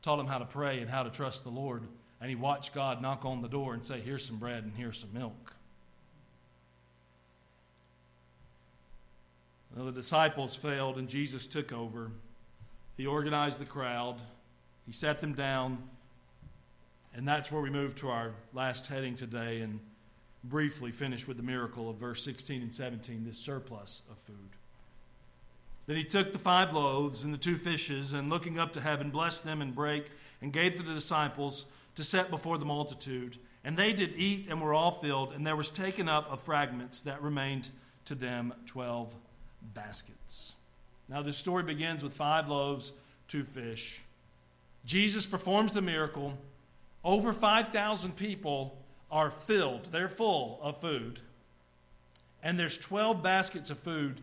taught 0.00 0.16
them 0.16 0.26
how 0.26 0.38
to 0.38 0.46
pray 0.46 0.80
and 0.80 0.88
how 0.88 1.02
to 1.02 1.10
trust 1.10 1.44
the 1.44 1.50
Lord 1.50 1.82
and 2.20 2.30
he 2.30 2.36
watched 2.36 2.74
God 2.74 3.02
knock 3.02 3.24
on 3.24 3.42
the 3.42 3.48
door 3.48 3.74
and 3.74 3.84
say, 3.84 4.00
Here's 4.00 4.24
some 4.24 4.36
bread 4.36 4.64
and 4.64 4.72
here's 4.76 4.98
some 4.98 5.12
milk. 5.12 5.52
Well, 9.76 9.84
the 9.84 9.92
disciples 9.92 10.54
failed 10.54 10.96
and 10.96 11.06
Jesus 11.06 11.46
took 11.46 11.70
over. 11.70 12.10
He 12.96 13.04
organized 13.04 13.58
the 13.58 13.66
crowd, 13.66 14.16
he 14.86 14.92
set 14.92 15.20
them 15.20 15.34
down, 15.34 15.76
and 17.14 17.28
that's 17.28 17.52
where 17.52 17.60
we 17.60 17.68
move 17.68 17.94
to 17.96 18.08
our 18.08 18.32
last 18.54 18.86
heading 18.86 19.14
today 19.14 19.60
and 19.60 19.78
briefly 20.44 20.92
finish 20.92 21.28
with 21.28 21.36
the 21.36 21.42
miracle 21.42 21.90
of 21.90 21.96
verse 21.96 22.24
16 22.24 22.62
and 22.62 22.72
17 22.72 23.24
this 23.26 23.36
surplus 23.36 24.00
of 24.10 24.16
food. 24.20 24.48
Then 25.86 25.96
he 25.96 26.04
took 26.04 26.32
the 26.32 26.38
five 26.38 26.72
loaves 26.72 27.24
and 27.24 27.34
the 27.34 27.38
two 27.38 27.58
fishes, 27.58 28.14
and 28.14 28.30
looking 28.30 28.58
up 28.58 28.72
to 28.72 28.80
heaven, 28.80 29.10
blessed 29.10 29.44
them 29.44 29.60
and 29.60 29.74
brake, 29.74 30.06
and 30.40 30.54
gave 30.54 30.76
to 30.76 30.82
the 30.82 30.94
disciples 30.94 31.66
to 31.96 32.02
set 32.02 32.30
before 32.30 32.56
the 32.56 32.64
multitude. 32.64 33.36
And 33.62 33.76
they 33.76 33.92
did 33.92 34.14
eat 34.16 34.46
and 34.48 34.60
were 34.62 34.72
all 34.72 34.92
filled, 35.02 35.34
and 35.34 35.46
there 35.46 35.54
was 35.54 35.70
taken 35.70 36.08
up 36.08 36.32
of 36.32 36.40
fragments 36.40 37.02
that 37.02 37.22
remained 37.22 37.68
to 38.06 38.14
them 38.14 38.54
twelve 38.64 39.14
baskets. 39.74 40.54
Now, 41.08 41.22
this 41.22 41.36
story 41.36 41.62
begins 41.62 42.02
with 42.02 42.12
five 42.12 42.48
loaves, 42.48 42.92
two 43.28 43.44
fish. 43.44 44.02
Jesus 44.84 45.26
performs 45.26 45.72
the 45.72 45.82
miracle. 45.82 46.36
Over 47.04 47.32
5,000 47.32 48.16
people 48.16 48.76
are 49.10 49.30
filled, 49.30 49.86
they're 49.92 50.08
full 50.08 50.58
of 50.62 50.80
food. 50.80 51.20
And 52.42 52.58
there's 52.58 52.78
12 52.78 53.22
baskets 53.22 53.70
of 53.70 53.78
food 53.78 54.20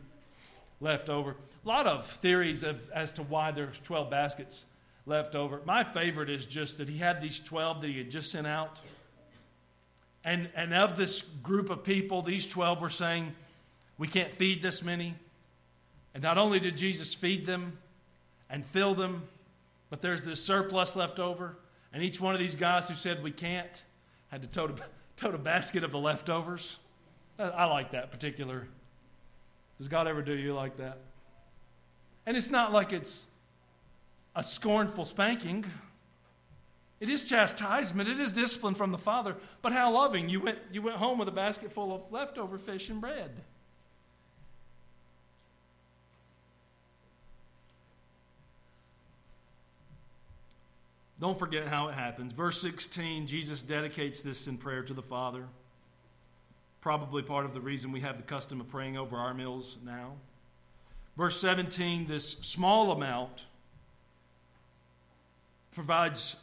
left 0.79 1.09
over. 1.09 1.31
A 1.31 1.67
lot 1.67 1.87
of 1.87 2.05
theories 2.05 2.63
of, 2.63 2.89
as 2.91 3.13
to 3.13 3.23
why 3.23 3.51
there's 3.51 3.79
12 3.79 4.09
baskets 4.09 4.65
left 5.05 5.35
over. 5.35 5.61
My 5.65 5.83
favorite 5.83 6.29
is 6.29 6.45
just 6.45 6.77
that 6.77 6.89
he 6.89 6.97
had 6.97 7.21
these 7.21 7.39
12 7.39 7.81
that 7.81 7.87
he 7.87 7.97
had 7.97 8.11
just 8.11 8.31
sent 8.31 8.47
out. 8.47 8.79
And, 10.25 10.49
and 10.55 10.73
of 10.73 10.95
this 10.95 11.21
group 11.21 11.69
of 11.69 11.83
people, 11.83 12.21
these 12.21 12.45
12 12.45 12.81
were 12.81 12.89
saying, 12.89 13.33
We 13.97 14.07
can't 14.07 14.33
feed 14.33 14.61
this 14.61 14.83
many. 14.83 15.15
And 16.13 16.21
not 16.21 16.37
only 16.37 16.59
did 16.59 16.77
Jesus 16.77 17.13
feed 17.13 17.45
them 17.45 17.77
and 18.49 18.65
fill 18.65 18.93
them, 18.93 19.23
but 19.89 20.01
there's 20.01 20.21
this 20.21 20.43
surplus 20.43 20.95
left 20.95 21.19
over. 21.19 21.57
And 21.91 22.03
each 22.03 22.19
one 22.19 22.33
of 22.33 22.39
these 22.39 22.55
guys 22.55 22.87
who 22.87 22.95
said 22.95 23.23
we 23.23 23.31
can't 23.31 23.83
had 24.29 24.41
to 24.41 24.47
tote 24.47 24.79
a, 24.79 24.83
tote 25.15 25.35
a 25.35 25.39
basket 25.39 25.83
of 25.83 25.91
the 25.91 25.99
leftovers. 25.99 26.77
I, 27.37 27.43
I 27.43 27.65
like 27.65 27.91
that 27.91 28.11
particular. 28.11 28.67
Does 29.77 29.87
God 29.87 30.07
ever 30.07 30.21
do 30.21 30.33
you 30.33 30.53
like 30.53 30.77
that? 30.77 30.99
And 32.25 32.37
it's 32.37 32.49
not 32.49 32.71
like 32.71 32.93
it's 32.93 33.27
a 34.35 34.43
scornful 34.43 35.05
spanking. 35.05 35.65
It 36.99 37.09
is 37.09 37.25
chastisement, 37.25 38.07
it 38.07 38.19
is 38.19 38.31
discipline 38.31 38.75
from 38.75 38.91
the 38.91 38.97
Father, 38.97 39.35
but 39.61 39.73
how 39.73 39.91
loving. 39.91 40.29
You 40.29 40.39
went, 40.39 40.59
you 40.71 40.81
went 40.81 40.95
home 40.95 41.17
with 41.17 41.27
a 41.27 41.33
basket 41.33 41.71
full 41.71 41.93
of 41.93 42.11
leftover 42.11 42.57
fish 42.57 42.89
and 42.89 43.01
bread. 43.01 43.31
Don't 51.23 51.39
forget 51.39 51.69
how 51.69 51.87
it 51.87 51.93
happens. 51.93 52.33
Verse 52.33 52.61
16, 52.61 53.27
Jesus 53.27 53.61
dedicates 53.61 54.19
this 54.19 54.45
in 54.45 54.57
prayer 54.57 54.83
to 54.83 54.93
the 54.93 55.01
Father. 55.01 55.45
Probably 56.81 57.21
part 57.21 57.45
of 57.45 57.53
the 57.53 57.61
reason 57.61 57.93
we 57.93 58.01
have 58.01 58.17
the 58.17 58.23
custom 58.23 58.59
of 58.59 58.67
praying 58.67 58.97
over 58.97 59.15
our 59.15 59.33
meals 59.33 59.77
now. 59.85 60.15
Verse 61.15 61.39
17, 61.39 62.07
this 62.07 62.31
small 62.41 62.91
amount 62.91 63.45
provides 65.73 66.35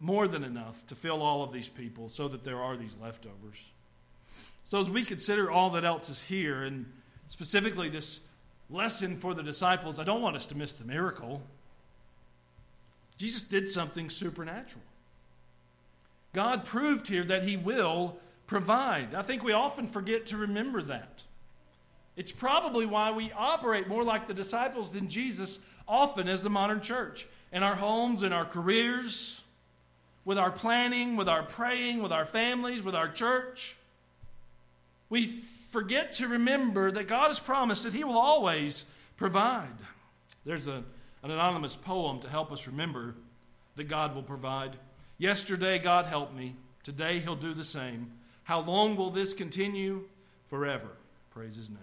more 0.00 0.28
than 0.28 0.44
enough 0.44 0.86
to 0.88 0.94
fill 0.94 1.22
all 1.22 1.42
of 1.42 1.50
these 1.50 1.70
people 1.70 2.10
so 2.10 2.28
that 2.28 2.44
there 2.44 2.60
are 2.60 2.76
these 2.76 2.98
leftovers. 3.00 3.70
So, 4.64 4.80
as 4.80 4.90
we 4.90 5.02
consider 5.02 5.50
all 5.50 5.70
that 5.70 5.84
else 5.86 6.10
is 6.10 6.20
here, 6.20 6.62
and 6.62 6.84
specifically 7.28 7.88
this 7.88 8.20
lesson 8.68 9.16
for 9.16 9.32
the 9.32 9.42
disciples, 9.42 9.98
I 9.98 10.04
don't 10.04 10.20
want 10.20 10.36
us 10.36 10.44
to 10.48 10.54
miss 10.54 10.74
the 10.74 10.84
miracle. 10.84 11.40
Jesus 13.18 13.42
did 13.42 13.68
something 13.68 14.08
supernatural. 14.08 14.82
God 16.32 16.64
proved 16.64 17.08
here 17.08 17.24
that 17.24 17.42
He 17.42 17.56
will 17.56 18.16
provide. 18.46 19.14
I 19.14 19.22
think 19.22 19.42
we 19.42 19.52
often 19.52 19.86
forget 19.86 20.26
to 20.26 20.36
remember 20.36 20.80
that. 20.82 21.22
It's 22.16 22.32
probably 22.32 22.86
why 22.86 23.10
we 23.10 23.30
operate 23.32 23.88
more 23.88 24.02
like 24.02 24.26
the 24.26 24.34
disciples 24.34 24.90
than 24.90 25.08
Jesus 25.08 25.60
often 25.86 26.28
as 26.28 26.42
the 26.42 26.50
modern 26.50 26.80
church. 26.80 27.26
In 27.52 27.62
our 27.62 27.74
homes, 27.74 28.22
in 28.22 28.32
our 28.32 28.44
careers, 28.44 29.42
with 30.24 30.38
our 30.38 30.50
planning, 30.50 31.16
with 31.16 31.28
our 31.28 31.42
praying, 31.42 32.02
with 32.02 32.12
our 32.12 32.26
families, 32.26 32.82
with 32.82 32.94
our 32.94 33.08
church. 33.08 33.76
We 35.08 35.28
forget 35.70 36.12
to 36.14 36.28
remember 36.28 36.90
that 36.92 37.08
God 37.08 37.28
has 37.28 37.40
promised 37.40 37.84
that 37.84 37.94
He 37.94 38.04
will 38.04 38.18
always 38.18 38.84
provide. 39.16 39.72
There's 40.44 40.66
a 40.66 40.84
an 41.28 41.34
anonymous 41.34 41.76
poem 41.76 42.20
to 42.20 42.28
help 42.28 42.50
us 42.52 42.66
remember 42.66 43.14
that 43.76 43.84
God 43.84 44.14
will 44.14 44.22
provide. 44.22 44.76
Yesterday, 45.18 45.78
God 45.78 46.06
helped 46.06 46.34
me. 46.34 46.54
Today, 46.84 47.18
He'll 47.18 47.36
do 47.36 47.54
the 47.54 47.64
same. 47.64 48.10
How 48.44 48.60
long 48.60 48.96
will 48.96 49.10
this 49.10 49.34
continue? 49.34 50.04
Forever. 50.48 50.88
Praise 51.30 51.56
His 51.56 51.68
name. 51.68 51.78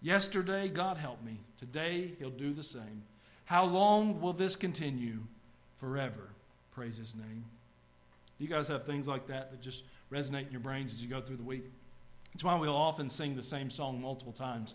Yesterday, 0.00 0.68
God 0.68 0.96
helped 0.96 1.24
me. 1.24 1.38
Today, 1.58 2.12
He'll 2.18 2.30
do 2.30 2.52
the 2.52 2.62
same. 2.62 3.02
How 3.44 3.64
long 3.64 4.20
will 4.20 4.32
this 4.32 4.56
continue? 4.56 5.18
Forever. 5.78 6.30
Praise 6.74 6.96
His 6.96 7.14
name. 7.14 7.44
Do 8.38 8.44
you 8.44 8.50
guys 8.50 8.68
have 8.68 8.84
things 8.84 9.06
like 9.06 9.26
that 9.28 9.50
that 9.50 9.60
just 9.60 9.84
resonate 10.10 10.46
in 10.46 10.52
your 10.52 10.60
brains 10.60 10.92
as 10.92 11.02
you 11.02 11.08
go 11.08 11.20
through 11.20 11.36
the 11.36 11.42
week? 11.42 11.64
It's 12.34 12.42
why 12.42 12.54
we'll 12.56 12.74
often 12.74 13.08
sing 13.08 13.36
the 13.36 13.42
same 13.42 13.70
song 13.70 14.00
multiple 14.00 14.32
times 14.32 14.74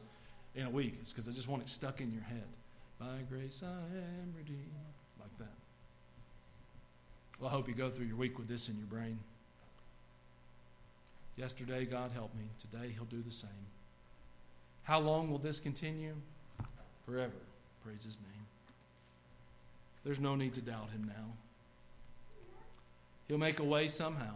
in 0.55 0.65
a 0.65 0.69
week. 0.69 0.95
It's 1.01 1.11
because 1.11 1.27
I 1.27 1.31
just 1.31 1.47
want 1.47 1.61
it 1.63 1.69
stuck 1.69 1.99
in 1.99 2.11
your 2.11 2.21
head. 2.21 2.47
By 2.99 3.05
grace 3.29 3.63
I 3.63 3.67
am 3.67 4.33
redeemed. 4.35 4.59
Like 5.19 5.37
that. 5.37 5.55
Well, 7.39 7.49
I 7.49 7.53
hope 7.53 7.67
you 7.67 7.73
go 7.73 7.89
through 7.89 8.07
your 8.07 8.17
week 8.17 8.37
with 8.37 8.47
this 8.47 8.67
in 8.67 8.77
your 8.77 8.87
brain. 8.87 9.19
Yesterday, 11.37 11.85
God 11.85 12.11
helped 12.11 12.35
me. 12.35 12.43
Today, 12.59 12.91
He'll 12.93 13.05
do 13.05 13.21
the 13.25 13.31
same. 13.31 13.49
How 14.83 14.99
long 14.99 15.31
will 15.31 15.37
this 15.37 15.59
continue? 15.59 16.13
Forever. 17.05 17.31
Praise 17.83 18.03
His 18.03 18.17
name. 18.17 18.45
There's 20.03 20.19
no 20.19 20.35
need 20.35 20.53
to 20.55 20.61
doubt 20.61 20.89
Him 20.91 21.05
now. 21.07 21.33
He'll 23.29 23.37
make 23.37 23.59
a 23.59 23.63
way 23.63 23.87
somehow. 23.87 24.35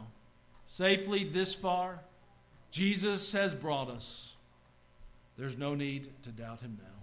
Safely 0.66 1.26
this 1.26 1.54
far, 1.54 2.00
Jesus 2.72 3.34
has 3.34 3.54
brought 3.54 3.90
us. 3.90 4.36
There's 5.38 5.58
no 5.58 5.76
need 5.76 6.08
to 6.24 6.30
doubt 6.30 6.62
Him 6.62 6.78
now. 6.82 7.03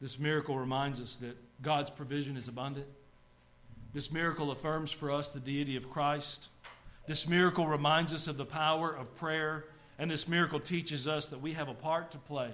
This 0.00 0.18
miracle 0.18 0.58
reminds 0.58 1.00
us 1.00 1.16
that 1.18 1.36
God's 1.62 1.90
provision 1.90 2.36
is 2.36 2.48
abundant. 2.48 2.86
This 3.94 4.12
miracle 4.12 4.50
affirms 4.50 4.90
for 4.90 5.10
us 5.10 5.32
the 5.32 5.40
deity 5.40 5.76
of 5.76 5.90
Christ. 5.90 6.48
This 7.06 7.26
miracle 7.28 7.66
reminds 7.66 8.12
us 8.12 8.26
of 8.26 8.36
the 8.36 8.44
power 8.44 8.94
of 8.94 9.14
prayer. 9.16 9.64
And 9.98 10.10
this 10.10 10.28
miracle 10.28 10.60
teaches 10.60 11.08
us 11.08 11.30
that 11.30 11.40
we 11.40 11.54
have 11.54 11.68
a 11.68 11.74
part 11.74 12.10
to 12.10 12.18
play 12.18 12.50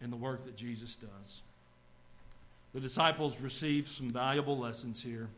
in 0.00 0.10
the 0.10 0.16
work 0.16 0.44
that 0.44 0.56
Jesus 0.56 0.96
does. 0.96 1.42
The 2.74 2.80
disciples 2.80 3.40
received 3.40 3.88
some 3.88 4.10
valuable 4.10 4.58
lessons 4.58 5.02
here 5.02 5.28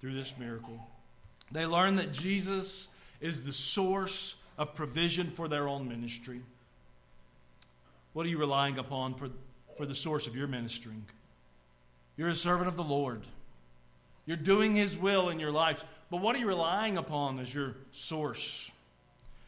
through 0.00 0.14
this 0.14 0.34
miracle. 0.38 0.78
They 1.50 1.66
learned 1.66 1.98
that 1.98 2.12
Jesus 2.12 2.88
is 3.20 3.42
the 3.42 3.52
source 3.52 4.36
of 4.56 4.74
provision 4.74 5.28
for 5.28 5.48
their 5.48 5.68
own 5.68 5.88
ministry. 5.88 6.40
What 8.12 8.24
are 8.26 8.28
you 8.28 8.38
relying 8.38 8.78
upon 8.78 9.14
for 9.76 9.86
the 9.86 9.94
source 9.94 10.26
of 10.26 10.36
your 10.36 10.46
ministering. 10.46 11.04
You're 12.16 12.28
a 12.28 12.34
servant 12.34 12.68
of 12.68 12.76
the 12.76 12.84
Lord. 12.84 13.22
You're 14.26 14.36
doing 14.36 14.74
His 14.74 14.96
will 14.96 15.28
in 15.28 15.38
your 15.38 15.52
life. 15.52 15.84
But 16.10 16.20
what 16.20 16.36
are 16.36 16.38
you 16.38 16.46
relying 16.46 16.96
upon 16.96 17.40
as 17.40 17.54
your 17.54 17.74
source? 17.92 18.70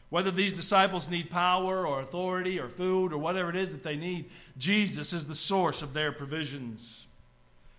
Whether 0.09 0.31
these 0.31 0.53
disciples 0.53 1.09
need 1.09 1.29
power 1.29 1.85
or 1.85 1.99
authority 1.99 2.59
or 2.59 2.69
food 2.69 3.11
or 3.11 3.17
whatever 3.17 3.49
it 3.49 3.55
is 3.55 3.71
that 3.71 3.83
they 3.83 3.95
need, 3.97 4.29
Jesus 4.57 5.11
is 5.11 5.25
the 5.25 5.35
source 5.35 5.81
of 5.81 5.93
their 5.93 6.11
provisions. 6.11 7.07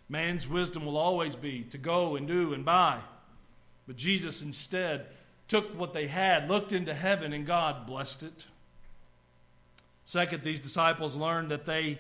Man's 0.09 0.47
wisdom 0.49 0.85
will 0.85 0.97
always 0.97 1.37
be 1.37 1.63
to 1.65 1.79
go 1.79 2.17
and 2.17 2.27
do 2.27 2.53
and 2.53 2.65
buy. 2.65 2.99
But 3.87 3.97
Jesus 3.97 4.43
instead 4.43 5.07
took 5.49 5.79
what 5.79 5.95
they 5.95 6.07
had, 6.07 6.49
looked 6.49 6.73
into 6.73 6.93
heaven, 6.93 7.33
and 7.33 7.47
God 7.47 7.87
blessed 7.87 8.23
it. 8.23 8.47
Second, 10.05 10.43
these 10.43 10.61
disciples 10.61 11.17
learned 11.17 11.51
that 11.51 11.65
they 11.67 11.99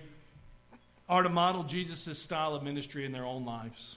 are 1.09 1.22
to 1.22 1.28
model 1.28 1.62
Jesus' 1.64 2.18
style 2.18 2.54
of 2.54 2.62
ministry 2.62 3.04
in 3.04 3.12
their 3.12 3.24
own 3.24 3.44
lives. 3.44 3.96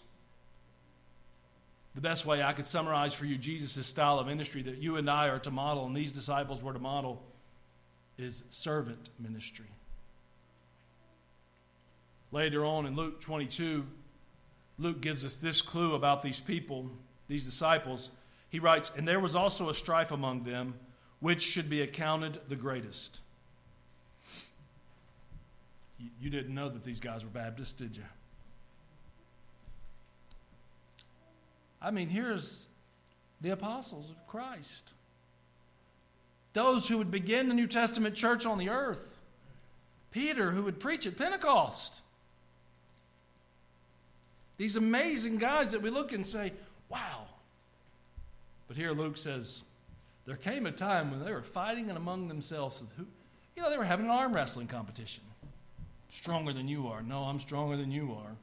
The 1.94 2.02
best 2.02 2.26
way 2.26 2.42
I 2.42 2.54
could 2.54 2.66
summarize 2.66 3.14
for 3.14 3.26
you 3.26 3.38
Jesus' 3.38 3.86
style 3.86 4.20
of 4.20 4.28
ministry 4.28 4.62
that 4.64 4.78
you 4.78 4.96
and 4.96 5.10
I 5.10 5.28
are 5.28 5.40
to 5.40 5.52
model 5.52 5.86
and 5.86 5.96
these 5.96 6.14
disciples 6.14 6.64
were 6.64 6.74
to 6.74 6.80
model 6.80 7.22
is 8.18 8.44
servant 8.50 9.10
ministry. 9.20 9.66
Later 12.32 12.64
on 12.64 12.86
in 12.86 12.96
Luke 12.96 13.20
22, 13.20 13.86
Luke 14.80 15.02
gives 15.02 15.26
us 15.26 15.38
this 15.38 15.62
clue 15.62 15.96
about 15.96 16.22
these 16.22 16.40
people, 16.40 16.90
these 17.28 17.44
disciples. 17.44 18.10
He 18.50 18.60
writes, 18.60 18.92
And 18.96 19.06
there 19.06 19.20
was 19.20 19.36
also 19.36 19.70
a 19.70 19.74
strife 19.74 20.12
among 20.12 20.44
them, 20.44 20.76
which 21.20 21.42
should 21.42 21.70
be 21.70 21.82
accounted 21.82 22.40
the 22.48 22.56
greatest 22.56 23.20
you 26.20 26.30
didn't 26.30 26.54
know 26.54 26.70
that 26.70 26.84
these 26.84 27.00
guys 27.00 27.24
were 27.24 27.30
Baptists, 27.30 27.74
did 27.74 27.96
you? 27.96 28.04
I 31.82 31.92
mean, 31.92 32.10
here's 32.10 32.68
the 33.42 33.50
apostles 33.50 34.12
of 34.12 34.28
Christ. 34.28 34.92
Those 36.54 36.88
who 36.88 36.98
would 36.98 37.12
begin 37.12 37.48
the 37.48 37.56
New 37.56 37.68
Testament 37.68 38.16
church 38.16 38.46
on 38.46 38.58
the 38.58 38.70
earth. 38.70 39.18
Peter, 40.12 40.52
who 40.52 40.64
would 40.64 40.80
preach 40.80 41.08
at 41.08 41.18
Pentecost. 41.18 41.96
These 44.58 44.76
amazing 44.76 45.38
guys 45.38 45.72
that 45.72 45.82
we 45.82 45.90
look 45.90 46.14
and 46.14 46.28
say, 46.28 46.52
wow. 46.90 47.26
But 48.68 48.78
here 48.78 48.92
Luke 48.92 49.18
says, 49.18 49.64
there 50.26 50.36
came 50.36 50.68
a 50.68 50.72
time 50.72 51.10
when 51.10 51.24
they 51.24 51.32
were 51.32 51.42
fighting 51.42 51.90
and 51.90 51.98
among 51.98 52.28
themselves. 52.28 52.84
Who, 52.98 53.06
you 53.56 53.64
know, 53.64 53.72
they 53.72 53.78
were 53.78 53.84
having 53.84 54.06
an 54.06 54.12
arm 54.12 54.34
wrestling 54.34 54.68
competition 54.68 55.24
stronger 56.12 56.54
than 56.54 56.68
you 56.68 56.88
are. 56.88 57.02
No, 57.02 57.24
I'm 57.24 57.40
stronger 57.40 57.78
than 57.78 57.92
you 57.92 58.14
are. 58.14 58.36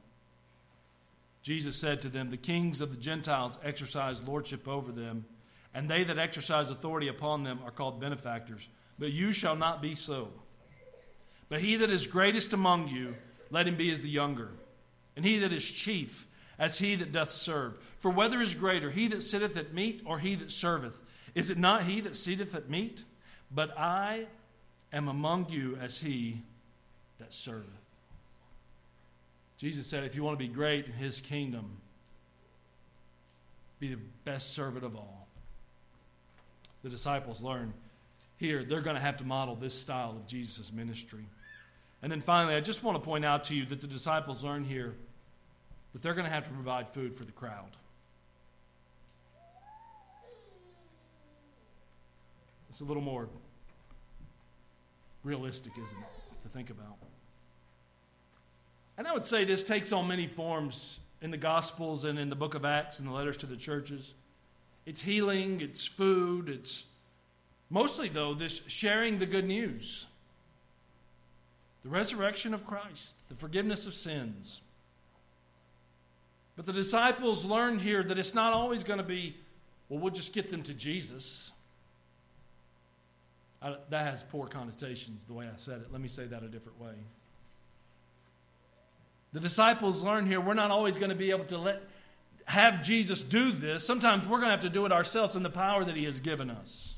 Jesus 1.41 1.75
said 1.75 2.01
to 2.01 2.09
them, 2.09 2.29
The 2.29 2.37
kings 2.37 2.81
of 2.81 2.91
the 2.91 2.97
Gentiles 2.97 3.57
exercise 3.63 4.21
lordship 4.21 4.67
over 4.67 4.91
them, 4.91 5.25
and 5.73 5.89
they 5.89 6.03
that 6.03 6.17
exercise 6.17 6.69
authority 6.69 7.07
upon 7.07 7.43
them 7.43 7.59
are 7.63 7.71
called 7.71 8.01
benefactors. 8.01 8.67
But 8.97 9.11
you 9.11 9.31
shall 9.31 9.55
not 9.55 9.81
be 9.81 9.95
so. 9.95 10.29
But 11.47 11.61
he 11.61 11.77
that 11.77 11.89
is 11.89 12.07
greatest 12.07 12.53
among 12.53 12.89
you, 12.89 13.15
let 13.49 13.67
him 13.67 13.75
be 13.75 13.89
as 13.89 14.01
the 14.01 14.09
younger, 14.09 14.49
and 15.15 15.23
he 15.23 15.39
that 15.39 15.53
is 15.53 15.69
chief, 15.69 16.27
as 16.59 16.77
he 16.77 16.95
that 16.95 17.11
doth 17.11 17.31
serve. 17.31 17.77
For 17.99 18.11
whether 18.11 18.41
is 18.41 18.53
greater, 18.53 18.91
he 18.91 19.07
that 19.07 19.23
sitteth 19.23 19.57
at 19.57 19.73
meat 19.73 20.01
or 20.05 20.19
he 20.19 20.35
that 20.35 20.51
serveth? 20.51 20.99
Is 21.33 21.49
it 21.49 21.57
not 21.57 21.83
he 21.83 22.01
that 22.01 22.15
sitteth 22.15 22.53
at 22.53 22.69
meat? 22.69 23.03
But 23.51 23.77
I 23.77 24.27
am 24.91 25.07
among 25.07 25.49
you 25.49 25.77
as 25.81 25.99
he 25.99 26.43
that 27.19 27.33
serveth. 27.33 27.67
Jesus 29.57 29.85
said, 29.85 30.03
if 30.03 30.15
you 30.15 30.23
want 30.23 30.39
to 30.39 30.45
be 30.45 30.51
great 30.51 30.85
in 30.85 30.93
his 30.93 31.19
kingdom, 31.21 31.77
be 33.79 33.89
the 33.89 33.99
best 34.23 34.53
servant 34.53 34.85
of 34.85 34.95
all. 34.95 35.27
The 36.83 36.89
disciples 36.89 37.41
learn 37.41 37.73
here 38.39 38.63
they're 38.63 38.81
going 38.81 38.95
to 38.95 39.01
have 39.01 39.17
to 39.17 39.25
model 39.25 39.55
this 39.55 39.73
style 39.73 40.11
of 40.11 40.25
Jesus' 40.25 40.71
ministry. 40.71 41.25
And 42.01 42.11
then 42.11 42.21
finally, 42.21 42.55
I 42.55 42.61
just 42.61 42.83
want 42.83 42.97
to 42.97 43.03
point 43.03 43.25
out 43.25 43.43
to 43.45 43.55
you 43.55 43.65
that 43.65 43.81
the 43.81 43.87
disciples 43.87 44.43
learn 44.43 44.63
here 44.63 44.95
that 45.91 46.01
they're 46.01 46.13
going 46.13 46.25
to 46.25 46.31
have 46.31 46.45
to 46.45 46.51
provide 46.51 46.87
food 46.89 47.13
for 47.13 47.25
the 47.25 47.33
crowd. 47.33 47.75
It's 52.69 52.79
a 52.81 52.85
little 52.85 53.03
more 53.03 53.27
realistic, 55.23 55.73
isn't 55.73 55.97
it, 55.97 56.18
to 56.43 56.49
think 56.49 56.69
about? 56.69 56.97
And 58.97 59.07
I 59.07 59.13
would 59.13 59.25
say 59.25 59.45
this 59.45 59.63
takes 59.63 59.91
on 59.91 60.07
many 60.07 60.27
forms 60.27 60.99
in 61.21 61.31
the 61.31 61.37
Gospels 61.37 62.03
and 62.03 62.19
in 62.19 62.29
the 62.29 62.35
book 62.35 62.53
of 62.53 62.65
Acts 62.65 62.99
and 62.99 63.07
the 63.07 63.13
letters 63.13 63.37
to 63.37 63.45
the 63.45 63.55
churches. 63.55 64.13
It's 64.85 65.01
healing, 65.01 65.61
it's 65.61 65.85
food, 65.85 66.49
it's 66.49 66.85
mostly, 67.69 68.09
though, 68.09 68.33
this 68.33 68.61
sharing 68.67 69.17
the 69.17 69.25
good 69.25 69.45
news 69.45 70.05
the 71.83 71.89
resurrection 71.89 72.53
of 72.53 72.65
Christ, 72.67 73.15
the 73.29 73.35
forgiveness 73.35 73.87
of 73.87 73.93
sins. 73.93 74.61
But 76.57 76.65
the 76.65 76.73
disciples 76.73 77.45
learned 77.45 77.81
here 77.81 78.03
that 78.03 78.19
it's 78.19 78.33
not 78.33 78.51
always 78.51 78.83
going 78.83 78.97
to 78.97 79.03
be, 79.03 79.37
well, 79.87 79.99
we'll 79.99 80.11
just 80.11 80.33
get 80.33 80.51
them 80.51 80.61
to 80.63 80.73
Jesus. 80.73 81.51
I, 83.61 83.75
that 83.89 84.05
has 84.05 84.23
poor 84.23 84.47
connotations 84.47 85.25
the 85.25 85.33
way 85.33 85.45
I 85.45 85.55
said 85.55 85.81
it. 85.81 85.91
Let 85.91 86.01
me 86.01 86.07
say 86.07 86.25
that 86.25 86.43
a 86.43 86.47
different 86.47 86.79
way. 86.79 86.93
The 89.33 89.39
disciples 89.39 90.03
learn 90.03 90.25
here 90.25 90.39
we're 90.39 90.53
not 90.53 90.71
always 90.71 90.95
going 90.95 91.09
to 91.09 91.15
be 91.15 91.31
able 91.31 91.45
to 91.45 91.57
let 91.57 91.83
have 92.45 92.81
Jesus 92.81 93.21
do 93.21 93.51
this. 93.51 93.85
Sometimes 93.85 94.25
we're 94.25 94.37
going 94.37 94.47
to 94.47 94.51
have 94.51 94.61
to 94.61 94.69
do 94.69 94.85
it 94.85 94.91
ourselves 94.91 95.35
in 95.35 95.43
the 95.43 95.49
power 95.49 95.83
that 95.83 95.95
he 95.95 96.05
has 96.05 96.19
given 96.19 96.49
us. 96.49 96.95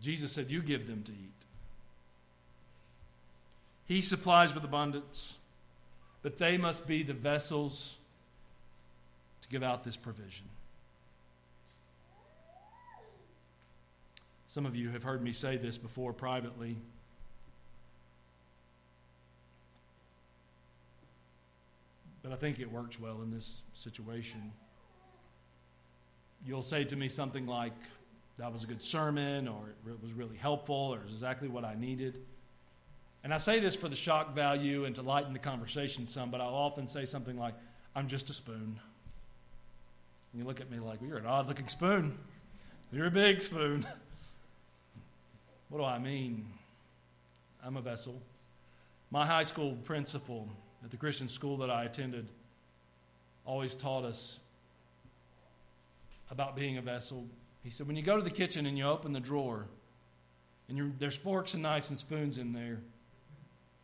Jesus 0.00 0.32
said, 0.32 0.50
"You 0.50 0.62
give 0.62 0.86
them 0.86 1.02
to 1.02 1.12
eat." 1.12 1.28
He 3.86 4.00
supplies 4.00 4.54
with 4.54 4.64
abundance, 4.64 5.36
but 6.22 6.38
they 6.38 6.56
must 6.56 6.86
be 6.86 7.02
the 7.02 7.14
vessels 7.14 7.96
to 9.42 9.48
give 9.48 9.62
out 9.62 9.84
this 9.84 9.96
provision. 9.96 10.46
Some 14.48 14.64
of 14.64 14.74
you 14.74 14.88
have 14.88 15.02
heard 15.02 15.22
me 15.22 15.32
say 15.32 15.58
this 15.58 15.76
before 15.76 16.14
privately. 16.14 16.78
But 22.22 22.32
I 22.32 22.36
think 22.36 22.58
it 22.58 22.72
works 22.72 22.98
well 22.98 23.20
in 23.22 23.30
this 23.30 23.60
situation. 23.74 24.50
You'll 26.46 26.62
say 26.62 26.82
to 26.84 26.96
me 26.96 27.08
something 27.08 27.46
like, 27.46 27.74
that 28.38 28.50
was 28.50 28.64
a 28.64 28.66
good 28.66 28.82
sermon, 28.82 29.48
or 29.48 29.74
it 29.86 30.02
was 30.02 30.14
really 30.14 30.36
helpful, 30.36 30.94
or 30.94 31.00
it's 31.02 31.12
exactly 31.12 31.48
what 31.48 31.64
I 31.64 31.74
needed. 31.74 32.18
And 33.24 33.34
I 33.34 33.38
say 33.38 33.60
this 33.60 33.76
for 33.76 33.90
the 33.90 33.96
shock 33.96 34.34
value 34.34 34.86
and 34.86 34.94
to 34.94 35.02
lighten 35.02 35.34
the 35.34 35.38
conversation 35.38 36.06
some, 36.06 36.30
but 36.30 36.40
I'll 36.40 36.54
often 36.54 36.88
say 36.88 37.04
something 37.04 37.36
like, 37.36 37.54
I'm 37.94 38.08
just 38.08 38.30
a 38.30 38.32
spoon. 38.32 38.80
And 40.32 40.40
you 40.40 40.44
look 40.44 40.62
at 40.62 40.70
me 40.70 40.78
like, 40.78 41.02
well, 41.02 41.10
you're 41.10 41.18
an 41.18 41.26
odd 41.26 41.48
looking 41.48 41.68
spoon. 41.68 42.16
You're 42.92 43.08
a 43.08 43.10
big 43.10 43.42
spoon. 43.42 43.86
what 45.68 45.78
do 45.78 45.84
I 45.84 45.98
mean? 45.98 46.46
I'm 47.64 47.76
a 47.76 47.80
vessel. 47.80 48.20
My 49.10 49.26
high 49.26 49.42
school 49.42 49.76
principal 49.84 50.48
at 50.84 50.90
the 50.90 50.96
Christian 50.96 51.28
school 51.28 51.56
that 51.58 51.70
I 51.70 51.84
attended 51.84 52.26
always 53.44 53.74
taught 53.74 54.04
us 54.04 54.38
about 56.30 56.54
being 56.54 56.78
a 56.78 56.82
vessel. 56.82 57.26
He 57.64 57.70
said, 57.70 57.86
when 57.86 57.96
you 57.96 58.02
go 58.02 58.16
to 58.16 58.22
the 58.22 58.30
kitchen 58.30 58.66
and 58.66 58.76
you 58.76 58.84
open 58.84 59.12
the 59.12 59.20
drawer, 59.20 59.66
and 60.68 60.94
there's 60.98 61.16
forks 61.16 61.54
and 61.54 61.62
knives 61.62 61.88
and 61.90 61.98
spoons 61.98 62.38
in 62.38 62.52
there, 62.52 62.78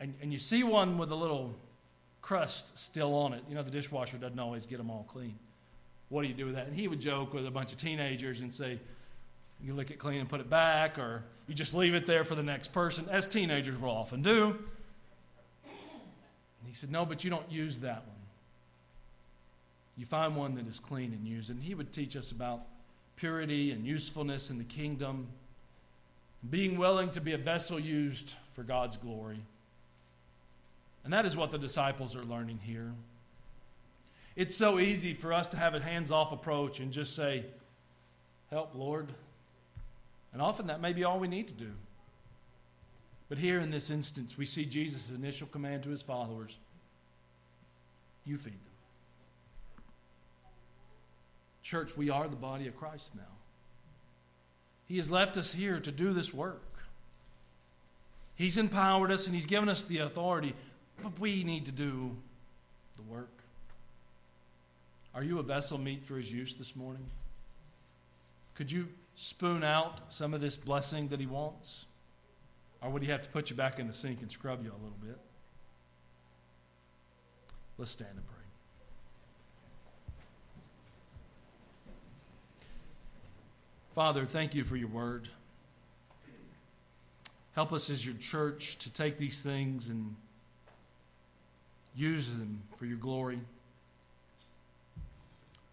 and, 0.00 0.14
and 0.20 0.32
you 0.32 0.38
see 0.38 0.62
one 0.62 0.98
with 0.98 1.10
a 1.10 1.14
little 1.14 1.54
crust 2.20 2.78
still 2.78 3.14
on 3.14 3.32
it, 3.32 3.42
you 3.48 3.54
know, 3.54 3.62
the 3.62 3.70
dishwasher 3.70 4.18
doesn't 4.18 4.38
always 4.38 4.66
get 4.66 4.78
them 4.78 4.90
all 4.90 5.06
clean. 5.08 5.34
What 6.10 6.22
do 6.22 6.28
you 6.28 6.34
do 6.34 6.46
with 6.46 6.54
that? 6.54 6.66
And 6.66 6.76
he 6.76 6.88
would 6.88 7.00
joke 7.00 7.32
with 7.32 7.46
a 7.46 7.50
bunch 7.50 7.72
of 7.72 7.78
teenagers 7.78 8.40
and 8.40 8.52
say, 8.52 8.78
you 9.64 9.74
lick 9.74 9.90
it 9.90 9.98
clean 9.98 10.20
and 10.20 10.28
put 10.28 10.40
it 10.40 10.50
back, 10.50 10.98
or 10.98 11.24
you 11.48 11.54
just 11.54 11.74
leave 11.74 11.94
it 11.94 12.06
there 12.06 12.24
for 12.24 12.34
the 12.34 12.42
next 12.42 12.72
person, 12.72 13.08
as 13.10 13.26
teenagers 13.26 13.80
will 13.80 13.90
often 13.90 14.22
do. 14.22 14.56
And 15.64 16.68
he 16.68 16.74
said, 16.74 16.90
No, 16.90 17.06
but 17.06 17.24
you 17.24 17.30
don't 17.30 17.50
use 17.50 17.80
that 17.80 18.06
one. 18.06 18.16
You 19.96 20.04
find 20.04 20.36
one 20.36 20.54
that 20.56 20.66
is 20.66 20.78
clean 20.78 21.12
and 21.12 21.26
use. 21.26 21.50
And 21.50 21.62
he 21.62 21.74
would 21.74 21.92
teach 21.92 22.16
us 22.16 22.30
about 22.30 22.62
purity 23.16 23.70
and 23.70 23.86
usefulness 23.86 24.50
in 24.50 24.58
the 24.58 24.64
kingdom, 24.64 25.28
being 26.50 26.76
willing 26.76 27.10
to 27.12 27.20
be 27.20 27.32
a 27.32 27.38
vessel 27.38 27.78
used 27.78 28.34
for 28.54 28.64
God's 28.64 28.96
glory. 28.96 29.40
And 31.04 31.12
that 31.12 31.24
is 31.24 31.36
what 31.36 31.50
the 31.50 31.58
disciples 31.58 32.16
are 32.16 32.24
learning 32.24 32.60
here. 32.62 32.92
It's 34.36 34.54
so 34.54 34.78
easy 34.78 35.14
for 35.14 35.32
us 35.32 35.48
to 35.48 35.56
have 35.56 35.74
a 35.74 35.80
hands 35.80 36.10
off 36.10 36.32
approach 36.32 36.80
and 36.80 36.92
just 36.92 37.14
say, 37.14 37.44
Help, 38.50 38.74
Lord. 38.74 39.12
And 40.34 40.42
often 40.42 40.66
that 40.66 40.82
may 40.82 40.92
be 40.92 41.04
all 41.04 41.18
we 41.18 41.28
need 41.28 41.48
to 41.48 41.54
do. 41.54 41.70
But 43.30 43.38
here 43.38 43.60
in 43.60 43.70
this 43.70 43.88
instance, 43.88 44.36
we 44.36 44.44
see 44.44 44.66
Jesus' 44.66 45.08
initial 45.08 45.46
command 45.46 45.84
to 45.84 45.88
his 45.90 46.02
followers 46.02 46.58
you 48.26 48.36
feed 48.38 48.52
them. 48.52 48.60
Church, 51.62 51.96
we 51.96 52.10
are 52.10 52.28
the 52.28 52.36
body 52.36 52.66
of 52.66 52.76
Christ 52.76 53.14
now. 53.14 53.22
He 54.86 54.96
has 54.96 55.10
left 55.10 55.36
us 55.36 55.52
here 55.52 55.80
to 55.80 55.90
do 55.90 56.12
this 56.12 56.32
work. 56.32 56.62
He's 58.36 58.58
empowered 58.58 59.10
us 59.10 59.26
and 59.26 59.34
He's 59.34 59.46
given 59.46 59.68
us 59.68 59.84
the 59.84 59.98
authority, 59.98 60.54
but 61.02 61.18
we 61.18 61.44
need 61.44 61.66
to 61.66 61.72
do 61.72 62.14
the 62.96 63.02
work. 63.02 63.30
Are 65.14 65.22
you 65.22 65.38
a 65.38 65.42
vessel 65.42 65.78
meet 65.78 66.04
for 66.04 66.16
His 66.16 66.32
use 66.32 66.54
this 66.56 66.74
morning? 66.74 67.04
Could 68.56 68.70
you 68.70 68.88
spoon 69.14 69.62
out 69.64 70.12
some 70.12 70.34
of 70.34 70.40
this 70.40 70.56
blessing 70.56 71.08
that 71.08 71.20
He 71.20 71.26
wants? 71.26 71.86
Or 72.82 72.90
would 72.90 73.02
He 73.02 73.10
have 73.10 73.22
to 73.22 73.28
put 73.28 73.50
you 73.50 73.56
back 73.56 73.78
in 73.78 73.86
the 73.86 73.92
sink 73.92 74.20
and 74.20 74.30
scrub 74.30 74.62
you 74.62 74.70
a 74.70 74.80
little 74.82 74.98
bit? 75.02 75.18
Let's 77.78 77.90
stand 77.90 78.10
and 78.14 78.26
pray. 78.26 78.36
Father, 83.94 84.26
thank 84.26 84.54
you 84.54 84.64
for 84.64 84.76
your 84.76 84.88
word. 84.88 85.28
Help 87.54 87.72
us 87.72 87.90
as 87.90 88.04
your 88.04 88.16
church 88.16 88.76
to 88.78 88.92
take 88.92 89.16
these 89.16 89.40
things 89.40 89.88
and 89.88 90.16
use 91.94 92.32
them 92.32 92.60
for 92.76 92.86
your 92.86 92.96
glory. 92.96 93.38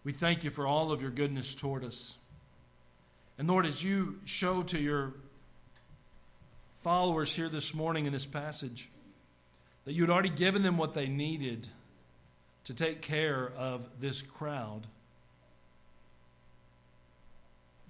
We 0.04 0.12
thank 0.12 0.44
you 0.44 0.50
for 0.50 0.66
all 0.66 0.92
of 0.92 1.02
your 1.02 1.10
goodness 1.10 1.54
toward 1.54 1.84
us. 1.84 2.16
And 3.42 3.50
Lord, 3.50 3.66
as 3.66 3.82
you 3.82 4.20
show 4.24 4.62
to 4.62 4.78
your 4.78 5.14
followers 6.84 7.34
here 7.34 7.48
this 7.48 7.74
morning 7.74 8.06
in 8.06 8.12
this 8.12 8.24
passage 8.24 8.88
that 9.84 9.94
you 9.94 10.04
had 10.04 10.10
already 10.10 10.28
given 10.28 10.62
them 10.62 10.78
what 10.78 10.94
they 10.94 11.08
needed 11.08 11.66
to 12.66 12.72
take 12.72 13.02
care 13.02 13.50
of 13.58 13.84
this 14.00 14.22
crowd, 14.22 14.86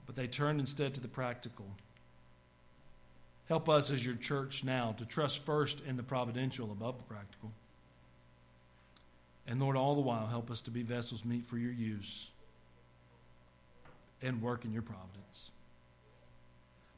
but 0.07 0.17
they 0.17 0.27
turned 0.27 0.59
instead 0.59 0.95
to 0.95 1.03
the 1.03 1.09
practical. 1.09 1.67
Help 3.47 3.69
us 3.69 3.91
as 3.91 4.03
your 4.03 4.15
church 4.15 4.65
now 4.65 4.95
to 4.97 5.05
trust 5.05 5.45
first 5.45 5.83
in 5.87 5.99
the 5.99 6.03
providential 6.03 6.73
above 6.73 6.97
the 6.97 7.05
practical. 7.05 7.53
And 9.47 9.61
Lord, 9.61 9.77
all 9.77 9.97
the 9.97 10.01
while, 10.01 10.27
help 10.29 10.51
us 10.51 10.63
to 10.63 10.71
be 10.71 10.83
vessels 10.83 11.27
meet 11.27 11.45
for 11.45 11.59
your 11.59 11.73
use 11.73 12.32
and 14.23 14.41
work 14.41 14.65
in 14.65 14.73
your 14.73 14.83
providence. 14.83 15.51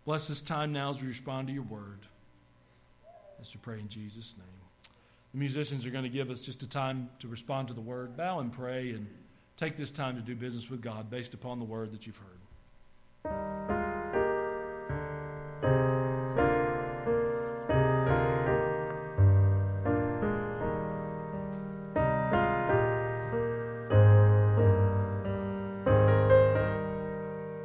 Bless 0.05 0.29
this 0.29 0.43
time 0.43 0.73
now 0.73 0.91
as 0.91 1.01
we 1.01 1.09
respond 1.09 1.49
to 1.49 1.55
your 1.55 1.63
word. 1.63 2.01
As 3.41 3.55
we 3.55 3.61
pray 3.63 3.81
in 3.81 3.89
Jesus' 3.89 4.35
name. 4.37 4.47
The 5.33 5.39
musicians 5.39 5.85
are 5.87 5.91
going 5.91 6.05
to 6.05 6.11
give 6.11 6.31
us 6.31 6.41
just 6.41 6.63
a 6.63 6.69
time 6.69 7.09
to 7.19 7.29
respond 7.29 7.69
to 7.69 7.75
the 7.75 7.81
word. 7.81 8.17
Bow 8.17 8.41
and 8.41 8.53
pray 8.53 8.91
and 8.91 9.07
take 9.57 9.77
this 9.77 9.91
time 9.91 10.17
to 10.17 10.23
do 10.23 10.35
business 10.35 10.71
with 10.71 10.81
God 10.81 11.11
based 11.11 11.35
upon 11.35 11.59
the 11.59 11.65
word 11.65 11.93
that 11.93 12.07
you've 12.07 12.21
heard. 13.25 13.74